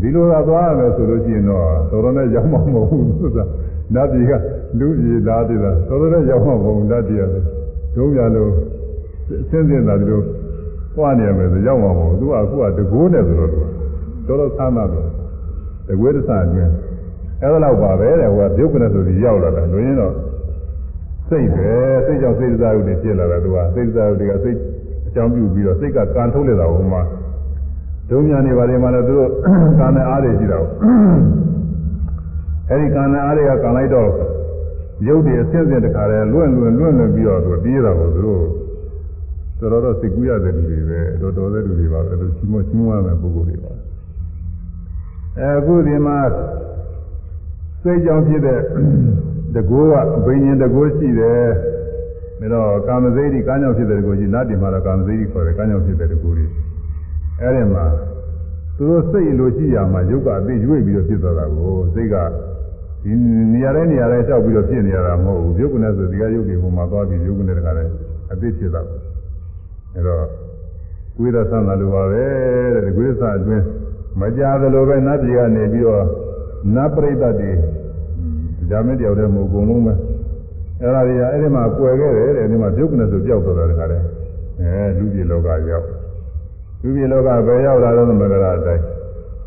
[0.00, 3.44] ဒီလိုသာသွားရမယ်ဆိုလို့ရှိရင်တော့တော်တော်နဲ့ရောက်မှာမဟုတ်ဘူးဆိုတာ
[3.94, 4.32] နတ်ပြည်က
[4.78, 7.24] လူပြည်သားတွေလားတော်တော်နဲ့ရောက်မှာမဟုတ်ဘူးနတ်ပြည်က
[7.96, 8.50] ဒုံးမြန်လို့
[9.50, 10.20] ဆင်းဆင်းတာဒီလို
[10.96, 13.60] ပွားနေရမယ်ဆိုရောက်မှာမဟုတ်ဘူးသူကအခုကတကိုးနဲ့ဆိုတော့သူ
[14.26, 15.08] တော်တော်ဆန်းတာတော့
[15.88, 16.72] တကွေးတဆအတွင်း
[17.42, 20.14] အဲ့ဒါတော့ပါပဲတဲ့ဟိုကပြုတ်ကနေဆိုပြီးရောက်လာတာလို့ရင်တော့
[21.28, 21.70] စိတ်ပဲ
[22.06, 24.58] စိတ်ကြောင့်စိတ်စားရုပ်တွေဖြစ်လာတာသူကစိတ်စားရုပ်တွေကစိတ်
[25.06, 27.02] အကြောင်းပြုပြီးတော့စိတ်ကကန်ထုတ်လိုက်တာဟိုမှာ
[28.10, 29.30] ဒုံညာနေပါလေမှာလည်းသူတို့
[29.80, 30.70] ကာနဲ့အားတွေရှိတာကို
[32.70, 34.10] အဲဒီကာနဲ့အားတွေကကန်လိုက်တော့
[35.08, 38.42] ရုပ်တွေအဆင့်ဆင့်တခါလဲလွင့်လွင့်လွင့်လွင့်ပြီးတော့သူပြေးတာကိုသူတို့
[39.60, 43.72] တော်တော်တော့စိတ်ကူးရတဲ့လူတွေပဲတော်တော်တဲ့လူတွေပါပဲသူချီးမွမ်းချီးမွမ်းရမယ့်ပုဂ္ဂိုလ်တွေပါ
[45.38, 46.18] အဲအခုဒီမှာ
[47.84, 48.60] စိတ်ကြောင့်ဖြစ်တဲ့
[49.54, 49.94] တကိုးက
[50.26, 51.44] ဘိညာဉ်တကိုးရှိတယ်
[52.40, 56.50] ဒါတော့ကာမစိတ်ဒီကမ်းကြောင့်ဖြစ်တဲ့တကိုးကြီးနတ်တင်မှာတော့ကာမစိတ်ဒီခေါ်တယ်ကမ်းကြောင့်ဖြစ်တဲ့တကိုးကြီး
[57.40, 57.84] အဲဒီမှာ
[58.76, 62.16] သူတို့စိတ်လိုရှိရမှာယုတ်ကအသိရွေ့ပြီးတော့ဖြစ်သွားတာကိုစိတ်က
[63.04, 63.12] ဒီ
[63.52, 67.84] နေရာတိုင်းနေရာတိုင်းတောက်ပြီးတော့ဖြစ်နေရတာမဟုတ်ဘူးယုတ်ကနေဆိုဒီကယုတ်ဒီပုံမှာသွားပြီးယုတ်ကနေတခါလဲ
[68.32, 68.98] အသိဖြစ်တာကို
[69.94, 70.24] အဲတော့
[71.16, 72.24] ကိုယ်သာဆန်းလာလို့ပါပဲ
[72.74, 73.64] တဲ့ကိုယ်သာအတွင်း
[74.20, 76.04] မကြသလိုပဲနတ်ပြည်ကနေပြီးတော့
[76.74, 77.50] နတ်ပရိသတ်တွေ
[78.70, 79.92] ဒါမင်းတယောက်တည်းမဟုတ်အကုန်လုံးပဲ
[80.80, 84.04] အဲ့ဒါတွေကအဲ့ဒီမှာကွယ်ခဲ့တယ်တဲ့ဒီမှာပြုတ်ကနေဆိုကြောက်သွားတာတခါတည်း
[84.60, 85.86] အဲလူပြည်လောကရောက်
[86.82, 88.84] လူပြည်လောကဘယ်ရောက်လာတော့မဂရာအတိုင်း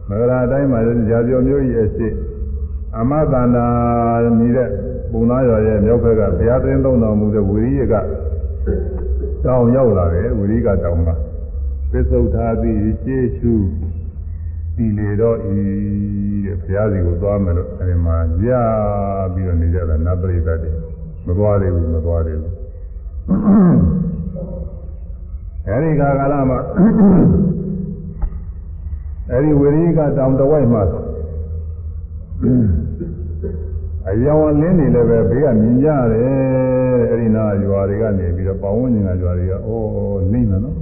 [0.09, 0.79] မဂရာအတိုင်းမှာ
[1.11, 2.07] ရာပြောမျိုးကြီးအရှိ
[2.99, 3.65] အမတန္တာ
[4.39, 4.69] မြည်တဲ့
[5.11, 7.93] ပုံသားရွာရဲ့မြောက်ဘက်ကဘုရားသင်းသုံးတော်မူတဲ့ဝိရိယက
[9.45, 11.15] တောင်ရောက်လာတယ်ဝိရိယကတောင်မှာ
[11.91, 12.71] ပစ္စုထာတိ
[13.03, 13.53] ရှေးရှု
[14.77, 15.57] ဒီလေတော့ဤ
[16.45, 18.49] တဲ့ဘုရားစီကိုသွားမယ်လို့အဲဒီမှာရ
[19.33, 20.71] ပြီးတော့နေကြတာနတ်ပရိသတ်တွေ
[21.25, 22.53] မသွားသေးဘူးမသွားသေးဘူး
[25.67, 26.59] အဲဒီကာကာလမှာ
[29.31, 30.81] အဲဒီဝိရိကတောင်တဝိုက်မှာ
[34.09, 40.75] အယောင်လင်းနေလည်းပဲဘေးကမြင်ကြရတယ်အဲဒီနာရွာတွေကနေပြီးတော့ပေါဝန်းကျင်ကရွာတွေကအိုးလိမ့်မယ်နော်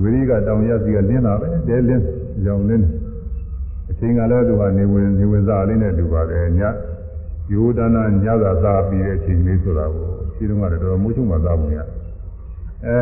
[0.00, 2.02] ဝိရိကတောင်ရက်စီကလင်းတာပဲတဲလင်း
[2.46, 2.86] ရောင်လင်း
[3.90, 6.60] အချိန်ကလည်းသူကနေဝင်နေဝင်စားလေးနဲ့တူပါတယ်ည
[7.52, 11.78] ယောဒနာညသာစားပြီးတဲ့အချိန်လေးဆိုတာကိုဒီတုန်းကလည်းတော်တော်မိုးချုံမှစားပုံရ
[12.86, 13.00] အဲ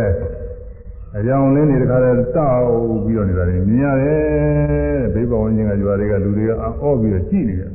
[1.17, 7.71] အကြောင်းလင်းတွေတခါတည်းတောက်ပြီးတော့နေတာမြင်ရတယ်ဘေးပဝန်းကျင်ကကြွားတွေကလူတွေကအော့ပြီးတော့ကြည့်နေတယ်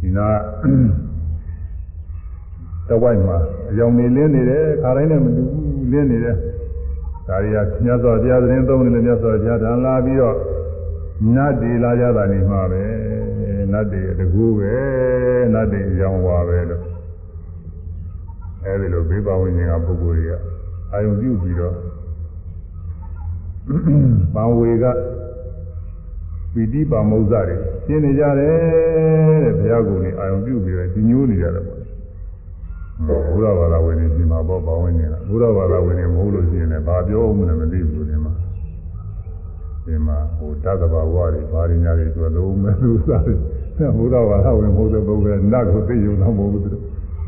[0.00, 0.26] ဒီနာ
[2.88, 3.36] တဝိုက်မှာ
[3.70, 6.36] အကြောင်းနေလင်းနေတယ်ခါတိုင်းနဲ့မတူဘူးလင်းနေတယ်
[7.30, 10.36] ဒါရီကမြတ်စွာဘုရားသတင်းသုံးနေတယ်မြတ်စွာဘုရားတန်လာပြီးတော့
[11.34, 12.82] နတ်တွေလာကြတာနေမှာပဲ
[13.72, 14.74] နတ်တွေတကူပဲ
[15.54, 16.82] နတ်တွေရောင်းပါပဲလို့
[18.64, 20.32] အဲဒီလိုဘေးပဝန်းကျင်ကပုဂ္ဂိုလ်တွေက
[20.92, 21.74] အာယုံပြုပြီးတော့
[24.34, 24.84] ပံဝေက
[26.52, 31.79] ပီတိပါမုဇ္ဇတွေရှင်းနေကြတယ်တဲ့ဘုရားကိုယ်နေအာယုံပြုပြီးတော့ဒီညိုးနေကြတယ်ပေါ့
[33.06, 38.32] ဘုရားဘာသာဝင်နေဒီမှာပေါ့ဘာဝင်နေတာဘုရားဘာသာဝင်နေမဟုတ်လို့ရှိရင်လည်းဘာပြောမှလည်းမသိဘူးဒီမှာ
[39.84, 43.38] ဒီမှာဟိုတသဘာဝတွေဘာရင်းညာတွေဆိုတော့မဲလူစားတယ်
[43.96, 46.78] ဘုရားဘာသာဝင်မဟုတ်တဲ့ပုဂ္ဂိုလ်ကနတ်ကိုသိယုံတော့မဟုတ်ဘူးသူ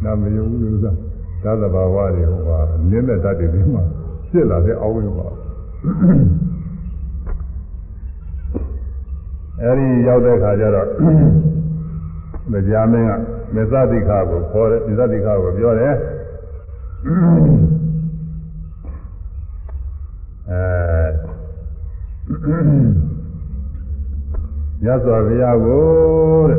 [0.04, 0.96] နာမယုံဘူးလူစား
[1.44, 2.58] သသဘာဝတွေဟိုပါ
[2.90, 3.82] လင်းတဲ့ဓာတ်တွေဒီမှာ
[4.30, 5.28] ဖြစ်လာတဲ့အောင်းဝင်ပါ
[9.62, 10.88] အဲဒီရောက်တဲ့ခါကျတော့
[12.68, 13.12] ကြာမင်းက
[13.54, 15.94] မေသတိခါကိုခေါ်တယ်မေသတိခါကိုပြောတယ်
[20.50, 20.62] အဲ
[24.86, 25.84] ရသော်ဘုရားကို
[26.48, 26.58] တဲ့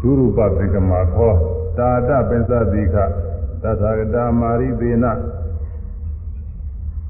[0.00, 1.36] ဒုရူပသင်္ကမာခေါ်
[1.78, 2.96] တာတပင်္စတိခ
[3.62, 5.04] သသဂတာမာရိသေန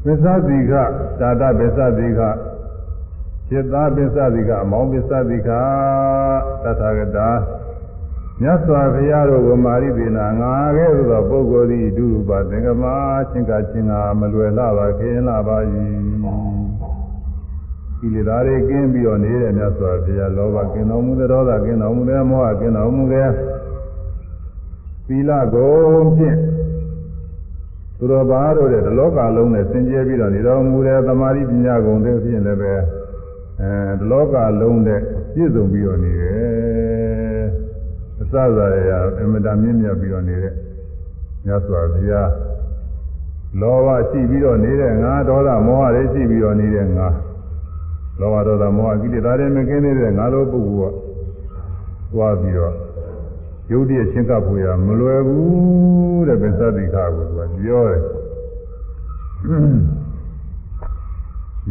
[0.04, 0.72] ပင်္စတိခ
[1.20, 2.20] တာတပင်္စတိခ
[3.48, 5.50] จิตသားပင်္စတိကအမောင်းပင်္စတိခ
[6.62, 7.28] သသဂတာ
[8.40, 12.94] မြတ်စွာဘုရားတို့ကိုမာရိသေနာငါကဲ့သို့သောပုဂ္ဂိုလ်သည်ဒုရူပသင်္ကမာ
[13.30, 15.56] ချင်းကချင်းကမလွယ်လာပါခင်လာပါ၏
[17.98, 23.28] ဒီလေသားတွေကင်းပြီးတော့နေတဲ့မြတ်စွာဘုရားလောဘကင်းတော်မူတဲ့ဒေါသကင်းတော်မူတဲ့မောဟကင်းတော်မူတဲ့
[25.06, 26.38] သီလကုန်ဖြင့်
[27.98, 32.72] သူတော်ဘာတို့တဲ့ဒီလောကလုံးနဲ့စင်ကြဲပြီးတော့နေတော်မူတဲ့သမာဓိပညာကုန်တဲ့ဖြင့်လည်းပဲ
[33.60, 35.00] အဲဒီလောကလုံးနဲ့
[35.34, 37.33] ပြည့်စုံပြီးတော့နေတယ်
[38.34, 40.54] စစရရအမတမြင့်မြတ်ပြီးတော့နေတဲ့
[41.46, 42.30] မြတ်စွာဘုရား
[43.60, 47.06] လောဘရှိပြီးတော့နေတဲ့ငါဒေါသမောဟတွေရှိပြီးတော့နေတဲ့ငါ
[48.20, 50.94] လောဘဒေါသမောဟကိလေသာတွေမကင်းသေးတဲ့ငါလိုပုဂ္ဂိုလ်က
[52.12, 52.74] သွားပြီးတော့
[53.70, 58.00] ယုတ်တည်းချင်းကပ်ဖို့ရမလွယ်ဘူးတဲ့ပင်သတိခါကိုသူကပြောတယ်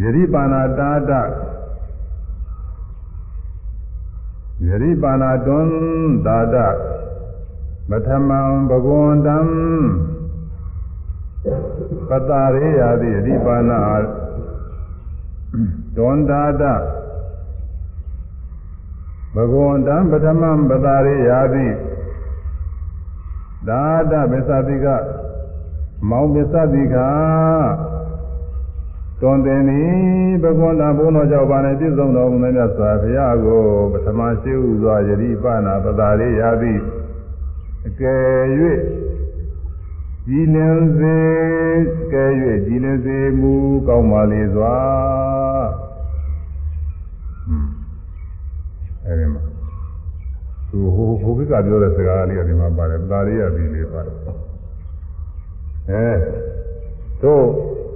[0.01, 1.11] ယရိပါဏာတာတ
[4.67, 5.69] ယရိပါဏာတွန်
[6.25, 6.55] တာတ
[7.89, 9.37] ပထမံဘဂဝန္တံ
[12.09, 13.79] ပတာရေယာတိယရိပါဏာ
[15.97, 16.63] တွန်တာတ
[19.35, 21.67] ဘဂဝန္တံပထမံပတာရေယာတိ
[23.67, 24.87] ဒါတပစ္စတိက
[26.09, 26.95] မောင်ပစ္စတိက
[29.25, 29.91] တွန်တင်သည်
[30.43, 36.73] ဘဂဝန္တဘုန်းတော်ကြောင့်ပါနေပြည့်စုံတော်မူတဲ့မြတ်စွာဘုရားကိုပထမရှိဥစွာယတိပနာပတာရေယာတိ
[37.87, 38.43] အကယ်၍
[40.27, 41.17] ကြည်လင်စေ
[42.01, 42.31] အကယ်၍
[42.65, 43.53] ကြည်လင်စေမူ
[43.87, 44.75] ကောင်းပါလေစွာ
[49.05, 49.41] အဲဒီမှာ
[50.69, 54.15] သူဟိုဟိုကိကပြောတဲ့စကားလေးကဒီမှာပါတယ်ပတာရေယာတိလေးပါတယ်
[55.89, 56.07] အဲ
[57.23, 57.45] တို့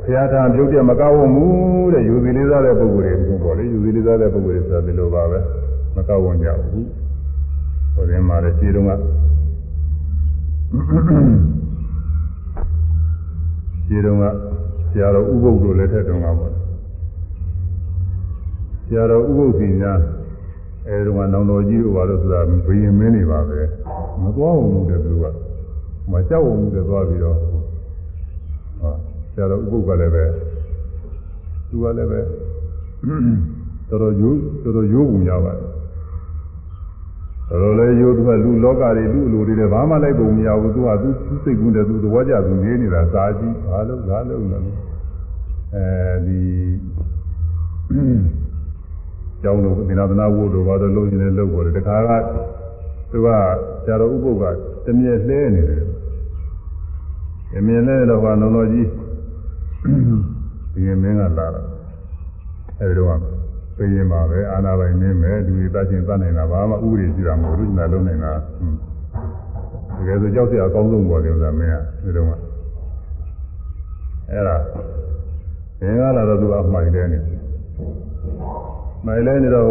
[0.07, 1.47] ဘုရားထာပြုတ်ပြမကောက်ဝမှု
[1.93, 5.39] တဲ့ယူစီလေးစားတဲ့ပုဂ္ဂိုလ်တွေပေါ့လေယူစီလေးစားတဲ့ပုဂ္ဂိုလ်တွေဆိုတာဒီလိုပါပဲ
[5.95, 6.87] မကောက်ဝင်ကြဘူး
[7.93, 8.91] ဟို दिन မှာလည်းခြေတုံးက
[13.87, 14.23] ခြေတုံးက
[14.89, 16.53] ဆရာတော်ဥပုပ်တို့လည်းထက်တုံးကပေါ့
[18.87, 19.99] ဆရာတော်ဥပုပ်စီများ
[20.87, 23.59] အဲတုံးကနောင်တော်ကြီးတို့ဘာလို့ဆိုတာဘယင်မင်းနေပါပဲ
[24.21, 25.25] မသွားဘူးတဲ့သူက
[26.11, 27.37] မကြောက်ဘူးတဲ့သွားပြီးတော့
[29.37, 30.23] ဆရာတော်ဥပုပ်ကလည်းပဲ
[31.69, 32.19] သူကလည်းပဲ
[33.89, 35.67] တော်တော်ရိုးတော်တော်ရိုးပုံရပါတယ်
[37.49, 44.59] တော်တော်လည်းရိုးသူကလူလောကတွေလူအလိုတွေလည်းဘာမှလိုက်ပုံမရဘူးသူကသူသူစိတ်ကူးတယ်သူသဘောကျသူနေနေတာစာကြည့်ဘာလို့ဘာလို့လဲ
[45.75, 45.85] အဲ
[46.25, 46.39] ဒီ
[49.41, 52.09] ကျောင်းတို့သင်္သာသနာဝုဒ္ဓဘာလို့လုံးနေလဲလုံးပေါ်တယ်တခါက
[53.11, 53.27] သူက
[53.83, 54.43] ဆရာတော်ဥပုပ်က
[54.85, 55.83] တမြဲလှဲနေတယ်
[57.53, 58.87] တမြဲလဲတော့ကလုံးတော်ကြီး
[60.73, 61.67] ဒီမင်းကလာတော့
[62.79, 63.19] အဲဒီတော့
[63.77, 68.33] ပြရင်ပါပဲအာနာပိုင်မင်းပဲလူတွေတတ်ချင်းတတ်နိုင်တာဘာမှဥပဒေရှိတာမဟုတ်ဘူးညလုံးနိုင်တာ
[69.97, 72.31] တကယ်ဆိုကြောက်စရာအကောင်းဆုံးပေါ်တယ်ဥစ္စာမင်းကဒီတော့က
[74.31, 74.55] အဲဒါ
[75.79, 77.19] မင်းကလာတော့သူအမှိုင်တယ်နေ
[79.05, 79.69] မှိုင်လဲနေတော့က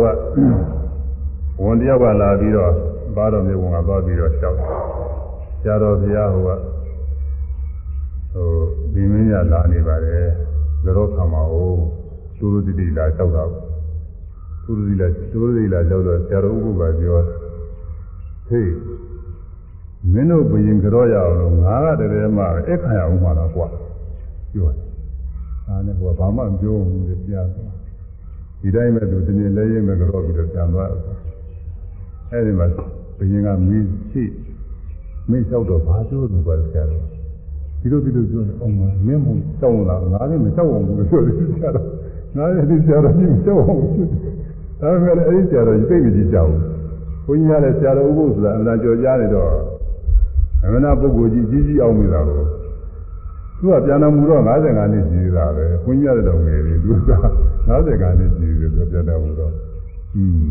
[1.63, 2.73] ဝန်တယောက်ကလာပြီးတော့
[3.17, 6.51] ဘာတော်မြေဝန်ကသွားပြီးတော့ရှောက်ဆရာတော်ဘုရားဟိုက
[8.33, 8.49] ဟို
[8.97, 10.27] ဒီမင်းရလာနေပါတယ်
[10.85, 11.81] ကြောခံပါဦး
[12.39, 13.45] သူတို့တိတိလာလျှောက်တာ
[14.65, 17.19] သူတို့တိလာသူတို့တိလာလျှောက်တော့ဆရာတော်ဥပုပ်ကပြော
[18.49, 18.73] ဟေး
[20.13, 23.67] မင်းတို့ဘယင်ကြောရအောင်လို့ငါကတည်းကမှအခါရအောင်မှာတော့ကွာ
[24.53, 24.87] ပြောတယ်
[25.67, 27.75] ဒါနဲ့ဟိုဘာမှမပြောဘူးလေပြန်သွား
[28.61, 30.91] ဒီတိုင်းပဲသူတင်းလဲရင်ပဲကြောပြီးတော့ပြန်သွား
[32.31, 32.67] အဲဒီမှာ
[33.19, 34.23] ဘယင်ကမင်းရှိ
[35.31, 37.16] မင်းလျှောက်တော့ဘာပြောလို့ပါဆရာတော်
[37.81, 38.81] ဒီလိုဒီလိုပြောနေအောင်မ
[39.13, 39.27] င်းမ
[39.61, 41.87] ကြောက်လာငါလည်းမကြောက်အောင်ဘူးပြောတယ်ဆရာတော်
[42.37, 44.09] ငါလည်းဒီဆရာတော်ကြီးမကြောက်အောင်ဘူး
[44.81, 46.61] ဒါပေမဲ့အဲ့ဒီဆရာတော်ကြီးသိမကြည့်ကြဘူး
[47.27, 49.51] ဘုန်းကြီးကလည်းဆရာတော်ဥပုသ်ဆိုတာအမှန်ကြော်ကြားနေတော့
[50.65, 52.43] အမှန်ပုဂ္ဂိုလ်ကြီးကြီးကြီးအောင်နေတာကို
[53.61, 57.11] သူကပြန်တော်မူတော့55နှစ်ကြီးတာပဲဘုန်းကြီးရတော့ငယ်တယ်သူက
[57.69, 59.53] 55နှစ်ကြီးတယ်သူပြန်တော်မူတော့
[60.17, 60.49] อืม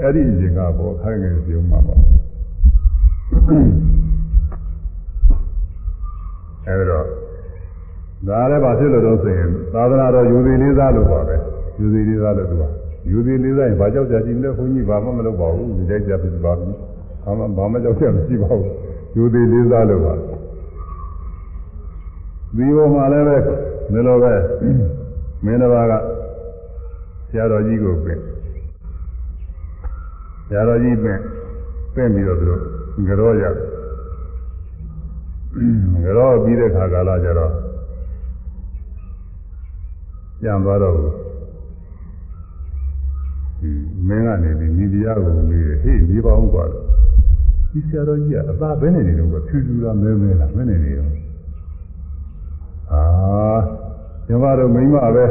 [0.00, 1.96] အဲ့ဒီအချိန်ကပေါ့ခိုင်းငယ်ပြုံးမှာပါ
[6.66, 7.06] အဲဒီတော့
[8.28, 11.36] ဒါလည်းဘာဖြစ်လို့တော့ဆိုရင်သာသနာတော်ယူစီလေးစားလို့ပါပဲ
[11.78, 12.64] ယူစီလေးစားလို့သူက
[13.10, 16.74] ယူစီလေးစားရင်ဘာကြောက်ကြရှိလဲခွန်ကြီးဘာမှမလုပ်ပါဘူးဒီတိုက်ကြဖြစ်ပါဘူး
[17.24, 18.70] ဘာမှဘာမှကြောက်ကြမရှိပါဘူး
[19.16, 20.14] ယူစီလေးစားလို့ပါ
[22.56, 23.36] ဒီဘုံမှာလည်းပဲ
[23.92, 24.32] ဒီလိုပဲ
[25.44, 25.92] မင်းတစ်ပါးက
[27.28, 28.18] ဆရာတော်ကြီးကိုပြင်
[30.46, 31.18] ဆရာတော်ကြီးပြင်
[31.94, 32.60] ပြင်ပြီးတော့သူတို့
[33.06, 33.71] ကြောရ
[36.03, 37.53] တယ်ကြောပြီးတဲ့ခါကာလကျတော့
[40.41, 41.13] ပြန်သွားတော့ဘူး
[44.07, 46.65] မင်းကနေပြီးမိဖုရားကိုမေးတယ်ဟေ့မိပါအောင်กว่า
[47.71, 51.11] ဒီဆရာတော်ကြီးကအသာဘယ်နေနေတော့ဖြူဖြူလားမဲမဲလားဘယ်နေနေတော့
[52.91, 53.01] အာ
[54.27, 55.25] ညီမတို့မိမပဲ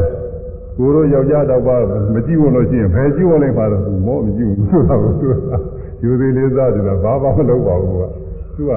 [0.77, 1.77] ကိုတို့ယောက်ျားတော့ပါ
[2.15, 5.53] မကြည့်ဝင်လို့ရှိရင်ဘယ်ကြည့်ဝင်လိုက်ပါတော့ဘူးမောမကြည့်ဘူးဆိုတာကိုသူက
[6.03, 8.03] ယူသေးလေးစားတယ်ဘာမှမလုပ်ပါဘူးက
[8.57, 8.73] သူက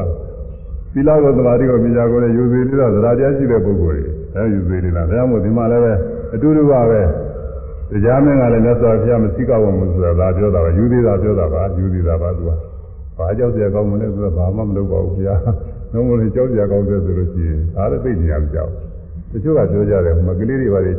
[0.94, 5.92] သီလကိုသမာဓိကိုမြင်ကြကိုလည်းယူသေးလေးတော့သရာတရားရှိတဲ့ပုဂ္ဂိုလ်တွေအဲယူသေးလေးလားဒါမှမဟုတ်ဒီမှာလည်းပဲ
[6.34, 7.00] အတူတူပါပဲ
[7.90, 12.50] တရားမင်းကလည်းမြတ်စွာဘုရားမသိကောက်ဝင်ဘူးဆိုတာဒါပြောတာပါယူသေးတာပြောတာပါယူသေးတာပါသူက
[13.18, 15.34] ဘာကြောက်စရာကောင်းမလဲဆိုတော့ဘာမှမလုပ်ပါဘူးဗျာ
[15.92, 18.70] နှုံးမလို့ကြောက်စရာကောင်းတယ်ဆိုလို့ရှိရင်ဒါလည်းသိနေရမကြောက်
[19.30, 20.92] တချို့ကပြောကြတယ်မကလေးတွေပါလေ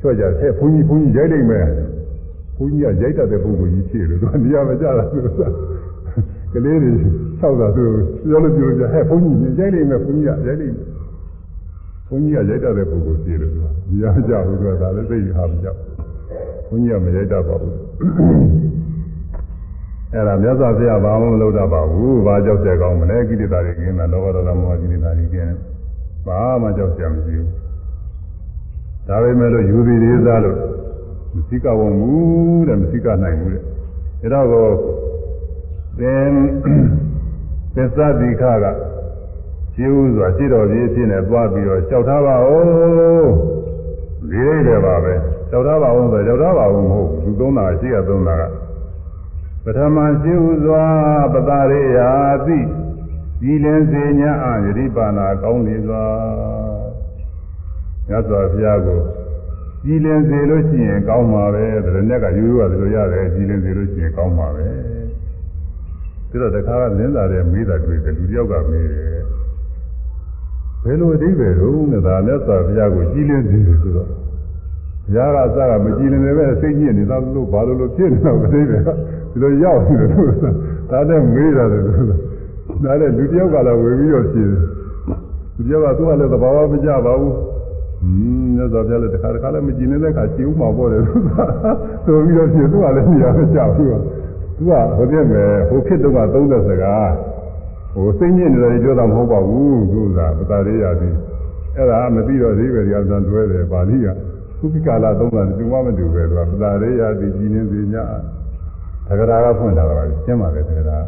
[0.00, 1.66] ချော့ကြတယ်ဘုန်းကြီးဘုန်းကြီးရိုက်လိုက်မယ်
[2.56, 5.40] ဘုန်းကြီးကရိုက်တတ်တဲ့ပုဂ္ဂိုလ်ကြီးဖြစ်လို့သူကနေရာမကြတာသူက
[6.52, 6.92] ကလေးတွေ
[7.40, 7.84] ဆောက်တာသူ
[8.28, 10.76] ပြောလို့ပြောကြဟဲ့ဘုန်းကြီးရိုက်လိုက်မယ်ဘုန်းကြီးကရိုက်လိုက်
[12.08, 15.78] ဘုန်းကြီးကရိုက်တတ်တဲ့ပုဂ္ဂိုလ်ဖြစ်လို့သူကနေရာမကြဘူးသူကဒါလည်းသိဟာမကြောက်
[16.68, 17.74] ဘုန်းကြီးကမရိုက်တတ်ပါဘူး
[20.12, 25.54] အဲ့ဒါမြတ်စွာဘုရားဘာမှမလုပ်တတ်ပါဘူးဘာကြောက်ကြကောင်းမလဲကိလေသာတွေကင်းတာလောဘဒေါသမောဟကိလေသာတွေကင်း
[26.26, 27.48] ဘာမှကြောက်ကြမရှိဘူး
[29.08, 30.58] ဒါပေမဲ့လို့ယူသည်လေးစားလို့
[31.34, 32.10] မသိကဝမှု
[32.68, 33.52] တဲ့မသိကနိုင်ဘူး
[34.22, 34.72] တဲ့ဒါတော့
[36.00, 36.30] သင်
[37.74, 38.66] သစ္စာတိခက
[39.74, 42.64] ရှိဥစွာရှိတော်ကြီးအဖြစ်နဲ့သွားပြီးတော့လျှောက်ထားပါဦး
[44.30, 45.14] ဒီရိတ်တယ်ပါပဲ
[45.50, 48.42] လျှောက်ထားပါဦးဆိုလျှောက်ထားပါဦးမဟုတ်ဘူးသူသုံးတာရှိရသုံးတာက
[49.64, 50.84] ပထမရှိဥစွာ
[51.32, 52.10] ပတာရိယာ
[52.46, 52.58] တိ
[53.40, 56.04] ဒီလင်းစေညာအာယတိပါဏာကောင်းနေစွာ
[58.08, 59.00] မြတ်စွာဘုရားကို
[59.84, 64.97] ကြည်လင်စေလို့ရှိရင်ကောင်းမှာပဲတရနဲ့ကရိုးရိုးရတယ်လို့ရတယ်ကြည်လင်စေလို့ရှိရင်ကောင်းမှာပဲ
[66.30, 69.22] ပြီးတော့တခါကလင်းသာတဲ့မေးတာတွေ့တယ်လူတယောက်ကမေးတယ်
[70.84, 78.88] ဘယ်လိုအဓိပ္ပာယ်တော့နဲ့ဒါလက်စွာဘုရားကိုကြည်လင်စေတယ်ဆိုတော့ဘုရားကအစကမကြည်လင်နေပဲစိတ်ညစ်နေတာလို့ဘာလို့လို့ဖြစ်နေတော့အဓိပ္ပာယ်က
[79.30, 80.30] ဒီလိုရောက်နေတယ်လို့
[80.90, 84.60] ဒါနဲ့မေးတာတယ်လို့ဒါနဲ့လူတယောက်ကလည်းဝေပြီးတော့ဖြေတယ်
[85.56, 87.34] လူတယောက်ကသူကလည်းသဘာဝမကြပါဘူး
[88.00, 91.28] ဟင်းမြတ်စွာဘုရားလည်းတစ်ခါတစ်ခါလည်းမကြည်နေတဲ့အခါရှင်းဥမှာပေါ့လေသူက
[92.04, 93.90] ဆိုပြီးတော့ရှင်းသူကလည်းနေရာမကျဘူး
[94.58, 97.10] သူကဟိုပြည့်မယ်ဟိုဖြစ်တော့က30စကား
[97.92, 101.14] ဟိုစိတ်ညစ်နေတယ်ပြောတာမဟုတ်ပါဘူးသူကပတာလေးရသည်
[101.76, 104.06] အဲ့ဒါမသိတော့သေးပဲဒီအစံတွဲတယ်ပါဠိက
[104.58, 108.04] ခုပိကာလသုံးတာတူမှမတူပဲသူကပတာလေးရသည်ကြည်နေစေညာ
[109.06, 110.98] သက္ကရာကဖွင့်လာတာပါရှင်းပါလေသက္ကရာ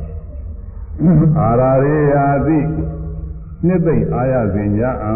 [1.39, 2.59] အာရာရေယာတိ
[3.66, 5.12] နှစ်သိမ့်အာရစေညာအံ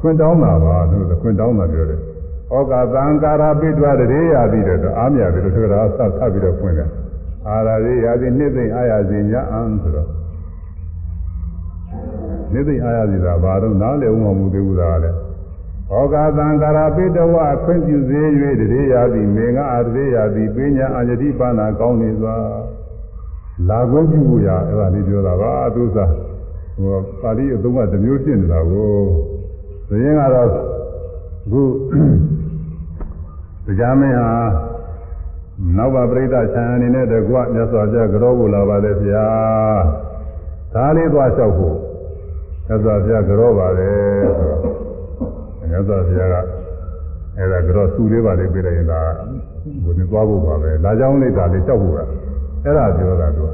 [0.00, 2.00] ခွင့်တောင်းတာပါလို့ခွင့်တောင်းတာပြောတယ်။
[2.52, 6.88] ဩကာသံကာရပိတွာတရေရာပြီးတော့အာမြတယ်လို့ဆိုတော့ဆက်ဆက်ပြီးတော့ဖွင့်တယ်။
[7.48, 10.08] အာရရေရာပြီးနှစ်သိမ့်အာရစေညာအံဆိုတော့
[12.52, 15.10] နှစ်သိမ့်အာရစေတာဘာတော့နားလည်ဥမမှုသေးဘူးလားလေ။
[15.90, 17.34] ဩကာသံကာရပိတဝ
[17.64, 18.20] ခွင့်ပြုစေ၍
[18.60, 22.34] တရေရာပြီးမေငါအာတရေရာပြီးပညာအာယတိပါဏာကောင်းနေစွာ
[23.68, 26.10] လာခွင့်ပြုဖို့ရအဲ့ဒါလေးပြောတာပါသူစား
[26.76, 28.90] ဟိုပါဠိအသုံးကတစ်မျိုးဖြစ်နေတာကို
[29.88, 30.48] ဘုရင်ကတော့
[31.44, 31.62] အခု
[33.68, 34.30] တရားမင်းဟာ
[35.76, 39.26] နောက်ပါပြိဿဆံအနေနဲ့တကွမြတ်စွာဘုရားကြောဖို့လာပါလေဗျာ
[40.74, 41.76] ဒါလေးသွားလျှောက်ဖို့
[42.66, 44.60] မြတ်စွာဘုရားကြောပါတယ်ဆိုတော့
[45.70, 46.36] မြတ်စွာဘုရားက
[47.36, 49.00] အဲ့ဒါကြောသူလေးပါလေးပြလိုက်ရင်ဒါ
[49.84, 51.98] ဘုရင်သွားဖို့ပါပဲလာကြောင်းလေးဒါလေးလျှောက်ဖို့က
[52.64, 53.50] အဲ့ဒါပြောတာသူက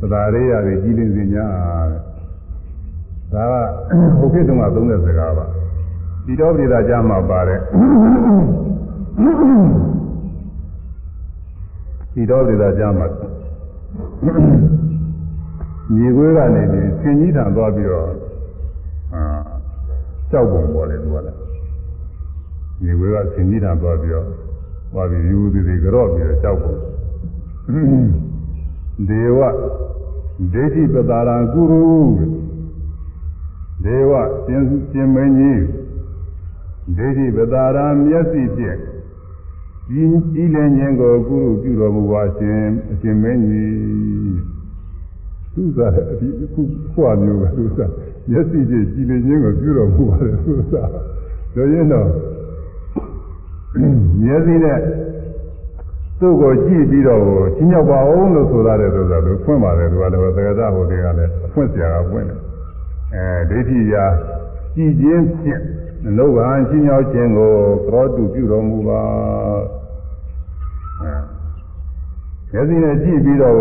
[0.00, 1.46] သဒ္ဒါရေးရည်ကြီးလင်းစင်ညာ
[3.32, 3.60] တဲ့ဒါ
[4.18, 5.46] ကဟိုခေတ်တုန်းကသုံးတဲ့စကားပါ
[6.26, 7.60] ဒီတော့ပြည်သာကြမှာပါတယ်
[12.12, 13.06] ဒီတော့ပြည်သာကြမှာ
[15.94, 18.08] မြေခွေးကနေပြီးဆင်ကြီးထံသွားပြီးတော့
[19.14, 19.22] အာ
[20.30, 21.38] ကြောက်ပုံပေါ်တယ်သူကလည်း
[22.82, 24.26] မြေခွေးကဆင်ကြီးထံသွားပြီးတော့
[24.92, 26.74] သွားပြီးယူသည်သည်ကြော့ပြီးတော့ကြောက်ပုံ
[29.08, 29.40] ဒေဝ
[30.52, 31.84] ဒိဋ္ဌိပတာရံကုရု
[33.84, 34.12] ဒေဝ
[34.46, 35.62] ရှင်ရှင်မင်းကြီး
[36.96, 38.78] ဒိဋ္ဌိပတာရံမျက်စိဖြင့်
[39.88, 40.02] ဒီ
[40.42, 43.74] ဤလည်းဉာဏ်ကိုကုရုပြုတော်မူပါရှင်အရှင်မင်းကြီး
[45.54, 46.62] သူစားအဒီခု
[46.92, 47.90] ခွာမျိုးပဲသူစား
[48.30, 50.90] မျက်စိဖြင့်ကြည်လင်ခြင်းကိုပြုတော်မူပါတယ်သူစား
[51.52, 52.08] ပြောရင်တော့
[54.22, 54.78] မျက်စိနဲ့
[56.20, 57.20] သူ့ကိုကြည့်ပြီးတော့
[57.56, 62.38] ချင်းရောက်ပါအောင်လို့ဆိုရတယ်ဆိုတာသူဖွင့်ပါတယ်သူကလည်းသက္ကသဟိုတွေကလည်းအဖွင့်ဆရာကဖွင့်တယ်
[63.14, 64.04] အဲဒိဋ္ဌိရာ
[64.74, 65.60] ကြည်ခြင်းဖြင့်
[66.18, 67.52] လောဘချင်းရောက်ခြင်းကို
[67.86, 69.00] သောတုပြုတော်မူပါ
[71.00, 71.12] အဲ
[72.52, 73.56] မျက်စိနဲ့ကြည့်ပြီးတော့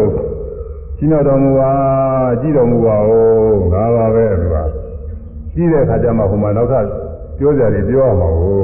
[0.98, 1.72] ချင်းရောက်တော်မူပါ
[2.42, 4.58] ကြည့်တော်မူပါဦးငါပါပဲသူက
[5.54, 6.86] ကြည့်တဲ့အခါကျမှဟိုမှာနောက်ထပ်
[7.38, 8.62] ပြောကြတယ်ပြောရမှာကို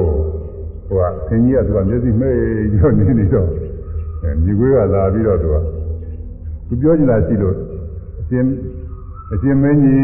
[0.88, 2.38] ဟိုကသင်ကြီးကသူကမျက်စိမှိတ်
[2.70, 3.48] ပြီးတော့နေနေတော့
[4.22, 5.56] အဲမြေခွေးကလာပြီးတော့သူက
[6.66, 7.56] သူပြောချင်တာရှိလို့
[8.20, 8.44] အရှင်
[9.32, 10.02] အရှင်မင်းကြီး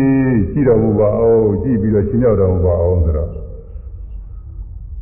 [0.51, 3.31] ရှိတော်မူပါအောင်ကြည့်ပြီးတော့ရှင်းရောက်တော်မူပါအောင်ဆိုတော့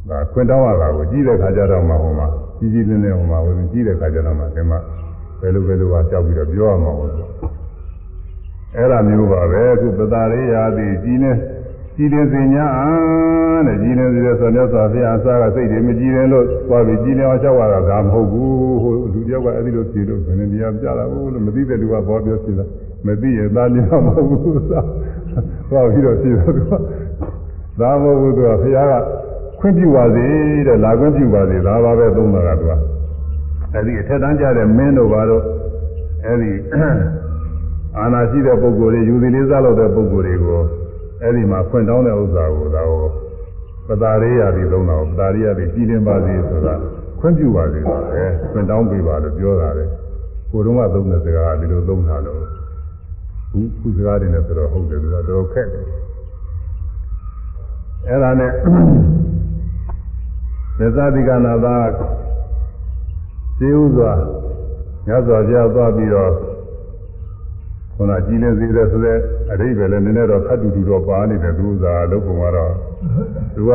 [0.09, 2.27] ဒါခွင့်တောင်းရတာကိုကြည့်တဲ့ခါကျတော့မှဟိုမှာ
[2.59, 4.79] ကြီးကြီးလင်းလင်းဟိုမှာဝင်ကြည့်တဲ့ခါကျတော့မှဒီမှာ
[5.41, 7.13] ဘယ်လိုဘယ်လိုပါကြောက်ပြီးတော့ပြောရမှာဟုတ်
[8.77, 11.33] အဲ့ဒါမျိုးပါပဲအခုပတာရိယာတိကြီးနေ
[11.97, 12.67] ကြည်လင်စင်ညာ
[13.67, 22.65] တဲ့ကြည်လင်စီတဲ့ဆိုမြတ်စွာဘုရားအစားကစိတ်တွေမကြည်လင်လို့သွားပြီးကြည်လင်အောင်လျှောက်ရတာဒါမဟုတ်ဘူးဟိုလူတယောက်ကအဲ့ဒီလိုဖြေလို့ဘယ်နဲ့တရားပြတာဘူးလို့မသိတဲ့လူကဘောပြောဖြေတာ
[23.07, 24.81] မသိရင်သားလျောက်မဟုတ်ဘူးသာ
[25.71, 26.73] သွားပြီးတော့ဖြေတော့သူက
[27.81, 28.95] ဒါမဟုတ်ဘူးသူကဘုရားက
[29.65, 30.27] ခွင့်ပြုပါစေ
[30.67, 32.73] တဲ့လာခွင့်ပြုပါစေဒါပါပဲသုံးတာကသူက
[33.73, 35.43] အဲ့ဒီအထက်တန်းကြတဲ့မင်းတို့ဘာလို့
[36.25, 36.53] အဲ့ဒီ
[37.99, 40.63] အာနာရှိတဲ့ပုဂ္ဂိုလ်တွေယူသည်လေးစားလို့တဲ့ပုဂ္ဂိုလ်တွေကို
[41.23, 43.07] အဲ့ဒီမှာဖွင့်တောင်းတဲ့ဥစ္စာကိုဒါကို
[43.89, 46.75] ပတာရိယာပြီးသုံးတာကိုပတာရိယာပြီးကြည်လင်ပါစေဆိုတာ
[47.21, 49.85] ခွင့်ပြုပါစေဆိုတယ်ဖွင့်တောင်းပေးပါလို့ပြောတာလေ
[50.51, 52.43] ကိုတုံးကသုံးတဲ့စကားကဒီလိုသုံးတာလို့
[53.51, 55.85] ခုခုစကားတွေနဲ့ဆိုတော့ဟုတ်တယ်သူကတော်ခက်တယ်
[58.09, 58.51] အဲ့ဒါနဲ့
[60.79, 61.77] သေသတိကနာသာ
[63.59, 64.13] စေဥစွာ
[65.07, 66.33] ညစွာကြားသွားပြီးတော့
[67.95, 69.19] ခုနကြည်လင်စေတဲ့ဆိုတဲ့
[69.51, 72.73] အရိပ်ပဲလည်းနည်းနည်းတော့ခတ်တူတူတော့ပါနေတယ်သူဥစားလုံးပုံကတော့
[73.55, 73.73] သူက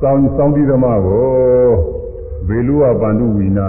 [0.00, 1.70] စောင်းစောင်းပြီးသမားကို
[2.48, 3.68] ဘေလူဝပန္တုဝီနာ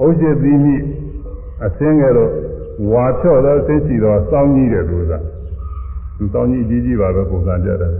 [0.00, 0.76] ဩဇေတိမိ
[1.64, 2.30] အသင်းငယ်တော့
[2.90, 5.12] ဝါဖြော့သောသိရှိတော့စောင်းကြီးတယ်သူက
[6.16, 7.94] သူစောင်းကြီးကြီးကြီးပါပဲပုံစံပြတယ်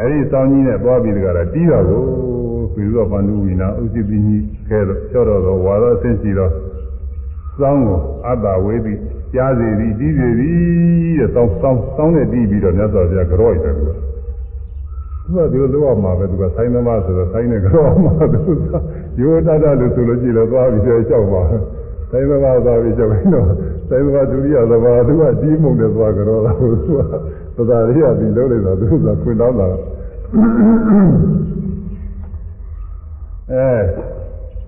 [0.00, 2.04] အဲဒီစောင်းကြီးနဲ့သွားပြီးတကရာတီးတာကို
[2.74, 4.36] ဘေလူဝပန္တုဝီနာဩဇေတိမိ
[4.68, 6.52] ခဲတော့ဖြော့တော့ဝါသောသိရှိတော့
[7.58, 8.98] စောင်းကိုအတ္တဝေသည်
[9.34, 13.90] ကြားစီသည်တီးစီသည်တဲ့စောင်းစောင်းစောင်းနဲ့တီးပြီးတော့မြတ်စွာဘုရားကြော့ရတယ်သူက
[15.26, 18.72] သူကဒီလိုလုပ်ရမှာပဲသူကဆိုင်းသမားဆိုတော့ဆိုင်းနဲ့ကြော့မှာသူက
[19.20, 21.42] ရိုးတတ်တယ်လို့ဆိုလို့ရှိရင်သွားပြီးတော့ကြောက်ပါ
[22.10, 23.46] ဆိုင်းသမားသွားပြီးကြောက်ရင်တော့
[23.88, 26.68] ဆိုင်းသမားဒုတိယသမားသူကတီးမှုန်နဲ့သွားကြောတာသူ
[26.98, 27.00] က
[27.60, 29.68] သဒ္ဒါရိယဒီလုံးလိုက်တာသူကခွင်တောင်းတာ
[33.52, 33.68] အဲ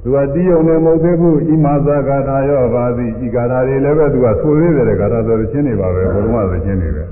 [0.03, 7.05] သူကတီးုံနဲ့မဟုတ်သေးဘူးဣမာဇာဂါထာရောပါသည်ဤဂါထာတွေလည်းပဲသူကဆိုသေးတယ်ဂါထာဆိုတဲ့ချင်းတွေပါပဲဘုရားမသချင်းတွေပဲ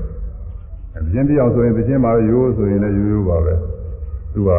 [0.97, 3.53] အပြင်းပြောင်ဆိုရင်သချင်းပါပဲရိုးဆိုရင်လည်းရိုးရိုးပါပဲ
[4.33, 4.49] သူက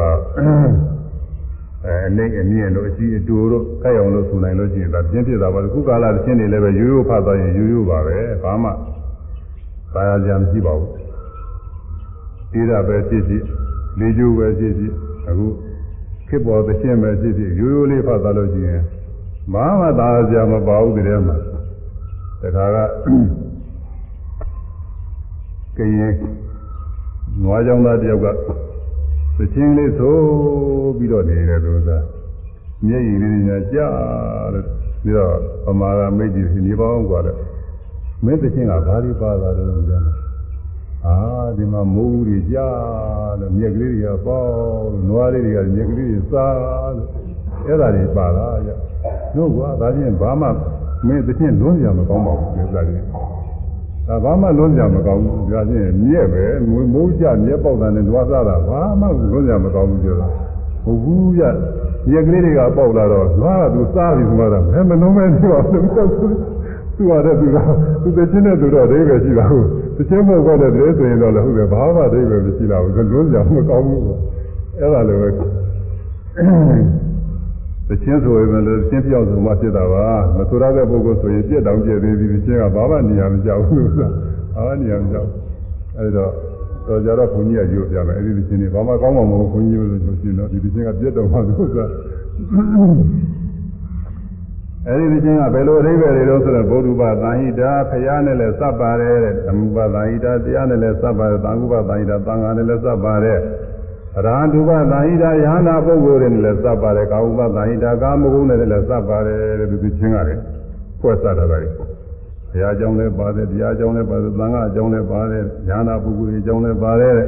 [1.84, 8.70] အဲအနေအမြင့်လို့အရှိအတူတို့ကြိုက်အောင်လို့ဆိုနိုင်လို့ရှိရင်ဒါပြင်းပြတာပါခုကာလသချင်းတွေလည်းပဲရိုးရိုးဖတ်သွားရင်ရိုးရိုးပါပဲဘာမှ
[9.94, 11.01] သာယာကြံမရှိပါဘူး
[12.51, 13.43] တိရပဲဖြစ်ဖြစ်
[13.99, 14.93] လေးကျိုးပဲဖြစ်ဖြစ်
[15.27, 15.47] အခု
[16.27, 18.81] ခေတ်ပေါ်သချင်းပဲဖြစ်ဖြစ်ရိုးရိုးလေးဖတ်သွားလို့ရှိရင်
[19.53, 21.33] ဘာမှသာစရာမပါဘူးတကယ်မှ
[22.41, 22.77] တခါက
[25.77, 26.13] ကရင်
[27.43, 28.27] နွားကြောင်သားတယောက်က
[29.37, 30.15] သချင်းလေးဆို
[30.97, 31.89] ပြီးတော့နေတယ်သူက
[32.85, 33.87] မျက်ရည်လေးညာကြာ
[34.53, 34.65] လို့
[35.03, 35.33] ပြီးတော့
[35.65, 37.35] ပမာကမိတ်ကြီးနေပေါင်းกว่าတဲ့
[38.23, 40.20] မင်းသချင်းကဘာဒီပါတာလဲလို့ပြောတယ်
[41.06, 41.16] အာ
[41.56, 44.42] ဒီမှာမိုးဦးတွေကြားလို့မြက်ကလေးတွေကပေါ
[44.92, 46.54] လို့နွားလေးတွေကမြက်ကလေးတွေစား
[46.96, 47.08] လို့
[47.66, 48.70] အဲ့ဒါတွေပါလားကြ
[49.36, 50.48] တို့ကဒါချင်းဘာမှ
[51.06, 53.02] မင်းသချင်းလွန်းကြမကောင်းပါဘူးဒီစားလေး
[54.08, 56.44] ဒါဘာမှလွန်းကြမကောင်းဘူးဒါချင်းမြက်ပဲ
[56.92, 60.28] မိုးကြမြက်ပေါက်တာနဲ့နွားစားတာဘာမှလွန်းကြမကောင်းဘူးပြောတာ
[60.84, 61.42] ဟုတ်ဘူးကြ
[62.08, 65.86] မြက်ကလေးတွေကပေါက်လာတော့နွားကသူစားပြီးဆိုတာဘယ်မလုံးမဲပြောလို့
[66.96, 67.56] သူကတဲ့သူက
[68.02, 74.02] သူတချင်းတဲ့သူတော့အိဗယ်ရှိတာဟုတ် တချင်းမဟုတ်တဲ့တည်းဆိုရင်တော့လည်းဟုတ်တယ်ဘာမှအိဗယ်မရှိလာဘူးလွန်းကြမကောင်းဘူး
[74.78, 75.28] အဲ့ဒါလည်းပဲ
[77.88, 80.06] တချင်းဆိုရင်လည်းတချင်းပြောက်ဆိုမှဖြစ်တာပါ
[80.36, 84.08] မဆိုရတဲ့ပုဂ္ဂိုလ်ဆိုရင်ပြက်တောင်ပြက်သေးပြီတချင်းကဘာမှနေရာမကြောက်ဘူးဆိုတာ
[84.54, 85.28] ဘာမှနေရာမကြောက်
[85.98, 86.30] အဲ့တော့
[86.86, 91.86] တော့ကြတော့ဘုန်းကြီးကယူပြမယ်အဲ့ဒီတချင်းတွေဘာမှကောင်းမှာမဟုတ်ဘုန်းကြီးလို့ဆိုရှင်တော့ဒီတချင်းကပြက်တော့မှဆိုတာ
[94.88, 103.38] အဲဒီဒီချင်းကဘယ်လိုအဓိပ္ပာယ်တွေလို့ဆိုတော့ဘုဒ္ဓဘာသာဟိတာဖရာနဲ့လည်းစပ်ပါတယ်တဲ့ဓမ္မဘာသာဟိတာတရားနဲ့လည်းစပ်ပါတယ်သံဃုဘာသာဟိတာသံဃာနဲ့လည်းစပ်ပါတယ်
[104.18, 110.40] အရဟံတုဘာသာဟိတာယဟနာပုဂ္ဂိုလ်တွေနဲ့လည်းစပ်ပါတယ်ကာဟုဘာသာဟိတာကာမဂုဏ်နဲ့လည်းစပ်ပါတယ်တဲ့ဒီချင်းကလည်း
[111.00, 111.84] ဖွဲ့စပ်တာပဲဘု
[112.60, 117.18] ရားကြောင့်လည်းပါတယ်တရားကြောင့်လည်းပါတယ်သံဃာကြောင့်လည်းပါတယ်ယဟနာပုဂ္ဂိုလ်တွေကြောင့်လည်းပါတယ်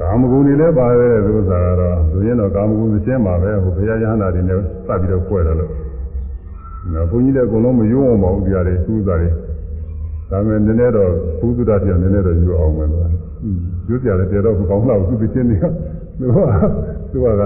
[0.00, 5.79] ကာမဂုဏ်တွေလည်းပါတယ်တဲ့ဥစ္စာကတော့သူရင်တော့ကာမဂုဏ်သင်းပါပဲဟိုဘုရားယဟနာတွေနဲ့စပ်ပြီးတော့ဖွဲ့တယ်လို့
[6.92, 9.30] နော်ဘုန်းကြီးလည်းအကုန်လုံးမယုံအောင်ပါဘူးတရားတွေသူ့စားတွေ
[10.30, 13.08] ဒါပေမဲ့နည်းနည်းတော့ဘုသူဒ္ဓတရားနည်းနည်းတော့ယူအောင်မယ်လို့
[13.88, 15.64] ယူကြတယ်တရားတော့မကောင်းတော့သူသိချင်းတွေက
[16.18, 16.38] သူက
[17.10, 17.42] သူကက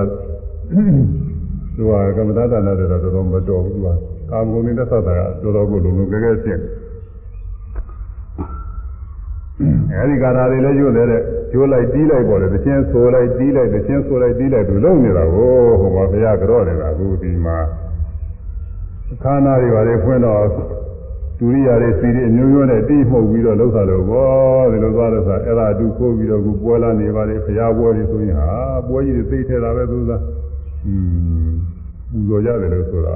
[1.76, 3.88] သူကကမ္မဒါနာတွေတော့တော်တော်မတော်ဘူးသူက
[4.30, 6.62] ကာမဂုဏ်နဲ့သက်သာတာတော်တော်ကိုလုံးလုံးကြဲကြဲရှင်း
[9.92, 17.56] အဲဒီကာရာတွေလည်းရွတ်နေတဲ့ကျိုးလိုက်တီးလိုက်ပေါ်တယ်တချင်းဆိုလိုက်တီးလိုက်တချင်းဆိုလိုက်တီးလိုက်သူလုံနေတာကိုဟိုမှာဘုရားကြော့နေတာအခုဒီမှာ
[19.22, 20.46] ခန္ဓာတွေပါလေဖွင့်တော့
[21.38, 28.50] ဒုရိယာတွေစီတွေအမျိုးမျိုးနဲ့တိမှုတ်ပြီးတော့လှုပ်တာလို့ဘောဒီလိုသွားလို့ဆိုအဲ့ဒါအတူခိုးပြီးတော့ခုပွဲလာနေပါလေဘုရားပွဲတွေဆိုရင်ဟာ
[28.88, 30.22] ပွဲကြီးတွေသိထဲတာပဲသူသား
[30.86, 30.94] อื
[31.48, 31.52] ม
[32.10, 33.14] ပူဇော်ရတယ်လို့ဆိုတာ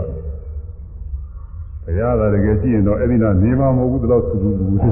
[1.85, 4.91] ဘုရားသာတကယ်ကြည့်ရင်တော့အဲ့ဒီနာနေမှာမဟုတ်ဘူးတော့သူသူသူ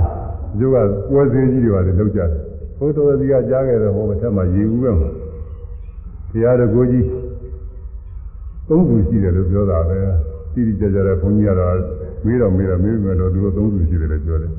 [0.59, 0.77] ကျိုးက
[1.10, 2.31] ပွဲစည်းကြီးတွေပါလေလောက်ကြတယ်
[2.78, 5.10] ဘုတော်ကြီးကကြားခဲ့တယ်ဟောမထက်မှရေဦးပဲမှာ
[6.32, 7.06] တရားတော်ကိုကြီး
[8.68, 9.98] သုံးသူရှိတယ်လို့ပြောတာပဲ
[10.56, 11.76] တိတိကျကျတဲ့ဘုန်းကြီးကတော့
[12.24, 14.52] မေးတော့မေးတော့မေးမယ်လို့သူတို့သုံးသူရှိတယ်လို့ပြောတယ်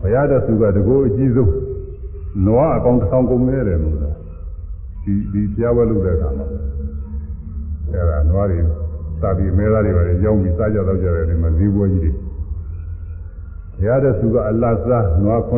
[0.00, 1.50] ဘုရားတော်သူကတကောအကြီးဆုံး
[2.46, 4.10] နွားအကောင်တစ်ဆောင်ကုန်နေတယ်လို့ဆိုတာ
[5.04, 6.46] ဒီဒီကြားဝဲလုပ်တဲ့အခါမှာ
[7.88, 8.58] အဲဒါနွားတွေ
[9.20, 12.12] စာပြီးမဲသားတွေပါလေရောင်းပြီးစားကြတော့ကြတယ်ဒီမှာဈေးပွဲကြီးတွေ
[13.76, 15.50] ဘုရားတော်သူကအလတ်စားနွား950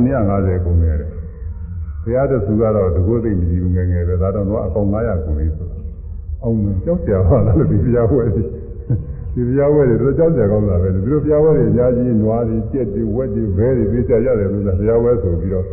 [0.64, 1.10] ကုန်နေတယ်
[2.02, 5.76] ဘုရားတော်သူကတော့တကောသိမကြည့်ဘူးငယ်ငယ်ပဲဒါတော့နွားအကောင်900ကုန်နေဆိုတာ
[6.42, 8.48] အောင်မကြောက်ကြပါလားလို့ဒီဘုရားဝဲကြီး
[9.34, 15.66] ဒီဘုရားဝဲတွေတော့ကြောက်ကြကောင်းတာပဲဒီလိုဘုရားဝဲတွေအများကြီးနွားတွေကြက်တွေဝက်တွေဘဲတွေသိကြရတယ်လို့ဆိုဘုရားဝဲဆိုပြီးတော့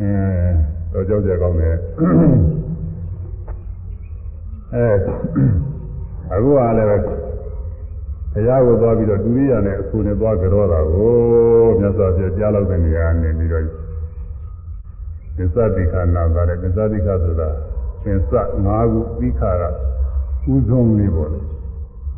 [0.00, 0.12] အဲ
[0.92, 1.76] တော့ကြောက်ကြကောင်းတယ်
[4.74, 4.86] အဲ
[6.32, 6.96] အခုကလည်းပဲ
[8.34, 11.12] ဘုရားကိုသွားပြီးတော့ဒုရိယာနဲ့အဆူနဲ့သွားကြောတာကို
[11.80, 13.64] မြတ်စွာဘုရားကြားလို့တဲ့နေရာနေပြီးတော့
[15.36, 17.48] သစ္စာတိခာနာတာလေသစ္စာတိခာဆိုတာ
[18.02, 19.62] သင်္စ၅ခုသီခါက
[20.52, 21.40] ဥဆုံးလေးပေါ့လေ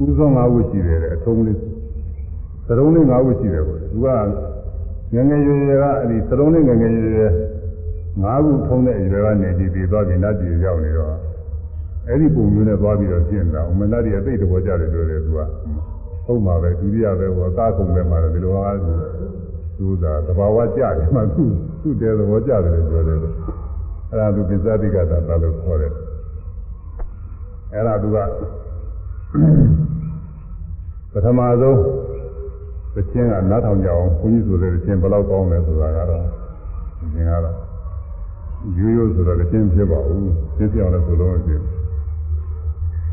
[0.03, 1.59] ဥဆုံး၅ခုရှိတယ်အထုံးလေး
[2.67, 4.09] သရုံးလေး၅ခုရှိတယ်ပေါ့လေသူက
[5.15, 7.33] ငငယ်ရွယ်ရွယ်ကအဲ့ဒီသရုံးလေးငငယ်ရွယ်ရွယ်
[8.25, 11.15] ၅ခုထုံးတဲ့အရွယ်ကနေဒီပြီးသွားပြီးနတ်ပြည်ရောက်နေတော့
[12.09, 15.41] အဲ့ဒီပုံမျိုးနဲ့သွားပြီးတော့ပြင်တာဥမနတ်တွေအသိတဘောကြတယ်ပြောတယ်သူက
[16.27, 18.79] ဟုတ်မှာပဲဒုတိယပဲဟောကားကုန်ပဲမှာတယ်ဒီလိုအား
[19.79, 21.45] သူကသဘာဝကြတယ်မှသူ
[21.83, 23.19] သူ့တဲ့သဘောကြတယ်ပြောတယ်
[24.11, 25.93] အဲ့ဒါသူပစ္စတိကတာတာလို့ခေါ်တယ်
[27.73, 28.19] အဲ့ဒါသူက
[31.13, 31.79] ပထမဆုံး
[32.95, 36.25] သချင်းကနားထောင်ကြအောင်ဘုန်းကြီးဆိုတဲ့သချင်းဘယ်လောက်ကောင်းလဲဆိုတာကတော့
[36.99, 37.57] သချင်းကတော့
[38.79, 41.65] ရိုးရိုးဆိုတော့သချင်းဖြစ်ပါဘူးသိပြောင်းလဲဆိုလို့ရှိရင်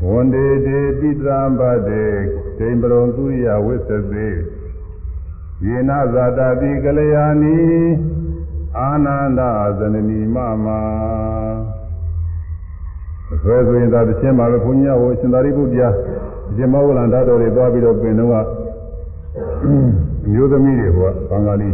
[0.04, 2.04] ဝန္ဒေတေပိတံပတေ
[2.58, 4.28] ဒိံပရုံသူရိယဝိသသေ
[5.64, 7.58] ယေနဇာတာတိကလျာဏီ
[8.78, 9.40] အာနန္ဒ
[9.78, 10.66] ဇနနီမမ
[13.42, 15.88] ဆွဲဆိုရင်သာတစ်ချင်းပါပဲဘုန်းကြီးဟိုရှင်သာရိပုတ္တရာ
[16.56, 18.46] ရှင်မောဂလန်ဓာတ်တော်တွေသွားပြီးတော့ပြင်တော့က
[20.32, 21.70] မျိုးသမီးတွေဟိုကဘင်္ဂါလီ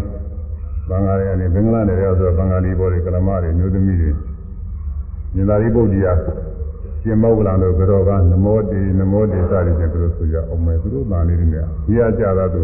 [0.89, 4.11] ဘင်္ဂါလီကနေဘင်္ဂလားနယ်ရောက်ဆိုတော့ဘင်္ဂါလီဘောတွေကလမတွေမျိုးသမီးတွေ
[5.35, 6.13] ရှင်သာရိပုတ္တရာ
[7.03, 12.61] ရှင်မောဂလန်တို့ကတော့ကနမောတေနမောတေစသည်ဖြင့်သူတို့ဆိုကြအောင်မယ်သူတို့သာနေနေတယ်။ဒီအကြတာသူ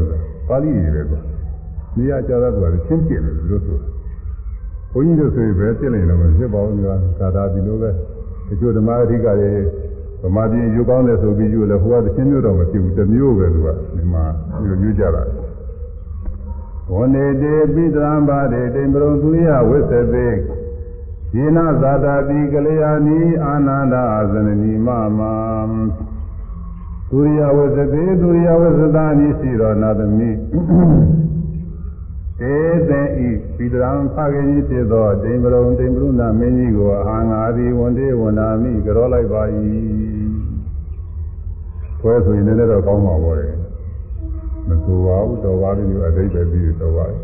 [0.49, 1.21] ပါဠိတွေပဲကွာ။
[1.95, 3.79] ဒီအကြတာသူကချင်းပြည့်တယ်သူတို့ဆို
[4.93, 7.91] ဘုန်းကြီးတို့ဆိုရင်ပဲပြည့်နေတယ်မဖြစ်ပါဘူးကွာ။ကာသာဒီလိုပဲ
[8.49, 9.51] တချို့ဓမ္မအဓိကတွေ
[10.23, 14.25] ဗမာပြည်ယူကောင်းတယ်ဆိုပြီးယူလဲဟိုကသချင်းမျိုးတော့မဖြစ်ဘူးတမျိုးပဲသူကဒီမှာ
[14.63, 15.23] ယူယူကြတာ
[16.93, 20.29] ဝနေတေပိတံဘာတေတိံပရုံသူရဝိသသေ
[21.37, 24.89] ယေနဇာတာတိကလျာဏီအာနန္ဒအာဇနနီမ
[25.19, 25.21] မ
[27.11, 30.31] သူရိယဝိသသေသူရိယဝိသသာနိရှိတော်နာသမိ
[32.41, 32.57] တေ
[32.89, 39.43] တေဤပိတံဖခင်ကြီးဖြစ်သောတိံပရုံတိံပရုဏမင်းကြီးကိုအာငါသည်ဝန်တေဝနာမိကြောလိုက်ပါ၏
[42.03, 43.49] ခွဲဆိုရင်လည်းတော့ကောင်းမှာပေါ့လေ
[44.69, 47.19] မဆိုပါဘူးတော်ပါပြီလို့အတိတ်ပဲပြီးတော့ပါအဲ့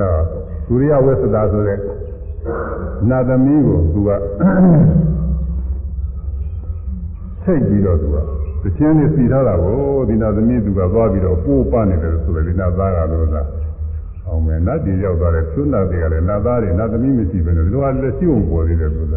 [0.00, 0.20] တော့
[0.66, 1.78] သူရိယဝိသသာဆိုတဲ့
[3.10, 4.10] နာသမီးကိုသူက
[7.42, 8.16] ထိတ်ပြီးတော့သူက
[8.62, 9.78] တချင်းလေးစီထားတာကို
[10.08, 13.48] ဒီနာသမီးသူကသွားပြီးတော့ပိုးပနေတယ်ဆိုတယ်ဒီနာသားကလို့လား
[14.26, 19.14] အောင်မယ်နတ်ပြည်ရောက်သွားတယ်သူနာတွေကလည်းနတ်သားတွေနတ်သမီးမရှိဘဲနဲ့ဒီလိုကလက်ရှိုံပေါ်သေးတယ်သူက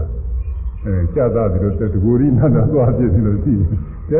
[0.85, 3.69] အဲကြာသားဒီလိုတကူရီနတ်သားသွားပြစ်ပြီးလို့ရှိတဲ့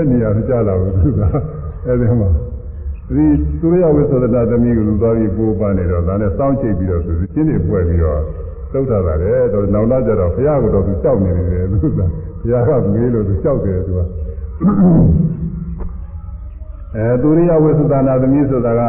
[0.10, 1.22] နေရာမကြလာဘူးသူက
[1.86, 2.30] အဲဒီမှာ
[3.16, 3.26] ဒီ
[3.62, 8.20] သူရဝိသဒနာသမီးကိုလူသွားပြီးပိုးပနေတော့ဒါနဲ့စောင့်ချိတ်ပြီးတော့သူချင်းတွေပွဲပြီးတော့
[8.72, 12.06] သုတ်ထားတာလေတော့နောက်လာကြတော့ဘုရားကတော့သူကြောက်နေတယ်သူကဘု
[12.52, 13.99] ရားကမေးလို့သူကြောက်တယ်သူက
[16.95, 18.82] အဲသူရိယဝိသဒနာသမီးဆိုတာက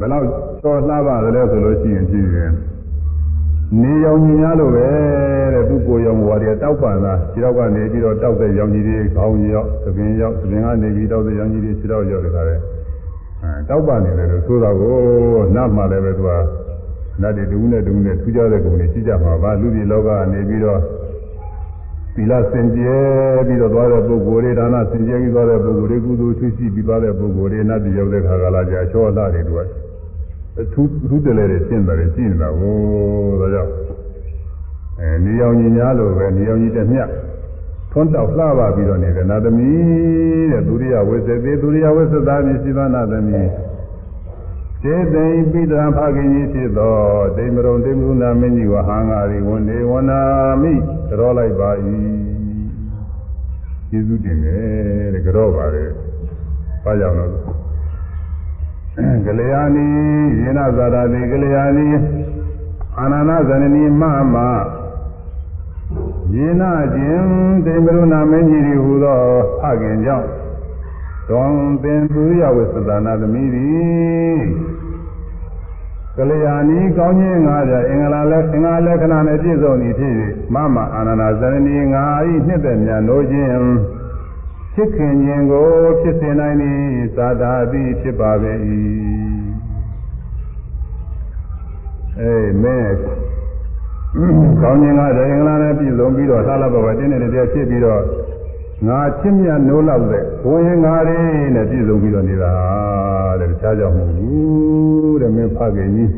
[0.00, 0.26] ဘယ်လောက်
[0.64, 2.52] တော်လှပါသလဲဆိုလို့ရှိရင်ကြည့်ရင်
[3.80, 4.86] နေရောင်ကြီးများလို့ပဲ
[5.54, 12.56] တဲ့သူကိုရောင်ဘွားတွေတောက်ပန်တာခြေတော့ကနေပြီးတော့တောက်တဲ့ရောင်ကြီးတွေခေါင်းရောက်သပင်ရောက်သပင်ကနေပြီးတောက်တဲ့ရောင်ကြီးတွေခြေတော့ရောက်နေတာလေ
[13.42, 14.96] အဲတောက်ပန်နေတယ်လို့ဆိုတာကို
[15.54, 16.30] နတ်မှလည်းပဲသူက
[17.20, 20.80] နတ်တွေတူနဲ့တူနဲ့ထူးခြားတဲ့ပုံတွေရှိကြမှာပါလူပြည်လောကကနေပြီးတော့
[22.14, 29.66] သီလစင်ကြယ်ပြီးတော့သွားတဲ့ပုဂ္ဂိုလ်တွေဒါနစင်ကြယ်ပြီးသွားတဲ့ပုဂ္ဂိုလ်တွေကုသိုလ်ထွရှိပြီးသွားတဲ့ပုဂ္ဂိုလ်တွေနတ်ပြည်ရောက်တဲ့ခါကလာကြအချောအလှတွေတို့
[30.58, 32.76] အထူးထူးတလဲတွေရှင်းတယ်ရှင်းနေတာဟို
[33.40, 33.72] ဒါကြောင့်
[35.00, 37.08] အဲနေရောင်ကြီးများလို့ပဲနေရောင်ကြီးတစ်မြတ်
[37.92, 43.50] ထွန်းတောက်လှပါပြီးတော့နေတဲ့နာသမီးတဲ့ဒုရိယဝိသေသေးဒုရိယဝိသသာမြည်ရှိသောနာသမီး
[44.82, 46.96] စေသိပိတံဖခင်ကြီးဖြစ်သော
[47.36, 50.20] ဒိမရုံဒိမရုဏမင်းကြီးဝဟံငါရီဝန်နေဝနာ
[50.62, 50.72] မိ
[51.08, 51.70] ကြောလိုက်ပါ၏
[53.90, 55.84] ကျေးဇူးတင်တယ်တဲ့ကြောပါလေ
[56.84, 57.51] ဘာကြောင့်လဲ
[59.26, 59.86] ကလျာဏီ
[60.40, 61.86] ယေနဇာတာတိကလျာဏီ
[62.98, 64.02] အာနန္ဒဇနနီမ
[64.34, 64.36] မ
[66.34, 66.62] ယေန
[66.94, 67.28] ခြင်း
[67.64, 69.20] တေမရုဏမင်းကြီးဟူသော
[69.64, 70.28] အခင်ကြောင့်
[71.28, 74.40] တောင်ပင်သူရဝိသဒနာသမီးသည်
[76.16, 80.12] ကလျာဏီကောင်းခြင်းငါးပြအင်္ဂလာလက်အင်္ဂါလက္ခဏာနဲ့ပြည့်စုံသည်ဖြစ်၍
[80.54, 83.52] မမအာနန္ဒဇနနီငါဤနှစ်သက်မြတ်လို့ခြင်း
[84.74, 85.68] ဖြစ်ခင်ခြင်းကို
[86.00, 86.80] ဖြစ်စေနိုင်သည်
[87.16, 88.52] သာသာသည်ဖြစ်ပါပေ၏
[92.20, 92.96] အေးမင်း
[94.60, 98.02] ကောင်းခြင်းကတည်းကလာနဲ့ပြည်စုံပြီးတော့သာလဘဝတင်းနေတဲ့တည်းဖြစ်ပြီးတော့
[98.88, 101.18] ငါချစ်မြတ်နိုးလောက်တဲ့ဘဝရင်ငါတွေ
[101.54, 102.52] နဲ့ပြည်စုံပြီးတော့နေတာ
[103.40, 106.10] တဲ့တခြားကြောင့်မဟုတ်ဘူးတဲ့မင်းဖခင်ကြီး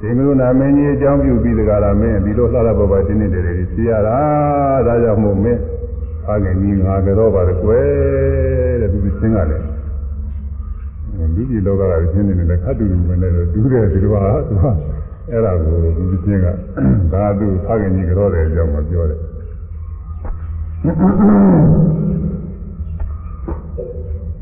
[0.00, 4.18] ဒီမလို့နာမင်းကြီးအကြောင်းပြုပြီးတကားလားမင်းဒီလိုသာလဘဝတင်းနေတဲ့တည်းရှိရတာ
[4.86, 5.60] ဒါကြောင့်မို့မင်း
[6.24, 7.84] ဖခင်ကြီးငါကြောပါတယ်ကွယ်
[8.80, 9.66] တဲ့သူချင်းကလည်း
[11.34, 14.64] လူကြီးလောကကရှင်းနေတယ်ခတ်တူတူပဲနဲ့တူတယ်ဒီလိုပါသူက
[15.30, 16.46] အဲ့ဒါကိုသူချင်းက
[17.12, 19.20] ဒါသူဖခင်ကြီးကြောတယ်အကြောင်းမပြောတယ်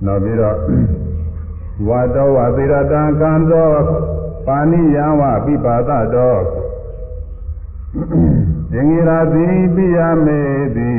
[0.04, 0.56] နောက်ပြီးတော့
[1.88, 3.68] ဝါတော်ဝသေရတံကံသော
[4.46, 6.40] ပါဏိယဝပိပါဒတော်
[8.72, 10.40] သင်္ကေရာတိပိယမေ
[10.76, 10.90] တိ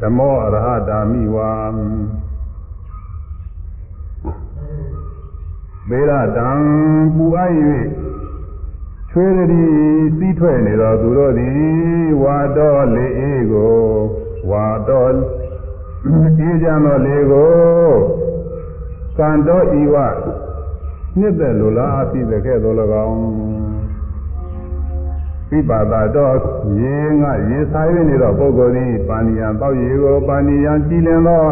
[0.00, 1.52] ဓမ္မောအရဟတာမိဝါ
[5.88, 6.50] ဘေရတံ
[7.14, 7.52] ပူအပ်၍
[9.10, 13.80] ချွေရည်စီးထွက်နေတော်သူတို့သည်ဝါတော်လေအေးကို
[14.50, 15.12] ဝါတော်
[16.38, 17.50] အေးကြသောလေကို
[19.18, 19.96] ကံတော်ဤဝ
[21.18, 22.76] နှစ်သက်လိုလားအဖြစ်တဲ့ကဲ့သို့၎
[23.06, 23.79] င်း
[25.50, 26.36] ပြပါတာတော့
[26.80, 31.44] ရေငါရေစားရနေတော့ပုဂ္ဂိုလ်သည်ပါဏိယံတောက်ရေကိုပါဏိယံကြည်လင်သော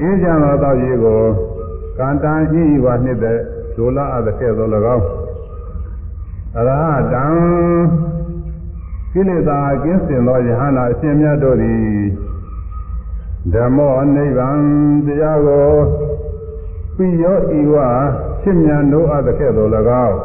[0.00, 1.22] အေးကြသောတောက်ရေကို
[1.98, 3.40] ကံတန်ဤဝနှစ်သက်
[3.76, 5.06] လိုလားအပ်တဲ့ကဲ့သို့၎င်း
[6.58, 7.24] အရဟတံ
[9.12, 11.86] ကိလေသာကင်းစင်သောယဟနာအရှင်မြတ်တို့သည်
[13.52, 14.60] ဓမ္မောနိဗ္ဗာန်
[15.06, 15.72] တရားကို
[16.96, 17.74] ပိယောဤဝ
[18.42, 19.70] ရှင်းမြန်တို့အပ်တဲ့ကဲ့သို့၎
[20.06, 20.16] င်း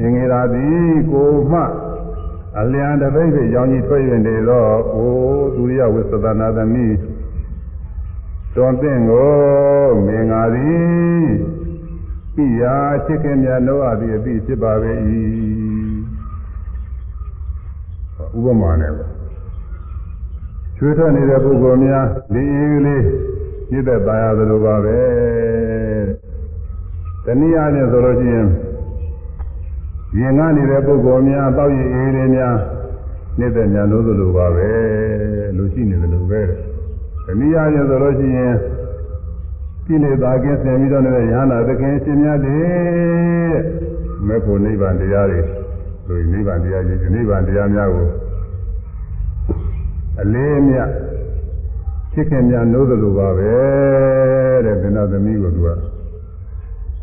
[0.00, 1.62] အင်္ဂေရာသည်ကိုမှ
[2.60, 5.10] အလျံတပိတ်ပိရောင်ကြီးထွက်ရင်နေတော့အို
[5.54, 6.96] သူရဝိသဒနာသမီး
[8.54, 9.32] တွန်သင်ကို
[10.06, 11.28] မင်္ဂါသည်
[12.34, 12.76] ပိယာ
[13.06, 14.92] ချစ်ခင်မြတ်တို့အသည်အပြီးဖြစ်ပါပေ၏
[18.38, 19.10] ဥပမာနဲ့ပေါ့
[20.76, 23.04] ချွေးထွက်နေတဲ့ပုဂ္ဂိုလ်များဒီအေးလေး
[23.68, 25.00] ပြည့်တဲ့ပါရသလိုပါပဲ
[27.24, 28.48] တနည်းအားဖြင့်ဆိုလို့ရှိရင်
[30.20, 32.56] ရင်ငါနေတဲ့ပုဂ္ဂိုလ်များတောက်ရည်အေးတွေများ
[33.38, 34.70] နေတဲ့ညာလို့သလိုပါပဲ
[35.56, 36.40] လူရှိနေတယ်လို့ပဲ
[37.26, 38.54] တနည်းအားဖြင့်ဆိုလို့ရှိရင်
[39.86, 43.56] ကိလေသာကင်းစင်ပြီးတော့နေတဲ့ယဟနာသခင်ရှင်များတဲ့
[44.26, 45.40] မေဖို့နိဗ္ဗာန်တရားတွေ
[46.06, 48.08] ဆိုရင်နိဗ္ဗာန်တရားကြီးနိဗ္ဗာန်တရားများကို
[50.20, 50.88] အလေးအမြတ်
[52.12, 53.52] ချစ်ခင်များနိုးသလိုပါပဲ
[54.64, 55.68] တဲ့ဘုရားသမီးကိုသူက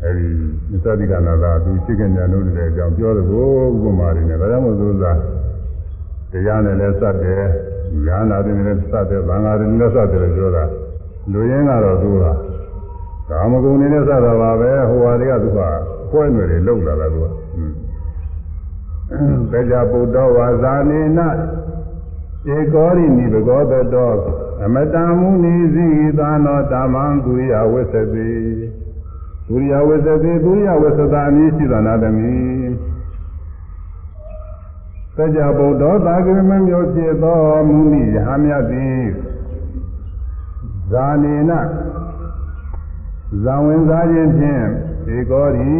[0.06, 0.26] အဲဒီ
[0.70, 5.04] သစ္စာတိကနာသာသူချစ်ခင်များနိုးတဲ့အကြောင်းပြောတယ်ကိုဥပမာတွေနဲ့ဒါကြောင့်မို့သူက
[6.32, 7.44] တရားနဲ့လည်းစပ်တယ်
[8.06, 10.64] ညာနာတွေနဲ့လည်းစပ်တယ်ဘာငါတွေနဲ့လည်းစပ်တယ်လို့ပြောတာ
[11.32, 12.24] လူရင်းကတော့သူက
[13.28, 15.60] ကာမဂုဏ်တွေနဲ့စတာပါပဲဟိုဟာတွေကသူက
[16.12, 17.26] ကွဲ့ွယ်တွေလောက်လာတာသူက
[19.50, 21.20] သေကြပုဒ္ဒောဝါဇာနေန
[22.54, 24.10] ဧကောရိနိဘဂောတတော
[24.64, 25.86] အမတံမုနိဇိ
[26.18, 28.28] သာနောဓမ္မံသူရိယဝိသတိ
[29.48, 32.70] သူရိယဝိသတိသူရိယဝိသတာအမည်ရှိသောနာသမီး
[35.16, 39.04] သကြဗုဒ္ဓသာဂရမမျိုးဖြစ်သောမုနိယဟမြတ်သည်
[40.90, 41.52] ဇာနေန
[43.44, 44.64] ဇံဝင်စားခြင်းဖြင့်
[45.16, 45.78] ဧကောရိ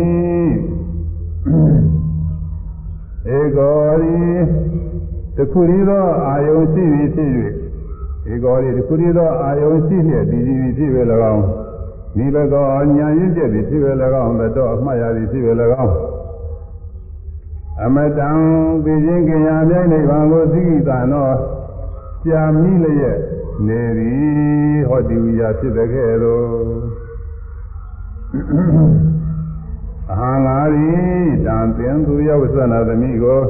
[3.39, 4.21] ဧကောရိ
[5.37, 7.31] တခုရီသောအာယုံရှိပြီဖြစ်၍
[8.33, 11.03] ဧကောရီတခုရီသောအာယုံရှိလျက်ဒီဒီဖြစ်ပဲ၎
[11.35, 11.66] င်း
[12.17, 12.65] ဒီဘကော
[12.97, 13.91] ညာရင်းကျက်သည်ဖြစ်ပဲ၎
[14.25, 15.53] င်းတော့အမှတ်ရသည်ဖြစ်ပဲ၎
[15.85, 15.95] င်း
[17.85, 18.31] အမတံ
[18.85, 21.31] သိခြင်းကညာမြိုင်နိဗ္ဗာန်ကိုသိကိတာနော
[22.27, 23.19] ကြာမိလျက်
[23.67, 26.45] နေသည်ဟောဒီဝိယဖြစ်တဲ့ကဲ့သို့
[30.11, 30.91] အဟံငါရီ
[31.47, 33.43] တံသင်သူယဝဆနာသမီးကို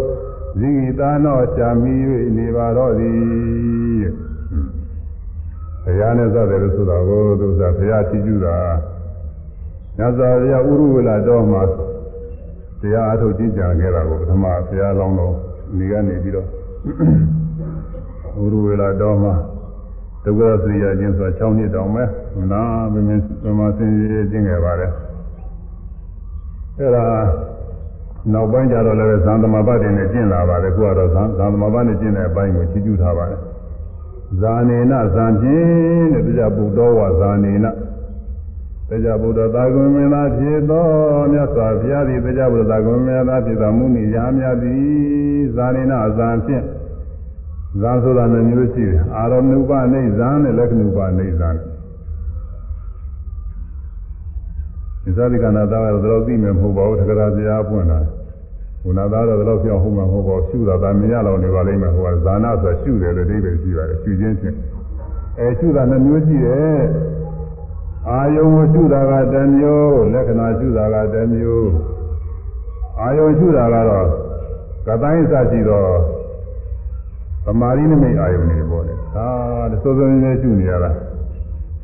[0.59, 1.95] ဇိကိတာနောရှာမိ၍
[2.37, 4.05] နေပါတော့သည်
[5.87, 8.57] ဘုရားနဲ့စတယ်လို့ဆိုတာကိုသူကဘုရားချီးကျူးတာ
[9.99, 11.63] ညဇာရဥရုဝလာတော်မှာ
[12.81, 15.35] တရားအထုတ်ကြည်ကြံခဲ့တာကိုပထမဘုရားလောင်းတော်
[15.77, 16.47] နေကနေပြီးတော့
[18.43, 19.35] ဥရုဝလာတော်မှာ
[20.25, 22.05] ဒုက္ခသရိယာချင်းဆိုတာ6နှစ်တောင်ပဲ
[22.53, 24.91] နာမင်းမင်းသမားစင်ရည်ကျင့်ခဲ့ပါတယ်
[26.79, 27.05] အဲ့ဒါ
[28.33, 33.41] နောက်ပိုင်းကျတော့လည်းဇန်သမဘတ်တွေနဲ့ကျင့်လာပါတယ်ခုကတော့ဇန်ဇန်သမဘတ်နဲ့ကျင့်တဲ့အပိုင်းကိုချီးကျူးထားပါတယ်
[34.41, 37.67] ဇာနေနဇံဖြင့်တဲ့တရားပုတော်ဝဇာနေန
[38.89, 40.87] တရားဘုဒ္ဓသာဂုဏ်မင်းသားဖြစ်သော
[41.33, 46.65] မြတ်စွာဘုရားသည်တရားဘုဒ္ဓသာဂုဏ်မင်းသားဖြစ်သောမုဏိယာမြတ်သည်ဇာနေနဇံဖြင့်
[47.81, 51.51] ဇာဆိုတာမျိုးမျိုးရှိတယ်အာရမဏုပနိဇံနဲ့လက္ခဏုပနိဇံ
[55.03, 57.99] ဒီသတိကနာသားကတော့သိမယ်မဟုတ်ပါဘူးတက္ကရာဇာပွင့်လာ
[58.87, 64.57] ဘုနာသားတော့တော့ပြောင်းဟုတ်မှာမဟုတ်ပါဘူးရှုတာဒါမြင်ရလောက်နေပါလိမ့်မယ်ဟိုကဇာနာဆိုရှုတယ်လို့အိဗယ်ရှိပါတယ်ရှုခြင်းဖြင့်
[65.39, 66.81] အဲရှုတာနှမျိုးရှိတယ်
[68.11, 71.71] အာယုံကိုရှုတာကတစ်မျိုးလက္ခဏာရှုတာကတစ်မျိုး
[73.01, 74.07] အာယုံရှုတာကတော့
[74.87, 75.91] ကတိုင်းစရှိတော့
[77.45, 79.29] သမာဓိနမိတ်အာယုံနေပေါ့လေဒါ
[79.83, 80.91] စိုးစိုးနေရှုနေရတာ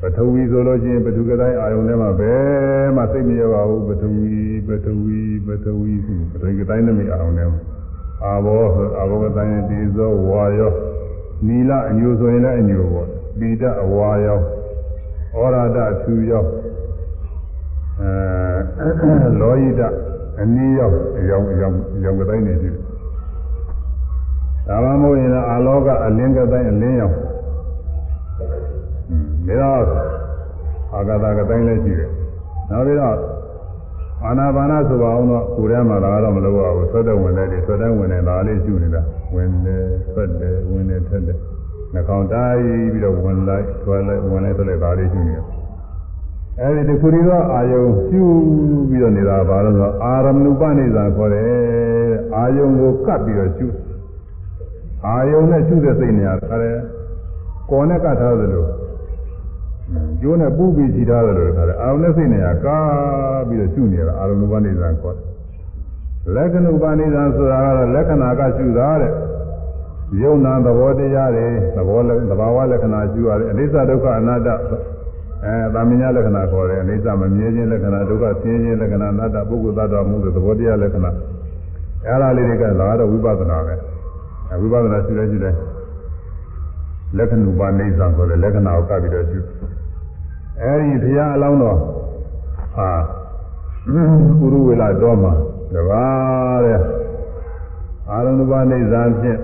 [0.00, 2.32] ပထဝီဆိုလို့ချင်းပထူကတိုင်းအာယုံထဲမှာပဲ
[2.96, 4.34] မှစိတ်မရပါဘူးပထဝီ
[4.68, 5.11] ပထဝီ
[5.46, 7.60] ပထဝီဆိုပထဝီကတိုင်းနမိတ်အာယုံထဲမှာ
[8.24, 10.72] အာဘောဆိုအာဘောကတိုင်းဒီဇောဝါယော
[11.46, 13.08] နီလအညိုဆိုရင်လည်းအညိုပေါ့
[13.38, 14.38] ပိဒအဝါယော
[15.38, 16.50] ဩရာဒအဖြူရောက်
[18.00, 19.80] အဲလောဟိတ
[20.40, 22.82] အနည်းရောက်အယောင်အယောင်အယောင်ကတိုင်းနေရှိတယ်
[24.68, 27.16] ဒါမှမဟုတ်ရင်အာလောကအလင်းကတိုင်းအလင်းရောက်
[29.46, 30.06] ဒါတော့
[30.94, 32.10] အာဂတာကတိုင်းလည်းရှိတယ်
[32.70, 33.31] နောက်ပြီးတော့
[34.26, 39.02] အာနာပါနဆိုပါအောင်တော့ကိုယ်ထဲမှာလာတော့မလုပ်ရဘူးဆွတ်တဲ့ဝင်တဲ့တွေဆွတ်တဲ့ဝင်တဲ့ဒါလေးရှုနေတာ
[39.34, 41.38] ဝင်တယ်ဆွတ်တယ်ဝင်တယ်ထက်တယ်
[41.92, 42.62] နှာခေါင်းတိုင်း
[42.92, 45.44] ပြီးတော့ဝင်လိုက်ထွက်လိုက်ဝင်လိုက်ထွက်လိုက်ဒါလေးရှိနေတယ်
[46.60, 48.24] အဲဒီတခုတည်းသောအာယုံပြု
[48.88, 51.50] ပြီးတော့နေတာဘာလို့ဆိုအာရမဏုပနိစ္စခေါ်တယ်
[52.36, 53.66] အာယုံကိုကပ်ပြီးတော့ရှု
[55.06, 56.76] အာယုံနဲ့ရှုတဲ့စိတ်နေရာခါတယ်
[57.70, 58.64] ကော်နဲ့ကပ်ထားသလို
[60.20, 65.32] ကျိုးနဲ့ပူပြီးခြိထားတယ်လို့ခါတယ်အာယုံနဲ့စိတ်နေရာကားပြီးတော့ရှုနေတာအာရမဏုပနိစ္စခေါ်တယ်
[66.34, 69.12] လက္ခဏုပနိစ္စဆိုတာကတော့လက္ခဏာကရှုတာတဲ့
[70.22, 72.00] ယုံနာသဘောတရားတွေသဘော
[72.30, 74.48] သဘာဝလက္ခဏာကျူရတယ်အနိစ္စဒုက္ခအနတ္တ
[75.44, 81.10] အဲသာမညလက္ခဏာခေါ်တယ်အနိစ္စမမြဲခြင်းလက္ခဏာဒုက္ခဆင်းရဲလက္ခဏာအနတ္တပုဂ္ဂိုလ်သတ္တဝါမှုသဘောတရားလက္ခဏာ
[82.06, 83.74] အဲဒါလေးတွေကလာတော့ဝိပဿနာပဲ
[84.50, 85.50] အဲဝိပဿနာရှိလဲရှိလဲ
[87.16, 89.38] လက္ခဏုပါနေသံခေါ်တယ်လက္ခဏာကိုကပ်ပြီးတော့ရှု
[90.62, 91.78] အဲဒီဘုရားအလောင်းတော်
[92.76, 92.88] ဟာ
[94.38, 95.32] ပုရုဝေလာတော်မှာ
[95.74, 96.78] တပါးတဲ့
[98.08, 99.38] အာရုံပါနေသံဖြင့်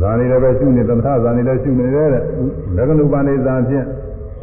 [0.00, 2.22] ဇာနေလည်းပဲရှုနေသမထဇာနေလည်းရှုနေတယ်တဲ့
[2.76, 3.86] လက္ခဏုပနိဇာဖြင့်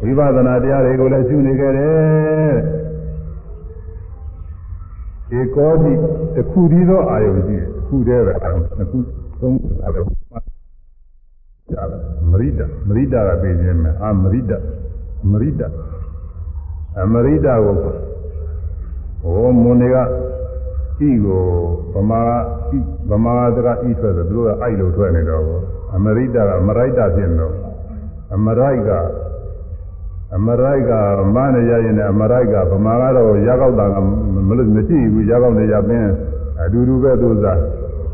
[0.02, 2.56] ဝိပဿနာတရားတွေကိုလည်းရှုနေကြတယ်
[5.30, 5.92] တဲ့ဧကောတိ
[6.34, 8.98] တစ်ခုတည်းသောအာယုံရှိတယ်တစ်ခုတည်းပဲအာယုံတစ်ခု
[9.40, 10.04] သုံးအာယုံ
[11.70, 11.82] ကြာ
[12.30, 14.52] မရိဒမရိဒကပြေးခြင်းမယ်အာမရိဒ
[15.30, 15.62] မရိဒ
[17.00, 17.76] အမရိဒကို
[19.22, 19.96] ဟောမွန်တွေက
[21.08, 21.42] ဤကို
[21.94, 22.20] ဗမာ
[22.76, 22.78] ဤ
[23.10, 25.42] ဗမာတကဤထွက်တယ်သူတို့ကအဲ့လိုထွက်နေတော့
[25.94, 27.54] အမရိတကအမရိုက်တာဖြစ်နေတော့
[28.34, 28.90] အမရိုက်က
[30.34, 30.92] အမရိုက်က
[31.34, 33.96] မနဲ့ရရင်လည်းအမရိုက်ကဗမာကတော့ရကောက်တာက
[34.48, 36.10] မလို့မရှိဘူးရကောက်နေရပင်း
[36.62, 37.60] အတူတူပဲသူစား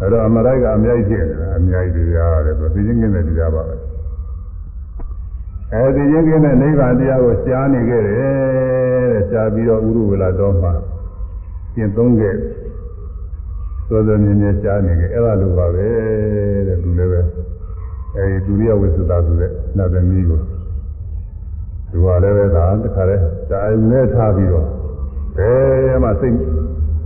[0.01, 3.74] အဲ့တော့အမရိုက်ကအမြိုက်ဖြစ်နေအမြိုက်တရားရတယ်သူသိချင်းကင်းတဲ့တရားပါပဲ
[5.74, 10.73] အဲဒီချင်းကင်းတဲ့နိဗ္ဗာန်တရားကိုရှားနေခဲ့တယ်တဲ့ရှားပြီးတော့ဥရုဝေလာတော်မှာ
[11.74, 12.35] ကျင့်သုံးခဲ့
[13.89, 15.86] စောစောမြင်မြင်ရှားနေကြအဲ့ဒါလိုပါပဲ
[16.66, 17.20] တဲ့သူလည်းပဲ
[18.16, 20.40] အဲဒီဒုရိယဝိသုဒ္ဓဆိုတဲ့နတ်သမီးကို
[21.90, 23.16] သူကလည်းပဲဒါတခါလဲ
[23.49, 24.66] ဇာယုံနဲ့ထားပြီးတော့
[25.36, 26.36] ဘယ်မှစိတ်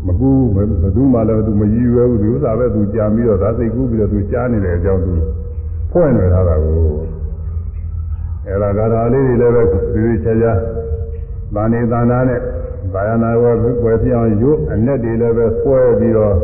[0.06, 0.56] မကူးဘ
[0.96, 5.12] သူမှလည်းသူမရည်ရွယ်ဘူးသူဥစ္စာပဲသူကြာပြီးတော့ဒါစိတ်ကူးပြီးတော့သူရှားနေတဲ့အကြောင်းသူ
[5.90, 6.80] ဖွဲ့နေထားတာကို
[8.46, 10.52] အဲ့ဒါကရာလေးတွေလည်းပဲသေသေးချာချာ
[11.54, 12.40] ဗာနေသန္တာနဲ့
[12.92, 16.34] ဗာယနာဝယ်ွယ်ပြအောင်ရုပ်အနဲ့တွေလည်းပဲဆွဲပြီးတော့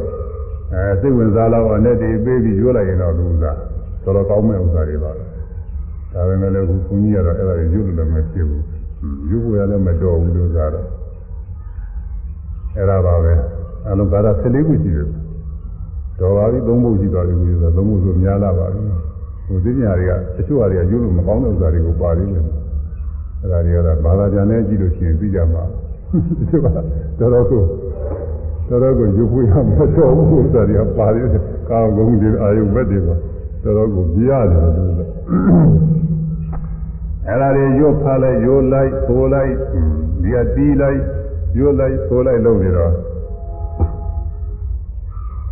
[0.72, 3.56] အဲစိတ်ဝင်စားလောက်အနဲ့တွေပေးပြီးရွလိုက်ရင်တော့သူကတော်
[4.04, 5.22] တော်ကောင်းမဲ့ဥစ္စာတွေပါပဲ
[6.12, 8.62] ဒါပေမဲ့လည်းခုခွန်ကြီးကတော့အဲ့ဒါတွေရုပ်လည်းမဖြစ်ဘူး
[9.30, 10.86] ရုပ်ကိုရလည်းမတော်ဘူးလို့ဆိုတော့
[12.76, 13.32] အဲ့ဒါပါပဲ
[13.86, 15.08] အလုံးကာရ14ခုရှိတယ်
[16.20, 18.80] တော်ပါပြီသုံးဖို့ရှိသွားပြီဆိုတော့သုံးဖို့ဆိုများလာပါပြီ
[19.46, 22.44] ဟိုသိညာတွေကတချို့ဟာတွေကရုပ်လို့မကောင်းတဲ့ဥစ္စာတွေကိုပါလိမ့်မယ်
[23.40, 25.62] အဲ့ဒါတွေကတော့ဘာသာပြန်နဲ့ကြည့်လို့ရှိရင်သိကြမှာ
[26.38, 26.66] တချို့က
[27.20, 27.62] တော်တော်ကို
[28.68, 33.14] တော်တော်ကိုရုပ်ဖွေးရမတော်ဘူးဥစ္စာတွေကပါလိမ့်မယ်ကာကုန်းတွေအာယုဘက်တွေပါ
[33.62, 35.10] တော်တော်ကိုပြရတယ်လို့ဆိုတော့
[37.26, 39.52] အဲ့ဒါတွေရုပ်ဖားလိုက်ရိုးလိုက်သိုးလိုက်
[40.22, 41.00] ဒီကတီးလိုက်
[41.58, 42.92] ရိုးလိုက်သိုးလိုက်လုပ်နေတော့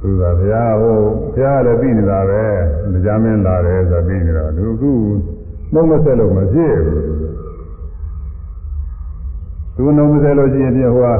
[0.00, 0.96] သူကဘုရားဟို
[1.34, 2.42] ဘုရားလည်းပြီးနေတာပဲ
[3.04, 4.84] ကြားမင်းလာတယ်ဆိုပြီးနေတာသူက
[5.72, 7.04] နှုတ်မဆက်လို့မဖြစ်ဘူး
[9.76, 11.18] သူနှုတ်မဆက်လို့ရှိရင်ပြဟိုက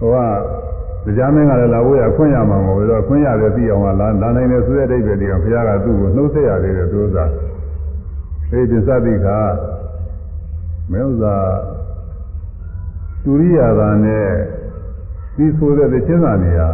[0.00, 0.10] ဟို
[1.06, 7.24] ကတရားမင်းကလည်းလာဖို့ရခွင့်ရမှာမဟုတ်ဘူးတော့ခွင့်ရတယ်သိအောင်ကလာလာနိုင်တယ်ဆိုတဲ့အတိတ်ပဲဒီကဘုရားကသူ့ကိုနှုတ်ဆက်ရသေးတယ်သူဥစ္စာ
[8.52, 9.26] အေးဒီသတိက
[10.92, 11.36] မင်းဥစ္စာ
[13.24, 14.26] တူရိယာသာနဲ့
[15.36, 16.68] ဒီဆိုတဲ့သချင်းစာနေရာ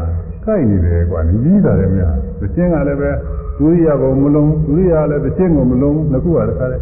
[0.44, 2.04] ကိုက်နေတယ်ကွာကြီးတာလည်းမရ
[2.40, 3.10] သချင်းကလည်းပဲ
[3.58, 6.78] ဒုရိယာကိုမလုံးဒုရိယာလည်းသချင်းကိုမလုံးနှစ်ခုကတခါလဲ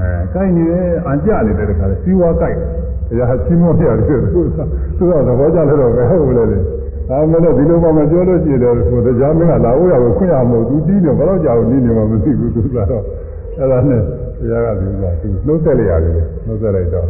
[0.00, 2.56] အဲကိုက်နေတယ်အကြနေတယ်တခါလဲစီဝါကိုက်
[3.08, 4.58] တရားချင်းမောရတယ်သူက
[4.98, 6.58] သူကသဘောကျလို့တော့ပဲဟုတ်လေ
[7.08, 13.02] ဒါမှလည်းဒီလိုမှမပြောလို့ရှိတယ်ဆိုတော့ကြားမင်းကလာဖို့ရကိုခွင့်ရမလို့သူတီးတယ်ဘယ်တော့ကြာလို့နေနေမှမသိဘူးသူကတော့
[13.58, 14.00] အဲ့ဒါနဲ့
[14.40, 16.14] တရားကဒီကသူနှုတ်ဆက်လိုက်ရတယ်
[16.46, 17.06] နှုတ်ဆက်လိုက်တော့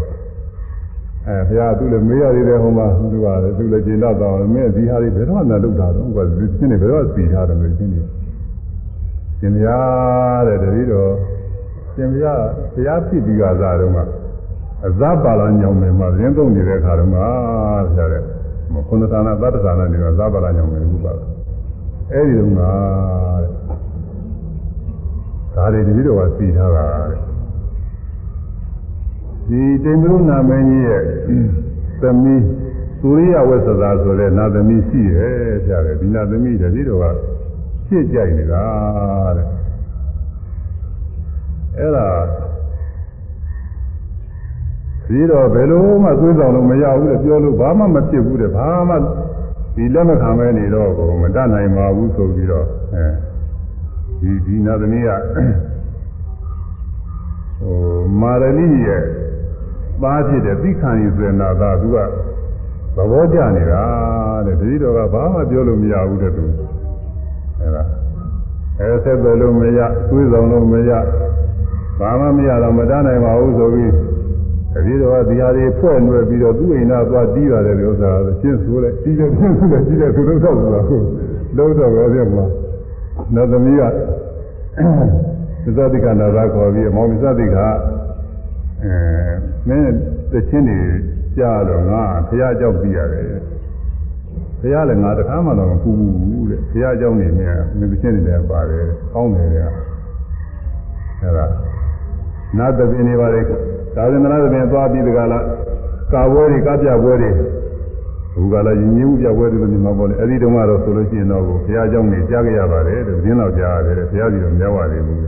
[1.26, 8.02] အဲဘုရားသူလည်းမေးရသေးတယ်ဟိုမှာသူကလည်းသူလည်းကျင်တော့တော့မင်းဒီဟာတွေဘယ်တော့မှလုပ်တာတော့ဘာဒီချင်းတွေဘယ်တော့စီထားတယ်လို့ချင်းတွေ
[9.38, 9.78] ရှင်ဗျာ
[10.46, 11.12] တဲ့တတိတော်
[11.94, 12.34] ရှင်ဗျာ
[12.74, 14.02] ဘုရားဖြစ်ပြီးကစားတော့မှ
[14.86, 17.26] အဇပါလာညောင်မယ်မှာရင်းသုံးနေတဲ့အခါတော့မှဘု
[17.98, 18.22] ရားတဲ့
[18.88, 21.12] ခုနသနာသတ္တသနာတွေကဇပါလာညောင်မယ်ခုပါ
[22.12, 23.48] အဲ့ဒီတော့မှတဲ့
[25.54, 27.29] ဒါတွေတတိတော်ကစီထားတာတဲ့
[29.50, 31.02] ဒီတိမ်မရုနာမင်းကြီးရဲ့
[32.00, 32.44] သမီး
[33.00, 37.04] သုရိယဝက်သသာဆိုတဲ့နာသမီးရှိတယ်ပြတယ်ဒီနာသမီးတတိတော်က
[37.86, 38.64] ဖြစ်ကြိုက်နေတာ
[39.36, 39.46] တဲ့
[41.78, 42.08] အဲ့ဒါ
[45.06, 48.94] ဒီတော့ဘယ်လိုမှသွေးဆောင်လို့မရဘူးတဲ့ပြောလို့ဘာမှမဖြစ်ဘူးတဲ့ဘာမှ
[49.76, 53.06] ဒီလက်မခံမဲနေတော့ကိုမတတ်နိုင်ပါဘူးဆိုပြီးတော့အဲ
[54.20, 55.10] ဒီဒီနာသမီးက
[57.60, 57.76] ဟို
[58.20, 59.02] မာရဏိရဲ့
[60.02, 61.98] သားဖြစ်တဲ့သိခံရစေနာသာသူက
[62.96, 63.84] သဘောကျနေတာ
[64.46, 66.44] တဲ့တတိတော်ကဘာမှပြောလို့မရဘူးတဲ့သူ
[67.60, 67.82] အဲဒါ
[68.80, 70.90] အဲဆက်တယ်လို့မရသွေးဆောင်လို့မရ
[72.00, 73.92] ဘာမှမရတော့မတတ်နိုင်ပါဘူးဆိုပြီး
[74.74, 81.00] တတိတော်ကဒီဟာတွေဖွဲ့နှွယ်ပြီးတော့သူ့အိမ်သားသွားတီးရတယ်ဒီဥစ္စာကရှင်းဆိုလဲတီးတယ်ရှင်းဆိုလဲတီးတယ်သူတို့တော့ဆိုတာကို
[81.56, 82.44] လုံးတော့ပဲပြန်မှာ
[83.34, 83.82] နောက်သမီးက
[85.64, 87.56] သဇတိကနာသာခေါ်ပြီးမောင်သဇတိက
[88.84, 88.96] အဲ
[89.68, 89.92] မင်း
[90.32, 90.80] တချင်းတွေ
[91.36, 93.24] ကြာတော့ငါဖះကြောက်ပြီးရတယ်
[94.60, 99.58] ဖះလည်းငါတခါမှတော့မကူဘူးတဲ့ဖះကြောက်နေမြဲမင်းတချင်းတွေလည်းပါတယ်ကောင်းတယ်က
[101.22, 101.46] အဲဒါ
[102.58, 103.40] နာသပင်တွေပါလေ
[103.96, 105.44] သာသနာ့သပင်သွားပြီးတကလား
[106.12, 107.30] ကာပွဲတွေကပြပွဲတွေ
[108.34, 115.20] ဘုရားလည်းယဉ်ကျေးမှုပြပွဲတွေလို့ဒီမှာပေါ့လေအဲ့ဒီတုန်းကတော့ဆိုလို့ရှိရင်တော့ဘုရားကြောင့်နေကြားကြရပါတယ်တဲ့ဇင်းတော့ကြားရတယ်တဲ့ဘုရားကြီးတော့မရောက်ပါသေးဘူး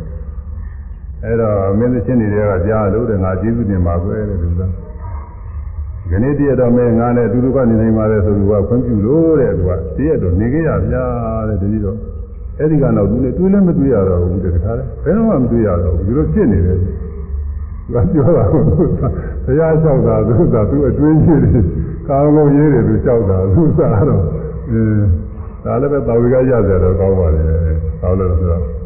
[1.25, 4.61] အဲ့တော့မင်းသချင်းတွေကကြားလို့တဲ့ငါကျေးဇူးတင်ပါကွယ်တဲ့သူက
[6.11, 11.05] ဒီနေ့တည့်ရတော့မင်းငါနဲ့အတူတူကနေနိုင်ပါလေဆိုသူကခွင့်ပြုလို့တဲ့သူကတည့်ရတော့နေခဲ့ရဗျာ
[11.49, 11.97] တဲ့တတိတော့
[12.59, 16.89] အဲ့ဒီကတော့သူနဲ့တွေ့လည်းမတွေ့ရတော့ဘူးတဲ့တခါလဲဘယ်တော့မှမတွေ့ရတော့ဘူးဒီလိုဖြစ်နေတယ်သူ
[17.95, 21.65] ကပြောတာဘုရားလျှောက်တာသူကသူအတွင်းကြီးတယ်
[22.09, 24.23] ကောင်းကောင်းရေးတယ်သူလျှောက်တာသူစားတော့
[24.71, 24.83] အဲ
[25.65, 27.43] ဒါလည်းပဲတာဝိကရကြတော့ကောင်းပါလေ
[28.01, 28.82] ဟောလို့ဆိုတော့အဲ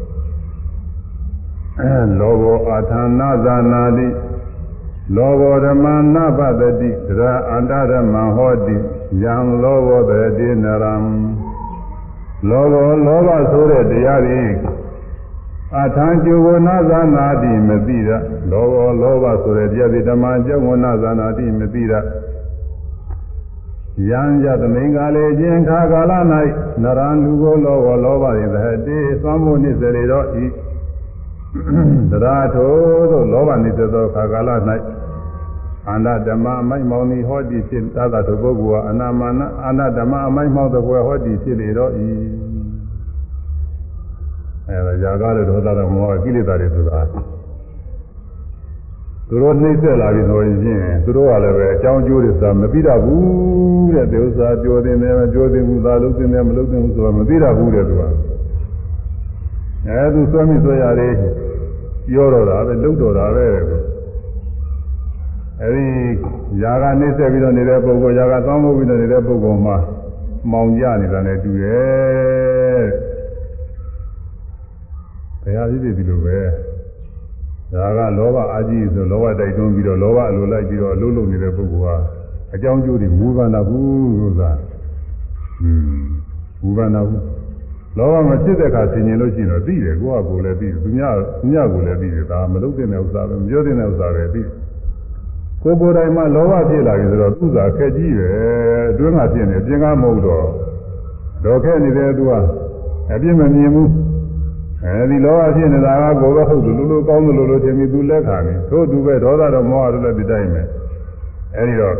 [2.19, 4.07] လောဘောအာထာနာဇာနာတိ
[5.15, 8.75] လောဘောဓမ္မနာပတတိသရအန္တဓမ္မဟောတိ
[9.21, 10.95] ယံလောဘောတတိနရံ
[12.49, 14.43] လောဘောလောဘဆိုတဲ့တရားတွေ
[15.81, 18.09] အထာကျုဝနာဇာနာတိမသိရ
[18.51, 21.93] လောဘောလောဘဆိုတဲ့တရားတွေဓမ္မကျုဝနာဇာနာတိမသိရ
[24.09, 26.13] ယံယသမိန်ကာလေခြင်းခါကာလ၌
[26.83, 30.45] နရံလူကိုလောဘောလောဘတွေသဟတိသံမှုနိစ္စရေတော့ဤ
[32.11, 32.71] တရားထို
[33.11, 34.49] သို့လောဘနိစ္စသောခါကာလ၌
[35.89, 42.07] အန္တဓမ္မအမိုက်မောင်သည်ဟောတိဖြစ်သာသာထိုပုဂ္ဂိုလ်ဟာအနာမနာအန္တဓမ္မအမိုက်မောင်သောဘွယ်ဟောတိဖြစ်လေတော့ဤ
[44.69, 46.99] အဲဒါຢာကားတဲ့ဒေါသတော်မောဟကိလေသာတွေဆိုတာ
[49.29, 50.57] သူတို့နှိမ့်ဆက်လာပြီဆိုရင်
[51.03, 58.03] သူတို့ကလည်းပဲအကြောင်းကျိုးတွေဆိုတာမသိတတ်ဘူးတဲ့ဒီဥစ္စာပြောတင်တယ်မပြောတင်ဘူးသာလို့တင်တယ်မလို့တင်ဘူးဆိုတာမသိတတ်ဘူးတဲ့သူက
[59.88, 61.14] အဲသူစွမ်းမိဆွဲရတယ်
[62.06, 63.46] ပြောတော့တာပဲလုံတော့တာပဲ
[65.60, 65.86] အဲဒီ
[66.62, 69.76] ຢာကနှိမ့်ဆက်ပြီးတော့နေတဲ့ပုဂ္ဂိုလ်ຢာကသောင်းမှုပြီးတော့နေတဲ့ပုဂ္ဂိုလ်မှာ
[70.52, 72.84] မောင်ကြနေတာနဲ့တူရဲ့
[75.42, 76.38] ဘယ်ဟာဖြစ်ဖြစ်ဒီလိုပဲ
[77.72, 81.96] ဒါကလောဘအာကြီးဆိုလောဘတိုက်တွန်းပြီးတော့လောဘအလိုလိုက်ပြီးတော့အလုံးလုံးနေတဲ့ပုဂ္ဂိုလ်ဟာ
[82.54, 84.50] အကြောင်းကျိုးတွေမူပန္နာဘူးလို့သာ
[85.62, 85.70] อื
[86.00, 86.04] ม
[86.62, 87.22] မူပန္နာဘူး
[87.97, 94.49] လောဘမဖြစ်တဲ့အခါဆင်ញင်လို့ရှိရင်တော့သိတယ်ကိုယ့်ဟာကိုယ်လည်းသိတယ်သူများသူများကိုယ်လည်းသိတယ်ဒါမလုပ်တဲ့ဥစ္စာပဲမပြောတဲ့ဥစ္စာပဲသိတယ်
[95.63, 98.29] ကိုယ်ကိုယ်တိုင်မှလောဘဖြစ်လာပြီဆိုတော့သူ့သာခက်ကြီးပဲ
[98.91, 100.47] အတွင်းကဖြစ်နေပြင်ကားမဟုတ်တော့
[101.45, 102.31] တော့ခက်နေတယ်သူက
[103.11, 103.91] အပြစ်မမြင်ဘူး
[104.83, 110.61] အဲဒီလောဘဖြစ်နေတာကကိုယ်ပဲဟုတ်တယ်လူလူကောင်းတယ်လို့လို့ထင်ပြီးသူလက်ခံနေသို့သူပဲဒေါသတော့မောဟတို့လည်းဒီတိုင်းပဲ
[111.55, 111.95] အဲဒီတော့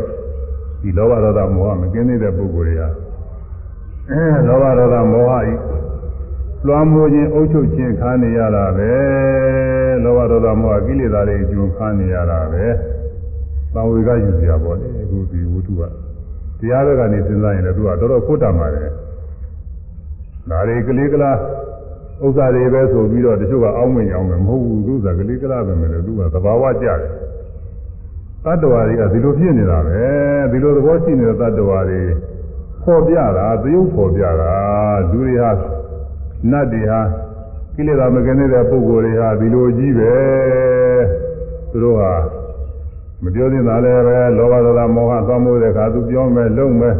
[0.82, 2.82] ဒီလောဘဒေါသမောဟမကင်းသေးတဲ့ပုဂ္ဂိုလ်တွေက
[4.10, 5.52] အဲလောဘဒေါသမောဟဤ
[6.66, 8.92] လွှမ်းမိုးခြင်းအုပ်ချုပ်ခြင်းခါနေရတာပဲ
[10.04, 12.64] လောဘဒေါသမောဟကိလေသာတွေအကျိုးခါနေရတာပဲ
[13.74, 15.82] သံဝေကယူစရာပေါ့လေအခုဒီဝတ္ထုက
[16.60, 18.90] တရားဘက်ကနေစဉ်းစားရင်လည်းသူကတော်တော်ခိုးတတ်ပါတယ်
[20.50, 21.36] ဒါတွေကလေးကလား
[22.24, 26.98] ဥစ္စာတွေပဲဆိုပြီးတော့တချို့ကအောင်းမင်အောင်မယ်မဟုတ်ဘူးသူကကလေးကလားပဲမယ်လို့သူကသဘာဝကြတယ်
[28.44, 30.00] တတ္တဝါတွေကဒီလိုဖြစ်နေတာပဲ
[30.50, 32.00] ဒီလိုသဘောရှိနေတဲ့တတ္တဝါတွေ
[32.84, 34.54] ပေါ်ပြတာသရုပ်ပေါ်ပြတာ
[35.10, 35.50] လူတွေဟာ
[36.50, 37.00] နတ်တွေဟာ
[37.74, 40.14] ကိလေသာမကင်းတဲ့ပုဂ္ဂိုလ်တွေဟာဒီလိုကြီးပဲ
[41.70, 42.12] သူတို့ဟာ
[43.22, 46.96] မပြောသင့်တာလည်းပဲလောဘဒေါသမောဟသွားမိုးတဲ့အခါသူပြောမယ်လုံမယ်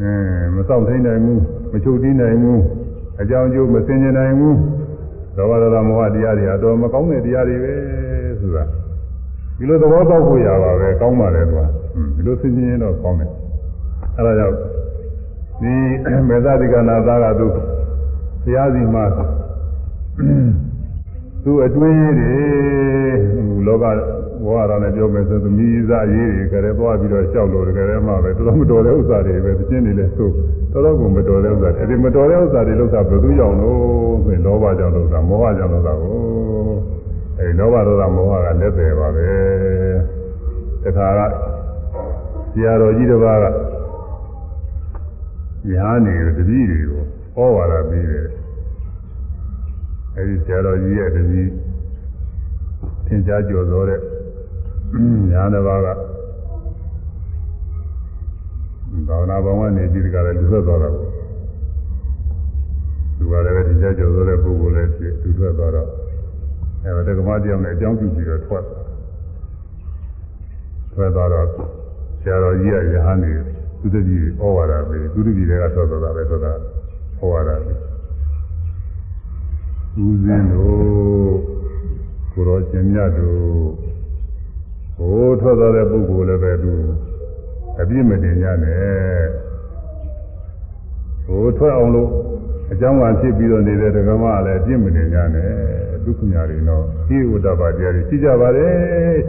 [0.00, 1.40] အင်းမဆောင်ထိန်နိုင်ဘူး
[1.72, 2.60] မချုပ်တီးနိုင်ဘူး
[3.20, 4.56] အကြောင်းကျိုးမစင်ကြနိုင်ဘူး
[5.36, 7.74] လောဘဒေါသမောဟတရားတွေအတော်မကောင်းတဲ့တရားတွေပဲ
[8.40, 8.64] ဆိုတာ
[9.58, 11.64] ဒီလိုသဘောပေါက်ဖို့ရပါပဲကောင်းပါလေကွာ
[12.14, 13.30] ဒီလိုစင်ကြင်တော့ကောင်းတယ်
[14.16, 14.56] အဲဒါကြောင့်
[15.60, 15.72] ဒီ
[16.28, 17.46] မေသတိကနာသားကသူ
[18.42, 19.04] ဘုရားစီမှာ
[21.44, 22.36] သူအတွင်းတွေ
[23.66, 23.84] လောက
[24.44, 30.32] ဘဝရနဲ့ပြောမယ်ဆိုသမီးစားရေးတွေကြရဲသွားပြီးတော့ရှောက်လို့ကြရဲမှပဲတော်တော်မတော်တဲ့ဥစ္စာတွေပဲသချင်းတွေလည်းသို့
[30.72, 33.78] တော်တော်ကမတော်တဲ့ဥစ္စာတွေအဲဒီမတော်တဲ့ဥစ္စာတွေလို့သာဘယ်သူကြောင့်လို့
[34.24, 36.18] ဆိုရင်လောဘကြောင့်လို့သာမောဟကြောင့်လို့သာကို
[37.38, 39.28] အဲဒီလောဘဒေါသမောဟကလက်တယ်ပါပဲ
[40.82, 41.20] တခါက
[42.52, 43.44] ဆရာတော်ကြီးတစ်ပါးက
[45.70, 47.02] ညာနေတပည့်တွေကို
[47.40, 48.26] ဩဝါဒပေးတယ်
[50.16, 51.50] အဲဒီဆရာတော်ကြီးရဲ့တပည့်
[53.06, 54.00] သင်ကြားကြော်သောတဲ့
[55.30, 55.88] ညာတစ်ပါးက
[59.08, 61.10] ဘာဝနာဘောင်ကနေပြီးဒီကလည်းလူထွက်သွားတာပေါ့
[63.16, 65.88] သူကလည်းသင်ကြားကြော်သောတဲ့ပုဂ္ဂိုလ်လည်းဖြစ်သူထွက်သွားတော့
[66.84, 68.64] အဲဒါတက္ကမတရားနဲ့အကြောင်းပြုပြီးတော့ထွက်
[70.92, 71.46] ထွက်သွားတော့
[72.22, 73.30] ဆရာတော်ကြီးကယဟန်နေ
[73.80, 76.52] သူတပည့်ဩဝါဒပေးသူတပည့်တွေကထွက်သွားတာပဲဆိုတာ
[77.20, 77.78] ဩဝါဒပေး
[80.04, 81.34] ဦးဇင်းတို့
[82.32, 83.40] ကိုရောရှင်မြတ်တို့
[84.96, 86.72] ဟိုထွက်သွားတဲ့ပုဂ္ဂိုလ်လည်းပဲသူ
[87.80, 88.80] အပြစ်မတင်ကြနဲ့
[91.26, 92.10] ဟိုထွက်အောင်လို့
[92.72, 95.50] အကြောင်းကဖြစ်ပြီးတော့နေတဲ့ဓမ္မလည်းအပြစ်မတင်ကြနဲ့
[96.04, 96.84] ဒုက္ခညာတွေတော့
[97.16, 98.66] ဤဝတ္တပါတရားတွေရှိကြပါလေ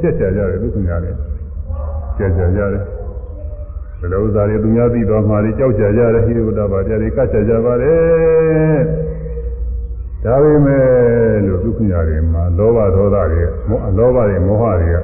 [0.02, 1.12] ချက်ချကြတယ်ဒုက္ခညာတွေ
[2.18, 2.84] ချက်ချကြတယ်
[4.02, 7.96] ဘယ်လိုဥစ္စာတွေသူများသိတော်မှာတွေကြောက်ကြကြတယ်ဟိဝတ္တပါတရားတွေကတ်ချကြပါလေ
[10.24, 10.86] ဒါပေမဲ့
[11.46, 14.98] လို့ဒုက္ခညာတွေမှာလောဘဒေါသတွေမောလောဘတွေမောဟတွေက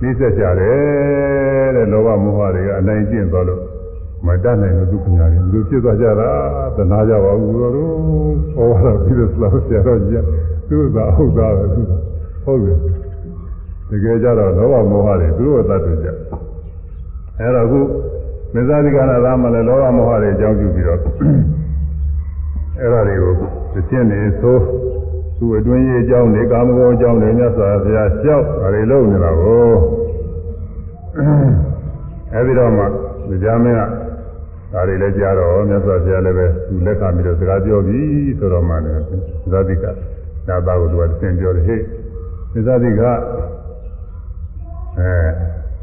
[0.00, 3.62] နှိစက်ကြတယ်တဲ့လောဘမောဟတွေကအနိုင်ကျင့်သွားလို့
[4.26, 6.30] မတတ်နိုင်လို့ဒုက္ခညာတွေလူဖြစ်သွားကြတာ
[6.76, 7.92] သနာကြပါဘူးတော်တို့
[8.54, 10.24] ဟောတာပြီးတော့ဆလာဆရာတော်ကြီး
[10.68, 11.82] သူ့သာဟုတ်သားပဲသူ
[12.44, 12.78] ဟုတ်တယ်
[13.90, 16.08] တကယ်ကြတော့လောဘမောဟတွေသူတို့ကတတ်တယ်ကြ
[17.40, 17.80] အဲ့တော့အခု
[18.54, 20.98] မေဇာတိကနာသားမှလည်းလောဘမောဟတွေအကြောင်းပြုပြီးတော့
[22.78, 23.32] အဲ့ဒါတွေကို
[23.72, 24.56] သိချင်းနေဆို
[25.38, 29.70] သူ့အတွင်းရေးအကြောင်းနေကာမဂုဏ်အကြောင်းတွေမြတ်စွာဘုရားကြောက်ဒါတွေလုပ်နေတာကို
[32.34, 32.84] အဲဒီတော့မှ
[33.44, 33.80] ကြာမင်းက
[34.72, 38.00] ဒါတွေလည်းကြားတော့မြတ်စွာဘုရားလည်းပဲသူလက်ခံပြီးတော့စကားပြောပြီ
[38.38, 38.96] ဆိုတော့မှလည်း
[39.52, 39.84] ဇာတိက
[40.48, 41.80] ဒါသားကိုသူကသင်ပြောတယ်ဟေ့
[42.66, 43.02] ဇာတိက
[44.98, 45.12] အဲ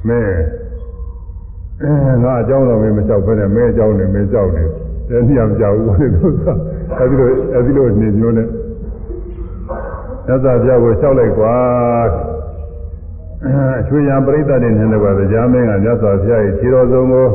[0.08, 0.67] မဲငါ
[1.82, 4.68] အကြောင်းတော်မင်းမကြောက်ဘဲနဲ့မဲအကြောင်းနဲ့မဲကြောက်တယ်
[5.10, 6.44] တဲ့ညမကြောက်ဘူးလေသူက
[7.00, 8.48] အဲဒီလိုအဲဒီလိုနေမျိုးနဲ့
[10.28, 11.56] သစ္စာပြကိုလျှောက်လိုက်ကွာ
[13.80, 17.28] အချွေရံပရိသတ်တွေနဲ့လည်းပါကြားမင်းကမြတ်စွာဘုရားရဲ့ခြေတော်ဆုံးကို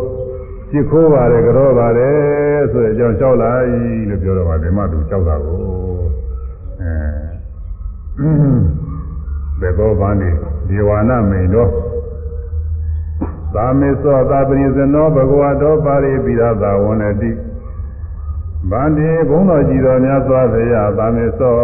[0.70, 3.66] ကြည့်ခိုးပါတယ်ကြောပါတယ်ဆိုတဲ့အကြောင်းလျှောက်လိုက်
[4.08, 5.58] လို့ပြောတော့မှဒီမှသူလျှောက်တာကို
[9.60, 10.30] အဲဘေဘောဗန္ဒီ
[10.68, 11.70] ဒီဝါနမိန်တော့
[13.54, 17.30] သာမေသောသာပရိဇနောဘဂဝတောပါရိပိရသာဝန္တိ
[18.70, 21.56] ဗန္ဒီဘုန်းတော်ကြည်တော်များစွာဘုရားသာမေသော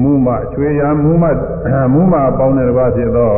[0.00, 1.24] မူမချွေရမူမ
[1.92, 3.30] မူမပေါင်းတဲ့တစ်ပါးဖြစ်သော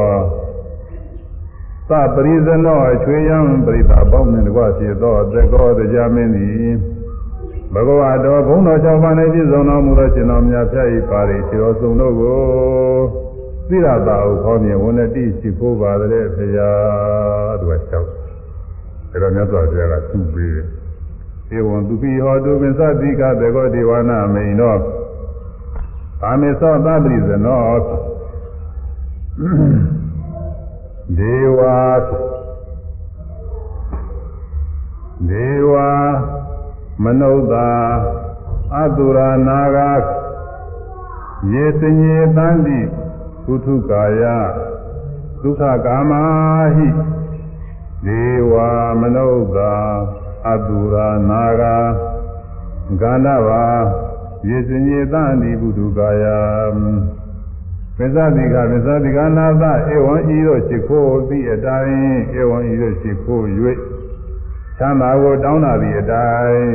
[1.88, 6.68] သပရိဇနောအချွေရံပရိသပေါင်းတဲ့တစ်ပါးဖြစ်သောသကောတရားမင်းသည်
[7.74, 13.26] ဘဂဝါတော်ဘုန်းတော်၆ပါးနဲ့ပြည့်စုံတော်မူသောရှင်တော်မြတ်ဖျား၏ပါရိခြေတော်စုံတို့ကို
[13.68, 16.70] သီရတာဟုခေါ်မြင်ဝန်တိရှိခိုးပါတဲ့ဖရာ
[17.60, 18.01] သူက၆ဒါ
[19.22, 24.80] တော့မြတ်စွာဘုရားကသူ့ပေးတယ်ဧဝံသူပိဟောတုပင်သတိကသကောဒေဝနာမိန်တော်
[26.20, 27.76] ကာမေသောသတ္တိဇနော
[31.18, 31.60] ဒေဝ
[35.30, 35.72] ဒေဝ
[37.02, 37.68] မနုဿာ
[38.74, 39.78] အတုရာနာဂ
[41.52, 42.80] ယေစညေတန္တိ
[43.47, 44.23] ကုထုကာယ
[45.43, 46.12] ဒုက္ခကာမ
[46.77, 46.89] ဟိ
[48.05, 48.55] ဒေဝ
[49.01, 49.73] မနုဿာ
[50.48, 51.77] အတုရာနာဂာ
[53.01, 53.66] ကန္နဘာ
[54.48, 56.24] ယေစညေတန္တိဘုဒ္ဓကာယ
[57.97, 59.64] ပစ္စတိကပစ္စတိကနာသ
[59.94, 63.44] ဧဝံဤသို့ရှိခိုးသည့်အတိုင်းဧဝံဤသို့ရှိခိုး၍
[64.78, 66.70] ချမ်းသာကိုတောင်းတာသည့်အတိုင်း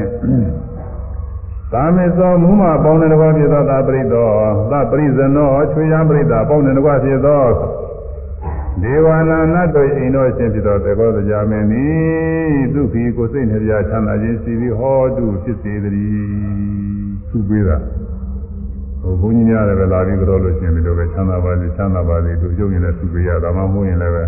[1.73, 4.27] သာမေသောမူမပေါင်းတဲ့ဘဝဖြစ်သောသာပရိသော
[4.71, 7.43] သပရိဇနောချွေရန်ပရိသပေါင်းတဲ့ဘဝဖြစ်သော
[8.81, 17.77] ဒေဝနာနတ်တို့အိမ်တော်ရှင်ဖြစ်သောသေဘောတရားမင်းသည်ဒုက္ခကိုစိတ်နှပြချမ်းသာခြင်းရှိပြီးဟောတုဖြစ်စေတည်းသူပေးတာ
[19.01, 24.23] ဟိုဘုန်းကြီးများလည်းပဲလာပြီးကြောလို့ရှင်ဒီလိုပဲချမ်းသာပါစေချမ်းသာပါစေသူရုပ်ရင်လည်းသူပေးရဒါမှမဟုတ်ရင်လည်းပဲ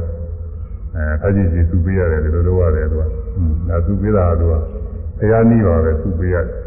[0.96, 3.04] အဲအကြည့်စီသူပေးရတယ်ဒီလိုလုပ်ရတယ်သူက
[3.70, 4.54] ဒါသူပေးတာကသူက
[5.20, 6.63] တရားနည်းပါပဲသူပေးရတယ်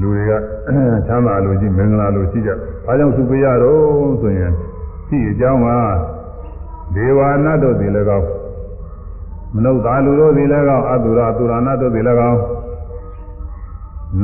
[0.00, 0.32] လူတွေက
[1.06, 2.50] ချမ်းသာလို့ရှိမင်္ဂလာလို့ရှိကြ။
[2.86, 4.52] ဘာကြောင့်သူပေးရတော့ဆိုရင်
[5.08, 5.68] ရှိအကြောင်းက
[6.94, 8.26] ဒေဝနာတို့သည်လည်းကောင်း
[9.54, 12.40] မနုဿာလူတို့သည်လည်းကောင်းအတုရအတုရနာတို့သည်လည်းကောင်း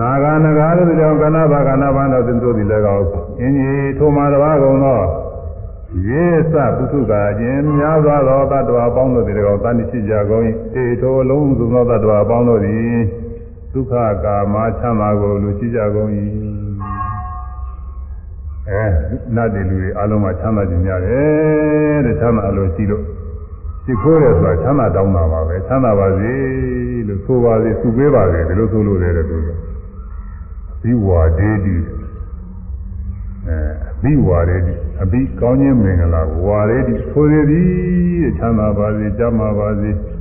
[0.01, 3.07] နာဂနဂါတို့သည်လည်းကောင်းကဏဘာကဏဘာတို့တို့သည်လည်းကောင်း
[3.41, 5.01] အင်းကြီးထိုမှာတပါးကုန်သော
[6.09, 10.43] ရေသပုထုကာခြင်းများစွာသောတ attva အပေါင်းတို့သည်လည်းကောင်းတန်တိရှိကြကုန်၏
[10.75, 12.97] တေထိုလုံးစုံသောတ attva အပေါင်းတို့သည်
[13.75, 13.95] ဒုက္ခ
[14.25, 16.11] ကာမချမ်းသာကိုလူရှိကြကုန်၏
[18.69, 18.85] အဲ
[19.35, 23.05] နတ်တွေလူတွေအလုံးမှာချမ်းသာခြင်းများတယ်တဲ့ချမ်းသာလို့ရှိလို့
[23.85, 26.33] ရှိခိုးတယ်ဆိုတာချမ်းသာတောင်းတာပါပဲချမ်းသာပါစေ
[27.09, 29.49] လို့ဆိုပါစေသူပေးပါစေဒီလိုဆိုလို့ရတယ်သူက
[30.83, 31.77] ဘိဝါဒေတိ
[33.47, 33.59] အဲ
[34.03, 37.69] ဘိဝါဒေတိအဘိကောင်းခြင်းမင်္ဂလာဝါဒေတိဆိုရသည်
[38.23, 40.14] တဲ့ချမ်းသာပါစေကြမ်းပါပါစေအဲ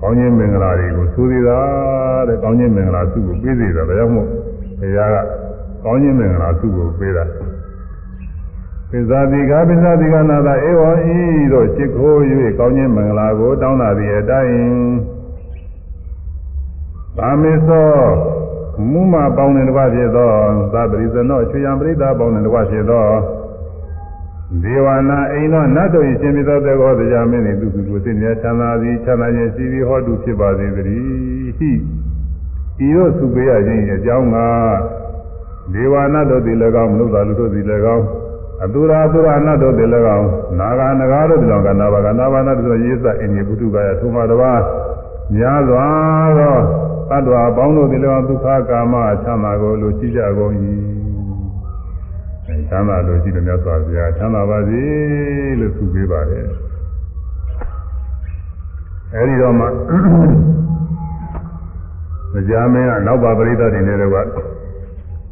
[0.00, 1.60] ကောင်းခြင်းမင်္ဂလာတွေကိုဆိုသေးတာ
[2.28, 4.28] တဲ့ကောင်းခြင်းမင်္ဂလာသူ့ကိုပေးသေးတာဒါကြောင့်မို့
[4.80, 5.16] ဘုရားက
[5.84, 7.24] ကောင်းခြင်းမင်္ဂလာသူ့ကိုပေးတာ
[8.90, 11.18] ပိဇာတိကပိဇာတိကနာတာဧဝံဤ
[11.52, 12.18] တို့จิตခိုး၍
[12.58, 14.56] ကောင်းခြင်းမင်္ဂလာကိုတောင်းတာသည့်အတိုင်း
[17.18, 17.90] သာမေသော
[18.90, 20.30] မူမပေါင်းတဲ့တကွဖြစ်သော
[20.72, 23.04] သာပရိဇနောချွေယံပရိသပေါင်းတဲ့တကွဖြစ်သော
[24.62, 31.70] ဒေဝနာအိမ်သောနတ်တို့၏ရှင်ဖြစ်သောတေကောတရားမင်း၏သူသူကိုသိမြတ်ချမ်းသာသည်ချမ်းသာခြင်းရှိပြီးဟောတုဖြစ်ပါစေတည်းဟိ
[32.86, 34.36] ဤသို့သူပေးရခြင်းအကြောင်းက
[35.72, 38.04] ဒေဝနာတို့သည်လည်းကောင်းမနုဿာလူတို့သည်လည်းကောင်း
[38.64, 40.28] အတုရာတုရာနတ်တို့သည်လည်းကောင်း
[40.58, 44.54] နာဂာနဂါတို့သည်လည်းကောင်းကနာဘာကနာဘာနတ်တို့ရေးစအင်ကြီးပုထုကာယသုမတော်ပါ
[45.34, 45.86] များစွာ
[46.38, 46.56] သော
[47.10, 48.94] တ attva အပေါင်းတို့သည်လည်းကောင်းဒုက္ခကာမ
[49.24, 50.54] ချမ်းသာကိုလူရှိကြကုန်၏
[52.46, 54.82] အဲချမ်းသာလို့ရှိတယ်မြတ်စွာဘုရားချမ်းသာပါစေ
[55.60, 56.44] လို့ဆုပေးပါတယ်
[59.14, 59.66] အဲဒီတော့မှ
[62.48, 64.12] ကြားမင်းကနောက်ပါပရိသတ်တွေနဲ့တော့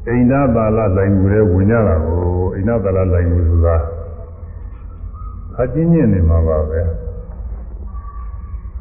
[0.08, 2.20] အိန္ဒပါဠလိုင်ငူတွေဝင်ကြတာကို
[2.54, 3.76] အိန္ဒပါဠလိုင်ငူဆိုတာ
[5.60, 6.80] အချင်းချင်းနေမှာပါပဲ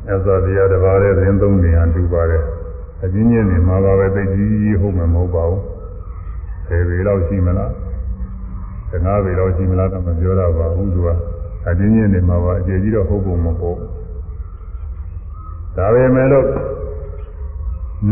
[0.07, 2.43] အဲဆိုတရားတစ်ပါးတဲ့သတင်းသုံးနေရတူပါတယ်
[3.03, 5.61] အချင်းချင်းနေမှာပါပဲသိကြီးဟုတ်မှာမဟုတ်ပါဘူး
[6.67, 7.82] ဆယ်ပေလောက်ရှိမလား
[8.93, 11.09] 15ပေလောက်ရှိမလားတော့မပြောတော့ပါဘူးသူက
[11.67, 13.77] အချင်းချင်းနေမှာပါအကျေကြီးတော့ဟုတ်ပုံမဟုတ်
[15.77, 16.47] ဒါပေမဲ့လို့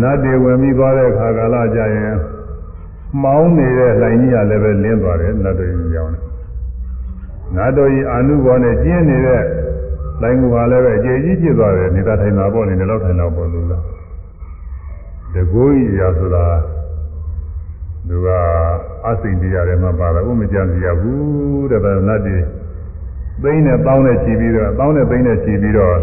[0.01, 2.15] နတ်တွေဝင်ပြီးသွားတဲ့အခါကာလကြရင်
[3.21, 6.23] မှောင်းနေတဲ့လှိုင်ကြီးကလည်းပဲလင်းသွားတယ်နတ်တို့ကြီးကြောင်းတယ်
[7.55, 9.43] နတ်တို့ကြီးအာနုဘောနဲ့ကျင်းနေတဲ့
[10.21, 13.83] လှိုင်ကူကလည်းပဲအကျေကြီးဖြစ်သွားတယ်နေတာထိုင်တာပေါ့နေတယ်လောက်ထိုင်တော့ပေါ့လို့လား
[15.33, 16.45] တကူကြီးရာဆိုတာ
[18.07, 18.27] သူက
[19.07, 22.37] အစိမ့်တရားတွေမှာပါတယ်ဥမကြံစီရဘူးတဲ့ဗနတ်တွေ
[23.41, 25.97] သိန်းနဲ့တောင်းနဲ့ချီပြီးတော့တောင်းနဲ့သိန်းနဲ့ချီပြီးတော့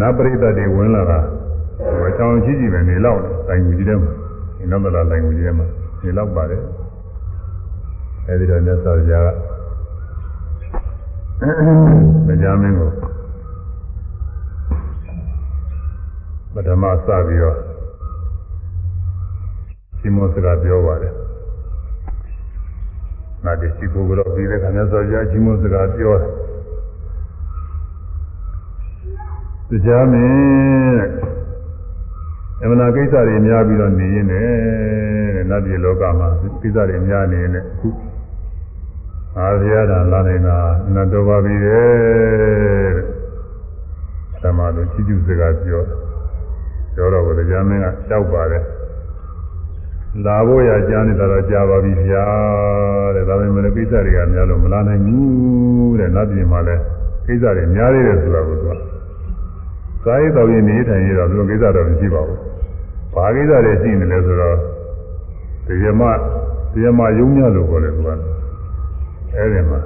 [0.00, 1.18] နတ်ပရိသတ်တွေဝင်လာတာ
[1.88, 4.12] ဟိုအချောင်းကြီးကြီးပဲနေလောက်တိုင်ကူကြီးတဲ့မှာ
[4.58, 5.66] ဒီနောက်မလာတိုင်ကူကြီးတဲ့မှာ
[6.02, 6.62] နေလောက်ပါတယ်
[8.26, 9.28] အဲဒီတော့မြတ်စွာဘုရားက
[12.26, 12.90] မကြမင်းကို
[16.54, 17.73] ပထမစပြီးတော့ဒီ
[20.16, 21.14] မောစကားပြောပါတယ်
[23.44, 26.14] ငါတရှိကိုကတော့ပြီးတဲ့ခါမြတ်စွာဘုရားဒီမောစကားပြော
[29.70, 31.06] တယ်တရားမင်း
[32.62, 34.48] အမှန်ကိစ္စတွေများပြီးတော့နေရင်းနဲ့
[35.34, 36.28] တဲ့နတ်ပြည်လောကမှာ
[36.62, 37.88] ကိစ္စတွေများနေနေအခု
[39.38, 40.56] အာရယတာလာနေတာ
[40.94, 42.90] နတ်တော်ပါပြီတဲ့
[44.42, 45.82] သမလိုချီးကျူးစကားပြော
[46.94, 48.64] ပြောတော့ဘုရားမင်းကတောက်ပါတယ်
[50.22, 52.24] လာဖို့ရကြားနေတာတော့ကြာပါပြီဗျာ
[53.14, 56.82] တဲ့ဒါပေမဲ့ကိစ္စတွေကများလို့မလာနိုင်ဘူးတဲ့နတ်ပြည်မှာလည်း
[57.26, 58.70] ကိစ္စတွေများသေးတယ်ဆိုတာကိုသူက
[60.04, 62.38] စာရေးတော်ရင်နေထိုင်ရတော့ဘယ်လိုကိစ္စတော့မရှိပါဘူး။
[63.14, 64.56] ဘာကိစ္စတွေရှိနေလဲဆိုတော့
[65.66, 66.02] တရားမ
[66.72, 68.10] တရားမယုံညလို့ခေါ်တယ်သူက။
[69.34, 69.80] အဲဒီမှာ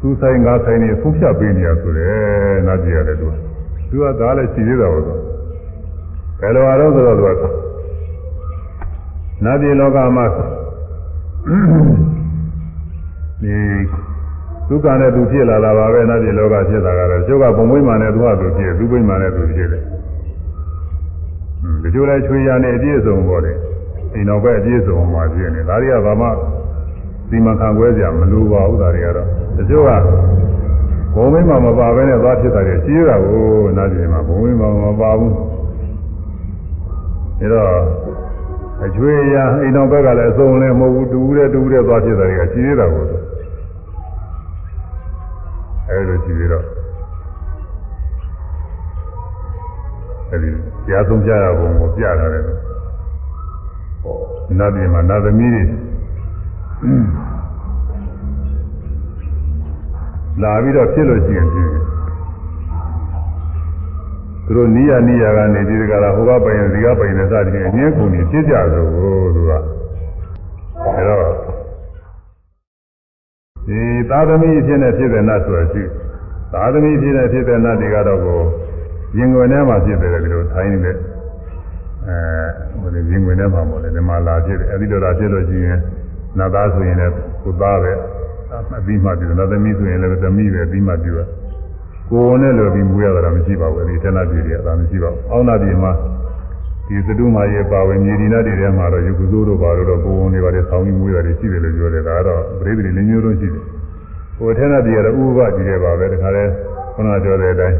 [0.00, 3.26] သူဆိုင်ငါဆိုင်နေဖုံးဖြတ်ပေးနေရဆိုတယ်နတ်ပြည်ရတယ်သူ
[3.90, 7.69] သူကဒါလည်းရှိသေးတာပေါ့ဘယ်လိုအားတော့ဆိုတော့သူက
[9.44, 10.24] နတ်ပြည်လောကမှာ
[13.42, 13.54] ဒီ
[14.68, 19.82] ဒုက္ခနဲ့သူဖြစ်လာတာပါပဲနတ်ပြည်လောကဖြစ်လာတာတော့ကျုပ်ကဘုံမွေးမှနဲ့သူကသူဖြစ်သူဘိမှနဲ့သူဖြစ်တယ်
[21.82, 23.52] ဒီလိုလဲချွေရနဲ့အပြည့်စုံပေါ့လေ
[24.14, 26.28] အိမ်တော်ပဲအပြည့်စုံမှာဖြစ်နေဒါတွေကဘာမှ
[27.28, 29.26] စီမံခံခွဲကြမလိုပါဘူးဒါတွေကတော့
[29.56, 29.90] တချို့က
[31.14, 33.42] ဘုံမင်းမှာမပါဘဲနဲ့သွားဖြစ်တာတွေရှိရတာကို
[33.76, 37.70] နားကြည့်မှာဘုံမင်းမှာမပါဘူးဒါတော့
[38.84, 43.04] အကျွေးရအိမ်တော်ဘက်ကလည်းအစုံလည်းမဟုတ်ဘူးတူတဲ့တူတဲ့သွားဖြစ်တာတွေကရှိရတာကို
[45.88, 46.64] အဲလိုရှိပြီးတော့
[50.30, 50.48] အဲဒီ
[50.86, 52.40] ကြားဆုံးကြရပုံကိုပြတာလေ
[54.58, 55.62] နတ်ပြည်မှာနတ်သမီးတွေ
[60.42, 61.89] လာပြီးတော့ဖြစ်လို့ရှိရင်ဖြစ်တယ်
[64.50, 68.84] သူတို့နီးရနီးရကနေဒီကရာဟိုကပိုင်ဒီကပိုင်နဲ့စသည်ဖြင့်အငင်းကုန်နေဖြစ်ကြဆို
[69.34, 69.50] သူက
[70.96, 71.24] အဲတော့
[73.66, 75.82] ဒီသာသမီဖြစ်နေဖြစ်တဲ့နတ်ဆိုတာရှိ
[76.52, 78.40] သာသမီဖြစ်နေဖြစ်တဲ့နတ်တွေကတော့ကို
[79.16, 80.96] ရင်ွယ်ထဲမှာဖြစ်တယ်ဒီလိုထိုင်းနေတဲ့
[82.06, 82.16] အဲ
[82.80, 85.78] ဟိုလေရင်ွယ်ထဲမှာပေါ့လေဒီမှာလာဖြစ်တယ်အဲဒီလိုလာဖြစ်လို့ရှိရင်
[86.38, 87.12] နတ်သားဆိုရင်လည်း
[87.42, 87.92] ကိုသားပဲ
[88.78, 91.28] အပြီးမှပြုတယ်နတ်သမီးဆိုရင်လည်းသမီးပဲပြီးမှပြုတယ်
[92.10, 95.92] ကိုယ်နဲ့လိုပြီးမူရတာမရှိပါဘူးဒီဌာနပြည်တွေကဒါမရှိပါဘူးအောင်းနာပြည်မှာ
[96.86, 103.64] ဒီသတုမာရဲ့ပါဝင်မြေဒီနာတွေထဲမှာတော့ယုကုသိုးတို့ပါတော့ကိုယ်ဝန်တွေပါတယ်ဆောင်းပြီးမူရတယ်ရှိတယ်လို့ပြောတယ်ဒါကတော့ပရိသေတွေလည်းမျိုးလုံးရှိတယ်
[104.38, 106.44] ကိုယ်ဌာနပြည်ကတော့ဥပ္ပကြီးတယ်ပါပဲတခါလဲ
[106.94, 107.76] ခုနပြောတဲ့အတိုင်း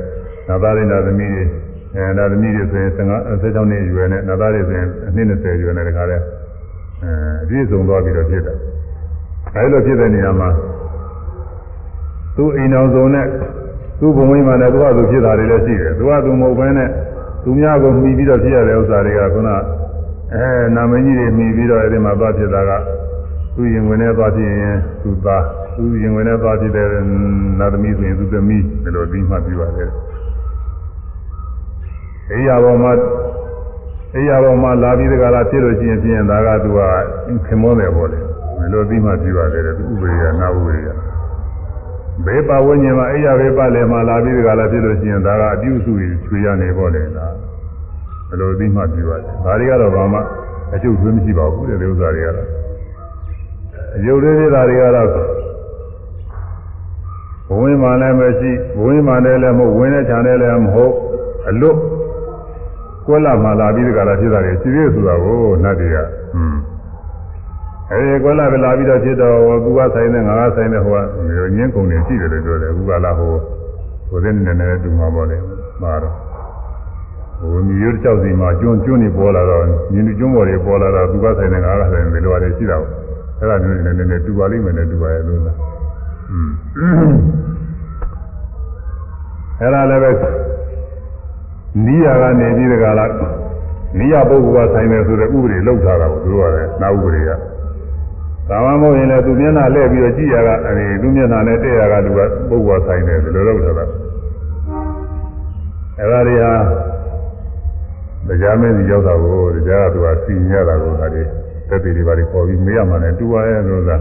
[0.49, 1.45] နာသားရိနာသမီးတွေ
[1.95, 7.13] အဲနာသမီးတွေဆိုရင်15 16နှစ်အရွယ်နဲ့နာသားတွေဆိုရင်အနှစ်20အရွယ်နဲ့တခါလဲအဲ
[7.43, 8.57] အပြည့်စုံသွားပြီးတော့ဖြစ်တယ်
[9.57, 10.49] အဲဒီလိုဖြစ်တဲ့နေရာမှာ
[12.37, 13.27] သူ့အိမ်တော်စုံနဲ့
[14.01, 16.89] သူ့ဘုံဝိမာန်နဲ့သူ့ဟာသူဖြစ်တာတွေလည်းရှိတယ်သူကသူမဟုတ်ဘဲနဲ့
[17.45, 19.51] သူများကိုမှီပြီးတော့ဖြစ်ရတဲ့ဥစ္စာတွေကခုန
[20.35, 20.47] အဲ
[20.77, 22.71] နာမည်ကြီးတွေမှီပြီးတော့အဲဒီမှာသွားဖြစ်တာက
[23.55, 25.45] သူရင်ဝင်နဲ့သွားဖြစ်ရင်သူသား
[25.77, 26.87] သူရင်ဝင်နဲ့သွားဖြစ်တဲ့
[27.59, 29.91] နာသမီးဆိုရင်သူသမီးဒီလိုပြီးမှပြပါတယ်
[32.33, 32.93] အိယာပေါ်မှာ
[34.17, 36.79] အိယာပေါ်မှာလာပြီးတကလားဖြစ်လို့ရှိရင်ပြင်ဒါကသူက
[37.47, 41.10] ခင်မောတယ်ပေါ့လေဒီလိုပြီးမှပြပါတယ်သူဥပရိယနာဥပရိယ
[42.27, 47.35] ဘေးပါဝိညာဉ်မှာအိယာဘေးပါလည်းမှာလာပြီးတကလားဖြစ်လို့ရှိရင်ဒါကအပြုစုကြီးချွေရနေပေါ့လေလား
[48.29, 50.21] ဘယ်လိုပြီးမှပြပါတယ်ဒါတွေကတော့ဘာမှ
[50.75, 52.49] အကျုပ်သွေးမရှိပါဘူးတဲ့ဒီဥစ္စာတွေကတော့
[53.97, 55.09] အယုတ်သေးတာတွေကတော့
[57.49, 60.95] ဘဝင်းမှလည်းမရှိဘဝင်းမှလည်းလည်းမဟုတ်ဝင်းတဲ့ခြံလည်းလည်းမဟုတ်
[61.49, 61.79] အလွတ်
[63.07, 66.50] ကွက်လာမှလာပြီးတကလားဖြစ်တာတွေရှိသေးဆိုတာကိုနတ်တွေကဟွန်း
[67.93, 73.33] အဲဒီကွက်လာပဲလာပြီးတော့ဖြစ်တော့ကူကဆိုင်တဲ့ငါကဆိုင်တဲ့ဟိုကညင်းကုန်နေရှိတယ်လို့ပြောတယ်ကူကလာဟို
[74.09, 75.39] ဟိုတဲ့နေနေတူမှာပေါ့လေ
[75.83, 76.15] မှာတော့
[77.41, 82.91] ဟိုမြေရွတ်ကြောက်စီမှာကျွန်းကျွန်းနေပေါ်လာတော့ညင်းကျွန်းပေါ်တွေပေါ်လာတော့ကူကဆိုင်တဲ့ငါကဆိုင်တယ်လို့ရတယ်ရှိတာပေါ့
[83.39, 85.57] အဲ့ဒါမျိုးနေနေနေတူပါလိမ့်မယ်နဲ့တူပါရဲ့လို့လား
[86.31, 86.51] อืม
[89.61, 90.11] အဲ့ဒါလည်းပဲ
[91.87, 93.13] နိယာကနေပြီးတကလား
[93.99, 97.31] နိယပုဂ္ဂိုလ်ကဆိုင်တယ်ဆိုတဲ့ဥပဒေလောက်ထားတာကိုသူတို့ကလည်းနာဥပဒေက
[98.51, 103.85] သာမမဟုတ်ရင်လည်းသူမျက်နှာလှည့်ပြီးတော့ကြည့်ရတာအဲဒီသူမျက်နှာနဲ့တဲ့ရတာလူကပုဂ္ဂိုလ်ဆိုင်တယ်ဒီလိုလောက်ထားတာ
[105.99, 106.53] အဲ့ဒါတွေဟာ
[108.29, 111.23] တရားမင်းကြီးရောက်တာကိုတရားကသူကစီညရတာကိုဒါတွေ
[111.69, 113.97] တက်ပြီးတွေပါတွေပေါ်ပြီးမေးရမှလည်းတူပါရဲ့လို့သာ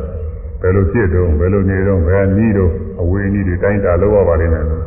[0.61, 2.71] ဘယ်လိုဖြစ်တော့ဘယ်လိုနေတော့ဘယ်နည်းတော့
[3.01, 4.83] အဝေးနည်းတွေတိုင်းတာလောက်ရပါလိမ့်မယ်လို့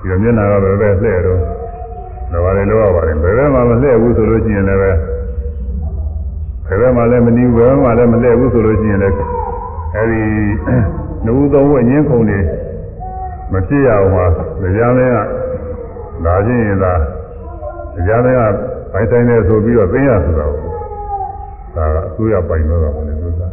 [0.00, 1.40] ဒီလိုမျက်နှာကပဲပဲလှည့်တော့
[2.32, 4.90] ဒါပါလေလောက်ရပါလိမ့်မယ်ဘယ်ဘက်မှမလှည့်ဘူးဆိုလို့ရှိရင်လည်းပဲ
[6.68, 9.16] ဘယ်ဘက်မှလည်းမနီးဘူးဘယ်ဘက်မှလည်းမလှည့်ဘူးဆိုလို့ရှိရင်လည်း
[9.96, 10.22] အဲဒီ
[11.24, 12.38] နှုတ်သုံးဝအငင်းခုန်နေ
[13.52, 14.26] မဖြစ်ရအောင်ပါ
[14.62, 15.18] တရားမင်းက
[16.24, 16.92] လာခြင်းရင်သာ
[17.94, 18.42] တရားမင်းက
[18.92, 20.68] ပိုင်ဆိုင်နေဆိုပြီးတော့သိရဆိုတာကို
[21.76, 23.46] ဒါကအစိုးရပိုင်တော့တာပေါ့လေသူကသူ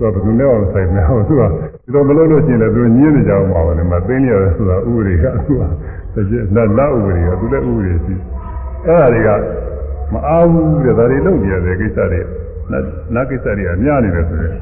[0.00, 5.62] ဘယ်သူနဲ့အောင်ဆိုင်နေအောင်သူကဒီလိုမလုပ်လို့ရှိရင်လည်းသူညင်းနေကြအောင်ပါပဲလေမသိနေရတယ်ဆိုတာဥပဒေကသူက
[6.54, 8.14] လက်လက်ဥပဒေကသူလည်းဥပဒေရှိ
[8.86, 9.28] အဲ့ဒါတွေက
[10.12, 12.20] မအားဘူးတဲ့ဒါတွေလုပ်နေရတဲ့ကိစ္စတွေ
[12.72, 14.54] နတ်ကိစ္စတွေကများနေတယ်ဆိုရင်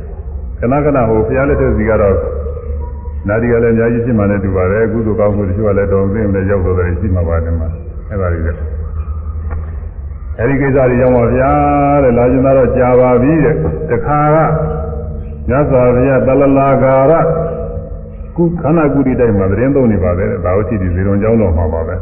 [0.59, 2.17] ခဏခဏဟိုဘုရားလက်ထက်စီကတော့
[3.29, 7.69] နာဒီကလည်းအများကြီးရှိမှလည်းတူပါတယ်အခုတို့ကောင်းမှုတချို့ကလည်းတော်သိမလည်းရောက်တော့တယ်ရှိမှာပါတယ်မှာ
[8.09, 8.59] အဲ့ဒါတွေလည်း
[10.39, 11.51] အဲဒီကိစ္စတွေရောက်ပါဗျာ
[12.03, 13.55] တဲ့လာကျင်တော့ကြာပါပြီတဲ့
[13.91, 14.37] တခါက
[15.49, 17.13] မြတ်စွာဘုရားတလလာကာရ
[18.37, 21.95] ကုခန္ဓာကုတိတိုက်မှာသတင်းသုံးနေပါတယ်ဒါဝတိဒီဇေရုံကျောင်းတော်မှာပါပဲ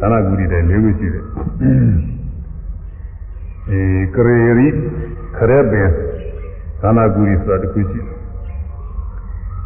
[0.00, 1.24] ခန္ဓာကုတိတိုက်၄ခုရှိတယ်
[3.68, 3.82] အဲ
[4.14, 4.68] ကရေရီ
[5.36, 5.88] ခရက်ပင်
[6.80, 8.16] ခန္ဓာကုတိဆိုတာတစ်ခုရှိတယ်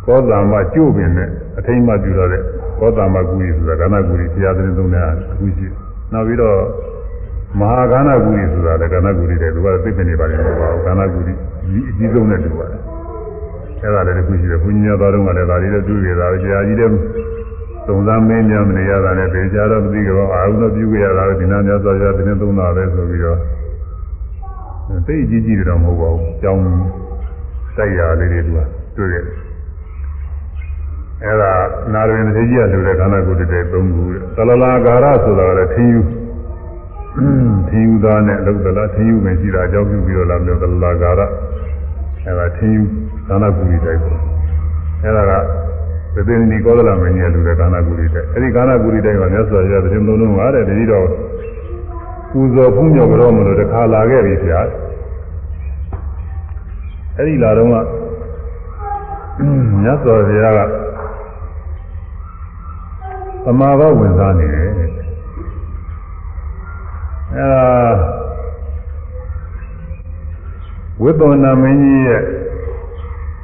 [0.06, 2.42] ကောသမ္မကျို့ပင်နဲ့အထိမ့်မှပြုတော့တဲ့
[2.80, 5.66] ကောသမ္မဂူရီဆိုတာကဏ္ဍဂူရီဘုရားသခင်သုံးတဲ့အခုရှိ
[6.12, 6.58] နောက်ပြီးတော့
[7.60, 12.80] မဟာကဏ္ဍဂူရီဆိုတာလည်းကဏ္ဍဂူရီတဲ့သူကသိပ္ပံနေပါလိမ့်မယ်ပါကဏ္ဍဂူရီဒီအကြီးဆုံးနဲ့တူပါတယ်
[13.80, 16.90] အဲ့ဒါလည်းတစ်ခုရှိတယ်ဘုညာတော်တော်ကလည်းဒါတွေလည်းတွေ့ရတာကြာကြီးတဲ့
[17.86, 23.38] သုံးသားမင်းများမနေရတာနဲ့ပေချာတော့မသိကြတော့အာဟုတော့ပြုကြရတာဒီနာများသွားကြတဲ့သုံးတာပဲဆိုပြီးတော့
[25.06, 26.62] သိအကြီးကြီးတွေတော့မဟုတ်ပါဘူးကြောင်း
[27.76, 28.58] တိုက်ရလေးတွေသူက
[28.96, 29.44] တွေ့ရတယ်
[31.22, 31.52] အဲ့ဒါ
[31.94, 34.04] နာရဝင်သေးကြီးကလူတဲ့ခန္ဓာကိုယ်တည်းသုံးခု
[34.36, 36.00] သလလာကာရဆိုတာလည်းထင်းယူ
[37.68, 41.20] ထင်းယူသားနဲ့လောက်သလားထင်းယူမယ်ရှိတာအကြောင်းပြုပြီးတော့လာမျိုးသလလာကာရ
[42.24, 42.82] အဲ့ဒါထင်းယူ
[43.28, 44.20] ခန္ဓာကိုယ်တည်းပေါ့
[45.02, 45.32] အဲ့ဒါက
[46.14, 51.06] သေသေနီကောသလမင်းကြီးလူတဲ့ခန္ဓာကိုယ်တည်းအဲ့ဒီခန္ဓာကိုယ်တည်းကမြတ်စွာဘုရားတရင်လုံးလုံးပါတဲ့တတိတော်
[52.36, 54.60] ပူဇော်ဖူးမြော်ကြတော့မလို့တခါလာခဲ့ပြီဆရာ
[57.16, 57.74] အဲ့ဒီလာတော့က
[59.82, 60.60] မြတ်စွာဘုရားက
[63.44, 64.68] သမာဘဝင်စားနေတယ်
[67.34, 67.66] အဲဒါ
[71.02, 72.22] ဝိသုဏမင်းကြီးရဲ့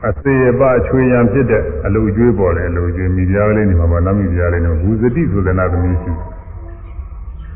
[0.08, 6.12] အစေပအချွေရန်ဖြစ်တဲ့အလူကျွေးပေါ်တယ်အလူကျွေးမိပြားလေးနေမှာပါနမိပြားလေးနေဘူဇတိဆိုတဲ့နာသမီးရှိ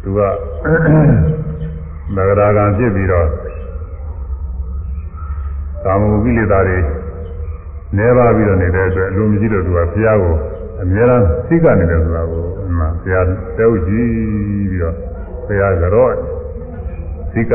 [0.04, 0.20] သူက
[2.16, 3.28] နဂရာကံဖြစ်ပြီးတော့
[5.84, 6.78] ကာမဂုကိလေသာတွေ
[7.96, 10.34] နေပါပြီးတော့နေတဲ့အတွက်အလိုမရှိလို့သူကဘုရားကို
[10.82, 12.42] အများအားသိကနေတယ်ဆိုတာကို
[12.78, 13.24] မှဘုရား
[13.58, 14.08] တဲဥကြည့်
[14.70, 14.94] ပြီးတော့
[15.46, 16.12] ဘုရားကတော့
[17.32, 17.52] သိက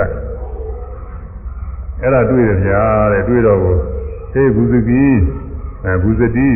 [2.02, 2.82] အဲ့ဒါတွေ့ရဗျာ
[3.12, 3.76] တဲ့တွေ့တော့ကို
[4.34, 5.04] သေဘုဇတိ
[5.86, 6.50] အဲဘုဇတိ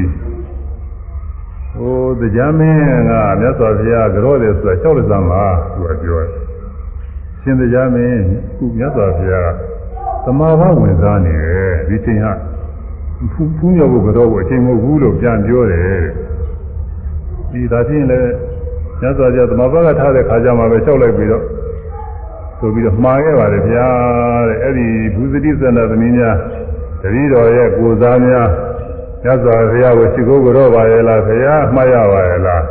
[1.77, 2.79] ဟိုတရားမင်း
[3.09, 6.29] ကမြတ်စွာဘုရားကြောတယ်ဆိုတာ၆လက်သမ်းပါသူကပြောတယ်
[7.41, 8.21] ရှင်တရားမင်း
[8.57, 9.51] ခုမြတ်စွာဘုရား
[10.25, 12.33] သမာဘဝင်စားနေတယ်ဒီချိန်ဟာ
[13.33, 16.13] ဖူးဖူးမြောက်ဖို့ကတော့အချိန်မဟုတ်ဘူးလို့ပြန်ပြောတယ်တဲ့
[17.51, 18.31] ဒီဒါချင်းလည်း
[19.01, 21.43] ညစွာကြသမဘာကထားတဲ့ခါကျမှပဲလျှောက်လိုက်ပြီးတော့
[22.59, 23.87] ဆိုပြီးတော့မှားခဲ့ပါတယ်ဗျာ
[24.49, 26.35] တဲ့အဲ့ဒီဘူဇတိသန္တာသမီးများ
[27.01, 28.47] တတိတော်ရဲ့ကိုစားများ
[29.23, 32.63] ညစွာဘုရားကိုရှိခိုးကြတော့ပါရဲ့လားဘုရားမှားရပါရဲ့လား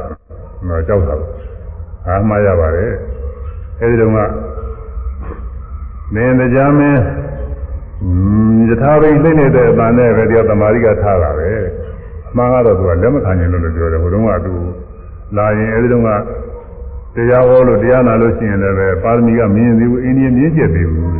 [0.69, 1.17] တော့ကြောက်တာ
[2.07, 2.93] အာမှားရပါတယ်
[3.81, 4.19] အဲ့ဒီတော့က
[6.15, 7.01] မင်းတရားမင်း
[8.69, 11.51] ယထာဘိလိမ့်နေတဲ့အပန်နဲ့ပဲတရားသမာဓိကထားတာပဲ
[12.29, 14.55] အမှန်ကတော့သူကလက်မခံနိုင်လို့လို့ပြောတယ်ဟိုတုန်းကသူ
[15.37, 16.11] လာရင်အဲဒီတုန်းက
[17.15, 21.11] တရားဟောလို့တရားနာလို့ရှိရင်လည်းပဲပါရမီကမင်းသေးဘူးအိန္ဒိယမြင့်ကျက်သေးဘူး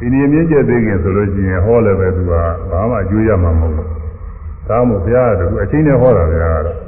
[0.00, 2.32] အိန္ဒိယမြင့်ကျက်သေးခင်ဆိုလို့ရှိရင်ဟောလည်းပဲသူက
[2.70, 3.93] ဘာမှအကျိုးရမှာမဟုတ်ဘူး
[4.68, 6.78] ဒါမှမဟုတ်ဘုရားကသူအချင်းနဲ့ဟောတာဘုရားကတော့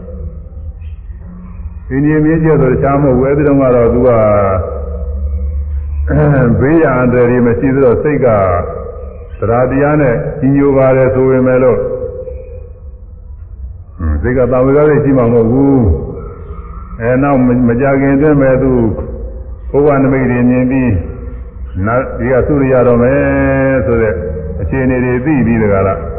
[1.90, 4.10] အိန္ဒိယမြင့်ကျက်ဆိုတခြားမဟုတ်ဘူးအဲဒီတုန်းကတော့သူက
[6.60, 11.78] ဘေးရန်တယ်မရှိသလိုစိတ်ကတရားတရားနဲ့ကြီးညိုပါတယ်ဆိုပေမဲ့လို့
[14.22, 15.82] စိတ်ကတာဝေကလေးရှိမှာမဟုတ်ဘူး
[17.00, 18.72] အဲနောက်မကြခင်အတွင်းမဲ့သူ
[19.70, 20.92] ဘုရားနမိတ်တွေမြင်ပြီး
[21.86, 24.14] နာဒီကသုရိယတော်မယ်ဆိုတဲ့
[24.60, 26.15] အခြေအနေတွေသိပြီးတကလား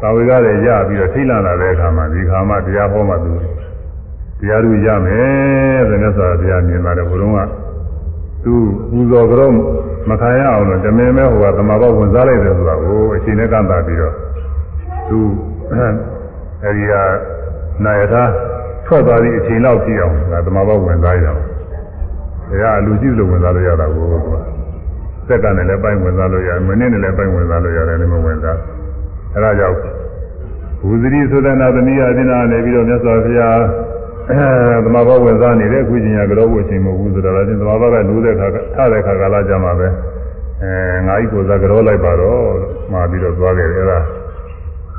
[0.00, 3.32] တာဝေကလည်းရပြီးတော့ထိတ်လန့်လာတဲ့အခါမှာဒီခါမှတရားဟောမှသူ
[4.40, 7.38] တရားသူရမယ်ဆိုတဲ့ဆိုတရားမြင်လာတယ်ဘုရုံးက
[8.44, 8.54] သူ
[8.90, 9.52] ပူဇော်ကြတော့
[10.08, 14.14] မခံရအောင်လို့တမင်မဲ့ဟိုကသမာဘဝင်စားလိုက်တယ်ဆိုတာကိုအချိန်နဲ့ကန့်တာပြီးတော့
[15.08, 15.18] သူ
[15.72, 16.94] အဲဒီက
[17.84, 18.22] နာယထာ
[18.86, 21.40] ထွက်သွားပြီးအချိန်လောက်ကြည့်အောင်ငါသမာဘဝင်စားရအောင်
[22.48, 24.28] ဒါကအလူရှိလို့ဝင်စားလို့ရတာကိုသူက
[25.28, 28.58] စက္ကန့်နဲ့လည်းပိုင်းဝင်စားလို့ရတယ်မိနစ်နဲ့လည်းပိုင်းဝင်စားလို့ရတယ်လည်းမဝင်စား
[29.38, 29.76] အဲဒါကြောင့်
[30.80, 33.60] ဘူဇတိသုဒနာသမီးအသင်္နာနေပြီးတော့မြတ်စွာဘုရား
[34.30, 39.88] အဲသမာဘဝင်စားနေတဲ့ခုချင်းရကြောဖို့အချိန်မဟုတ်ဘူးဆိုတော့လည်းသမာဘကလိုးတဲ့ခါထားတဲ့ခါကာလကြမှာပဲ
[40.62, 43.98] အဲငါကြီးကိုစားကြောလိုက်ပါတော့လို့မှာပြီးတော့သွားခဲ့တယ်အဲဒါ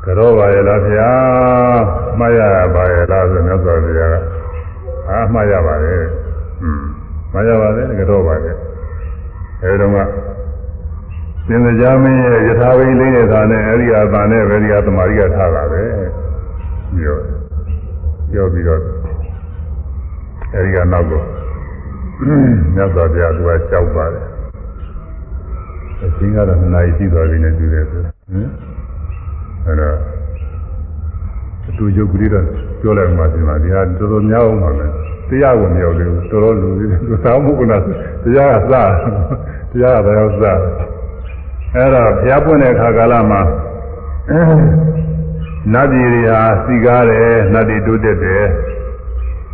[0.03, 1.09] ကြောပါရဲ့လားဗျာ
[2.19, 2.39] မှားရ
[2.75, 4.15] ပါရဲ့လားဆိုမြတ်စွာဘုရားက
[5.09, 6.01] အာမှားရပါတယ်
[6.61, 6.85] ဟွန်း
[7.33, 8.55] မှားရပါတယ်ကြောပါရဲ့
[9.63, 9.97] အဲဒီတော့က
[11.49, 15.81] သင်္ကြန်မင်းရဲ့ယထာဘိလေးရဲ့သာနဲ့အဲဒီအသာနဲ့ပဲဒီအသမာဓိကထားတာပဲ
[16.95, 17.15] ပြော
[18.31, 18.81] ပြောပြီးတော့
[20.53, 21.25] အဲဒီကနောက်တော့
[22.75, 24.25] မြတ်စွာဘုရားသူကကြောက်ပါတယ်
[26.01, 28.05] အချင်းကတော့နှစ်နာရီရှိသွားပြီနဲ့တူတယ်ဆိုဟ
[28.39, 28.49] င်
[29.65, 29.95] အဲတော့
[31.69, 32.45] အတူရုပ်ကလေးတော့
[32.81, 34.91] ပြောလိုက်မှဒီမှာဒီဟာတော်တော်များအောင်ပါမယ်
[35.29, 37.77] တရားကိုမရောက်သေးဘူးတော်တော်လူသေးတယ်သူသာမှုကနာ
[38.23, 38.75] တရားကစ
[39.71, 40.43] တရားကလည်းစ
[41.75, 43.41] အဲ့တော့ဘုရားပွင့်တဲ့အခါကာလမှာ
[45.73, 48.45] နတ်ပြည်တွေဟာစီကားတယ်နတ်တွေတိုးတက်တယ်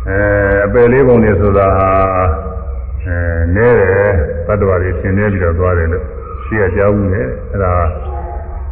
[0.08, 0.18] အဲ
[0.66, 3.16] အပယ်လေးပုံတွေဆိုတာဟာအဲ
[3.56, 4.10] နဲတယ်
[4.46, 6.04] ဘတ်တော်တွေသင်နေပြီးတော့သွားတယ်လို့
[6.44, 7.72] ရှိရကြောက်ဘူးလေအဲ့ဒါ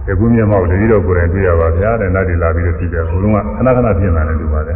[0.07, 4.75] ဒီကူးမျက်မှောက်တတိတော်ကိုယ်တိုင်တွေ့ရပါဗျာတဲ့နတ်တွေလာပြီးတော့ကြည့်တယ်ဘုလုံးကခဏခဏပြင်လာတယ်ဒီပါလေ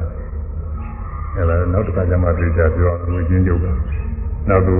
[1.36, 3.66] အဲဒါနောက်တစ်ခါကျမှတွေ့ကြပြောလူချင်းကျုပ်က
[4.48, 4.76] နောက်သူ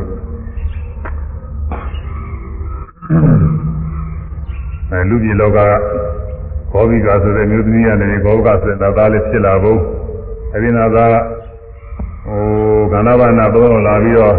[4.91, 5.59] အဲလူပြည်လောက
[6.73, 9.81] ကောဘိကဆိုတဲ့မျိုးသမီးကနေကောဘကဆိုတဲ့သားလေးဖြစ်လာဖို့
[10.55, 11.17] အဲဒီနာသား
[12.27, 12.43] ဟို
[12.93, 14.35] ကန္နာဘာနာသုံးလာပြီးတော့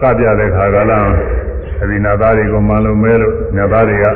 [0.00, 0.98] ကပြတဲ့ခါကလာ
[1.80, 4.06] အဲဒီနာသားတွေကိုမှန်လို့မဲလို့ညာသားတွေက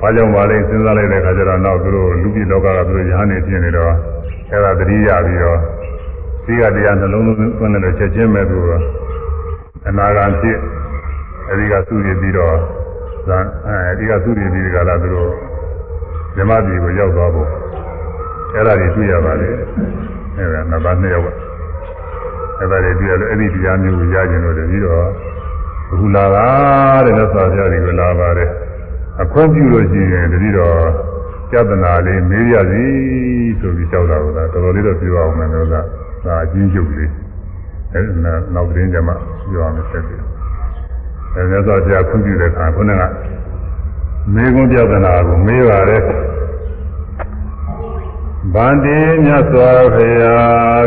[0.00, 3.92] ဘာကြောင့်ပါလဲစဉ်းစားလိုက်တဲ့ခါကျတော့နောက်သူတို့လူပြည်လောကကသူတို့ရဟန်းနေဖြစ်နေတော့
[4.50, 5.58] အဲဒါတတိယပြီးတော့
[6.44, 8.70] ဒီကတရားနှလုံးသွင်းတယ်ချက်ချင်းမဲ့သူက
[9.88, 10.58] အနာဂတ်ဖြစ်
[11.48, 12.56] အဲဒီကသူ့ရပြီးတော့
[13.28, 15.30] အဲဒီကသူ့ရပြီးဒီကလာသူတို့
[16.36, 17.48] ဇမပြည်ကိုရောက်သွားဖို့
[18.54, 19.48] အဲ့ဒါတွေတွေ့ရပါလေ
[20.36, 21.28] အဲ့ဒါနံပါတ်2ရောက်က
[22.58, 25.06] အဲ့ဒါတွေတွေ့ရလို့အဲ့ဒီတရားမျိုးကိုရကျင်လို့တပြီးတော့
[25.92, 26.46] အခုလာတာ
[27.04, 28.50] တဲ့လက်စာပြတွေကိုလာပါတယ်
[29.22, 30.76] အခွင့်ပြုလို့ရှိရင်တပြီးတော့
[31.52, 32.84] ကြဒနာလေးမေးရစီ
[33.60, 35.74] ဆိုပြီးကြောက်တာကတော်တော်လေးတော့ပြောအောင်မယ်လို့က
[36.26, 37.10] ဒါအချင်းချုပ်လေး
[37.92, 38.04] အဲ့
[38.54, 39.16] နောက်တင်းကြမှာ
[39.50, 40.22] ပြောအောင်ဆက်ပြီး
[41.34, 43.02] အဲ့ဒါဆိုပြခွင့်ပြုတဲ့အခါခုနက
[44.34, 46.02] မေကွန်းပြဒနာကိုမေးပါတယ်
[48.54, 50.86] ဗန္တိမြတ်စွာဘုရား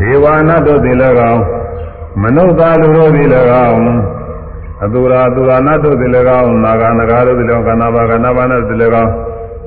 [0.00, 0.96] ဒေဝနာတို့သည်၎
[1.32, 1.44] င်း
[2.22, 3.28] မနုဿာလူတို့သည်၎
[3.68, 3.80] င်း
[4.84, 6.10] အတူရာအတူရာနတို့သည်၎
[6.40, 9.12] င်းနာဂနဂါတို့သည်၎င်းကနာဘာကနာဘာနတို့သည်၎င်း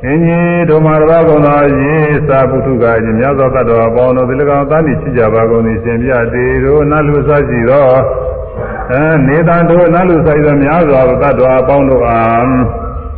[0.06, 1.96] အင်းကြီးတို့မှာတော်ကုန်သောရေ
[2.28, 7.88] စာပုထုကခြင်းမြတ်သောတတ်တော်အပေါင်းတို့သည်၎င်းသာတိချစ်ကြပါကုန်သည်ရှင်ပြတေတို့နတ်လူစားရှိသော
[8.92, 12.48] အဲနေတံတို့နတ်လူစားရှိသောများစွာသောတတ်တော်အပေါင်းတို့အား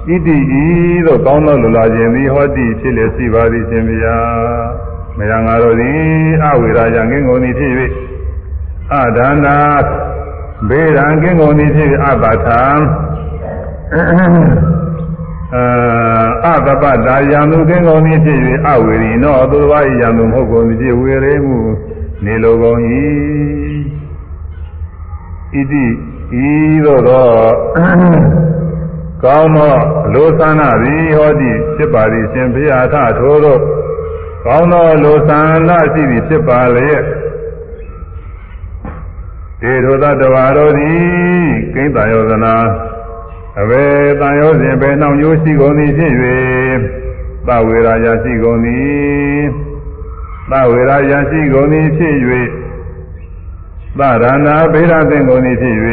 [0.07, 0.65] ဣတိဤ
[1.05, 4.17] သို့ကောင်းသောလူလာခြင်းသည်ဟောတိဖြစ်လျက်ရှိပါသည်ရှင်ဗျာ
[5.17, 5.99] မယံငါတို့သည်
[6.43, 7.71] အဝိရာယငင်းကုန်သည်ဖြစ်၍
[8.93, 9.57] အဒါနာ
[10.69, 12.61] ဘေရန်ကင်းကုန်သည်ဖြစ်၍အပါထံ
[15.53, 21.59] အာအတပတာယံသူကင်းကုန်သည်ဖြစ်၍အဝေရီနောသူတော်၏ယံသူမဟုတ်ကုန်သည်ဖြစ်ဝေရေမှု
[22.25, 22.79] နေလိုကုန်၏
[25.51, 25.85] ဣတိ
[26.43, 26.49] ဤ
[26.85, 27.29] သို့သော
[29.23, 29.75] ကောင်းသော
[30.13, 33.57] လိုသနာသည်ဟောတိဖြစ်ပါသည်ရှင်ဘုရားထထိုးသော
[34.45, 35.31] ကောင်းသောလိုသ
[35.69, 37.03] နာရှိသည်ဖြစ်ပါလျက်
[39.61, 42.55] ဒေထိုသတ္တဝါတို့သည်ကိဉ္တယောဇနာ
[43.61, 43.91] အဘယ်
[44.21, 46.13] တန်ရောစဉ်ပဲနှောင်ရိုးရှိကုန်သည်ဖြစ်၍
[47.47, 49.47] သဝေရာယရှိကုန်သည်
[50.51, 52.15] သဝေရာယရှိကုန်သည်ဖြစ်၍
[53.99, 55.75] သရဏဗေဒသင်ကုန်သည်ဖြစ်၍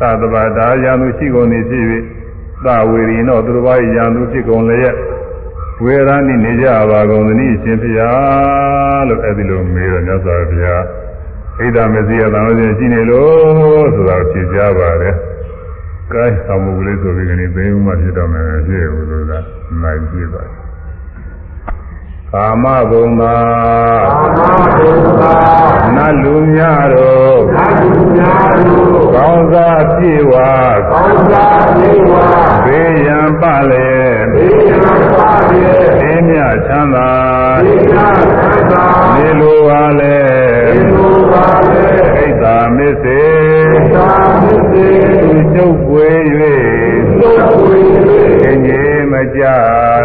[0.00, 1.84] သတ္တဗတာယံသူရှိကုန်သည်ဖြစ်၍
[2.64, 4.96] သဝေရီနောသူတော်ဘာယံသူဖြစ်ကုန်လျက်
[5.82, 10.82] ဝေရဏိနေကြပါကုန်သနည်းရှင်ဖျားလို့အဲ့ဒီလိုမေးတော့မြတ်စွာဘုရား
[11.58, 15.16] ဣဒ္ဓမဇိယသံဃာရှင်ရှိနေလို့ဆိုတာဖြေကြပါတယ်။
[16.14, 19.32] ကဲသံမှုကလေးဆိုပြီးကနေသိဦးမှဖြစ်တော့မယ်ဖြစ်ဘူးလို့က
[19.82, 20.52] နိုင်ပြပါတယ်။
[22.32, 23.36] ကာမဘုံသာ
[24.38, 25.34] ကာမဘုံသာ
[25.96, 30.50] နတ်လူများတို့နတ်လူများတို့ကောင်းစားပြေဝါ
[30.90, 32.26] ကောင်းစားပြေဝါ
[32.64, 33.90] ဘေးရန်ပလေ
[34.34, 35.18] ဘေးရန်ပ
[35.50, 37.10] လေဘေးမြချမ်းသာ
[37.64, 38.84] ဘေးမြချမ်းသာ
[39.14, 40.16] နေလိုပါလေ
[40.74, 41.84] နေလိုပါလေ
[42.14, 42.44] ဣဒ္ဓ
[42.76, 43.20] မစ္စေ
[43.72, 45.11] ဣဒ္ဓမစ္စေ
[45.54, 46.08] သူချုပ်ပွေ၍
[47.18, 47.80] ချုပ်ပွေ၍
[48.46, 49.42] အငြိမကြ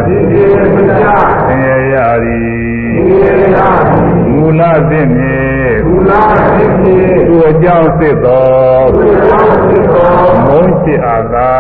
[0.08, 1.04] အငြိမကြ
[1.48, 5.42] ဆင်းရဲရသည်ဆင်းရဲရသည်မူလသစ်မြေ
[5.88, 6.12] မူလ
[6.56, 6.98] သစ်မြေ
[7.28, 8.46] သူအကြောင်းစစ်သော
[8.94, 10.12] သူအကြောင်းစစ်သော
[10.46, 11.52] မုန်းချစ်အာသာ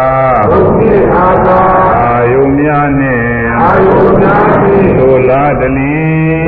[0.49, 1.59] မုန်းချစ်အာသာ
[2.01, 5.97] အာယုံများနှင့်အာယုံများနှင့်ဒုလာတလီ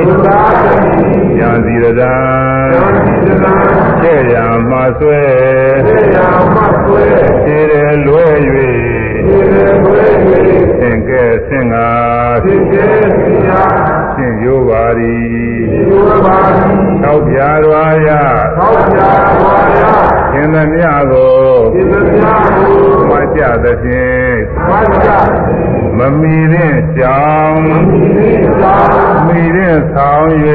[0.08, 1.02] ဒုလာတလီ
[1.38, 2.14] ဉာဏ်စီရဒံ
[2.72, 3.69] ဉာဏ်စီရဒံ
[4.02, 4.36] ကျဲ့ရ
[4.70, 5.22] မှာဆွဲ
[5.86, 6.18] ကျဲ့ရ
[6.54, 7.04] မှာဆွဲ
[7.44, 7.74] ခြေရ
[8.06, 10.04] လွဲ၍ခြေရလွဲ၍
[10.80, 11.88] သင်ကဲဆင်ငါ
[12.44, 12.86] သင်ကဲ
[13.18, 13.62] ဆင်ငါ
[14.14, 15.16] ရှင်းရိုးပါရီ
[15.76, 16.72] ရိုးပါရီ
[17.02, 18.08] သောက်ပြာရွာရ
[18.58, 19.10] သောက်ပြာ
[19.40, 19.82] ရွာရ
[20.32, 21.32] ရှင်သမျှကို
[21.74, 24.36] ရှင်သမျှကိုမကြသဖြင့်
[24.68, 25.69] မကြမမီတဲ့ကြောင်း
[26.00, 27.62] မမီတဲ့ကြောင်း
[29.26, 30.28] မီတဲ့ဆောင်၍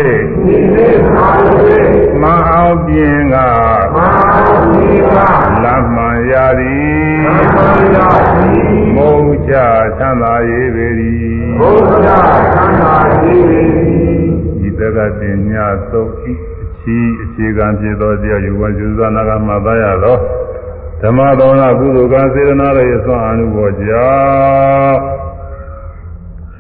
[0.46, 1.44] မီတဲ့ဆောင်၍
[2.22, 3.36] မအောင်ပြင်က
[3.96, 5.18] မအောင်ပြင်က
[5.64, 7.98] လမ်းမှန်ရသည်လမ်းမှန်ရ
[8.36, 9.18] သည်မုံ
[9.48, 9.54] ချ
[9.98, 11.18] ချမ်းသာရေးပေသည်
[11.60, 12.10] မုံချ
[12.54, 14.06] ချမ်းသာရေးပေသည်
[14.68, 15.54] ဤတကတင်ည
[15.92, 20.18] သုတ်ဤအချီအခြေခံဖြစ်သောတရားယူဝံယူဇာနာကမှသာရသော
[21.02, 24.10] ဓမ္မသောနာကုသိုလ်ကစေတနာရဲ့အစွမ်းအမှုပေါ်ကြော
[24.84, 24.98] င့်
[25.35, 25.35] ဆ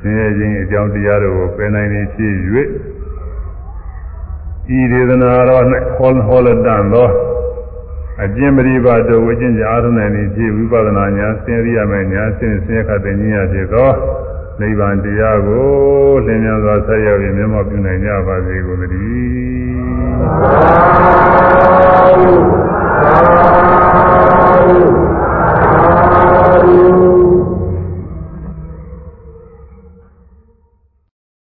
[0.10, 2.34] င်းရဲခြင်းအကြောင်းတရားတို့ကိုပယ်နိုင်ခြင်းဖြစ်၍
[4.78, 5.64] ဤဒေသနာတော်၌
[5.98, 7.10] ဟောဟောလတန်သော
[8.24, 13.90] အကျင့်ပရိပါတော်ဝိကျင့်ကြအာရုံနဲ့ဖြည့်ဝိပဿနာညာစင်ရိယမဲ့ညာစင်စင်ခတ်တဲ့ဉာဏ်ဖြစ်သော
[14.60, 15.68] နိဗ္ဗာန်တရားကို
[16.26, 27.55] လင်းမြန်စွာဆက်ရောက်ပြီးမျက်မှောက်ပြုနိုင်ကြပါစေကုန်သတည်း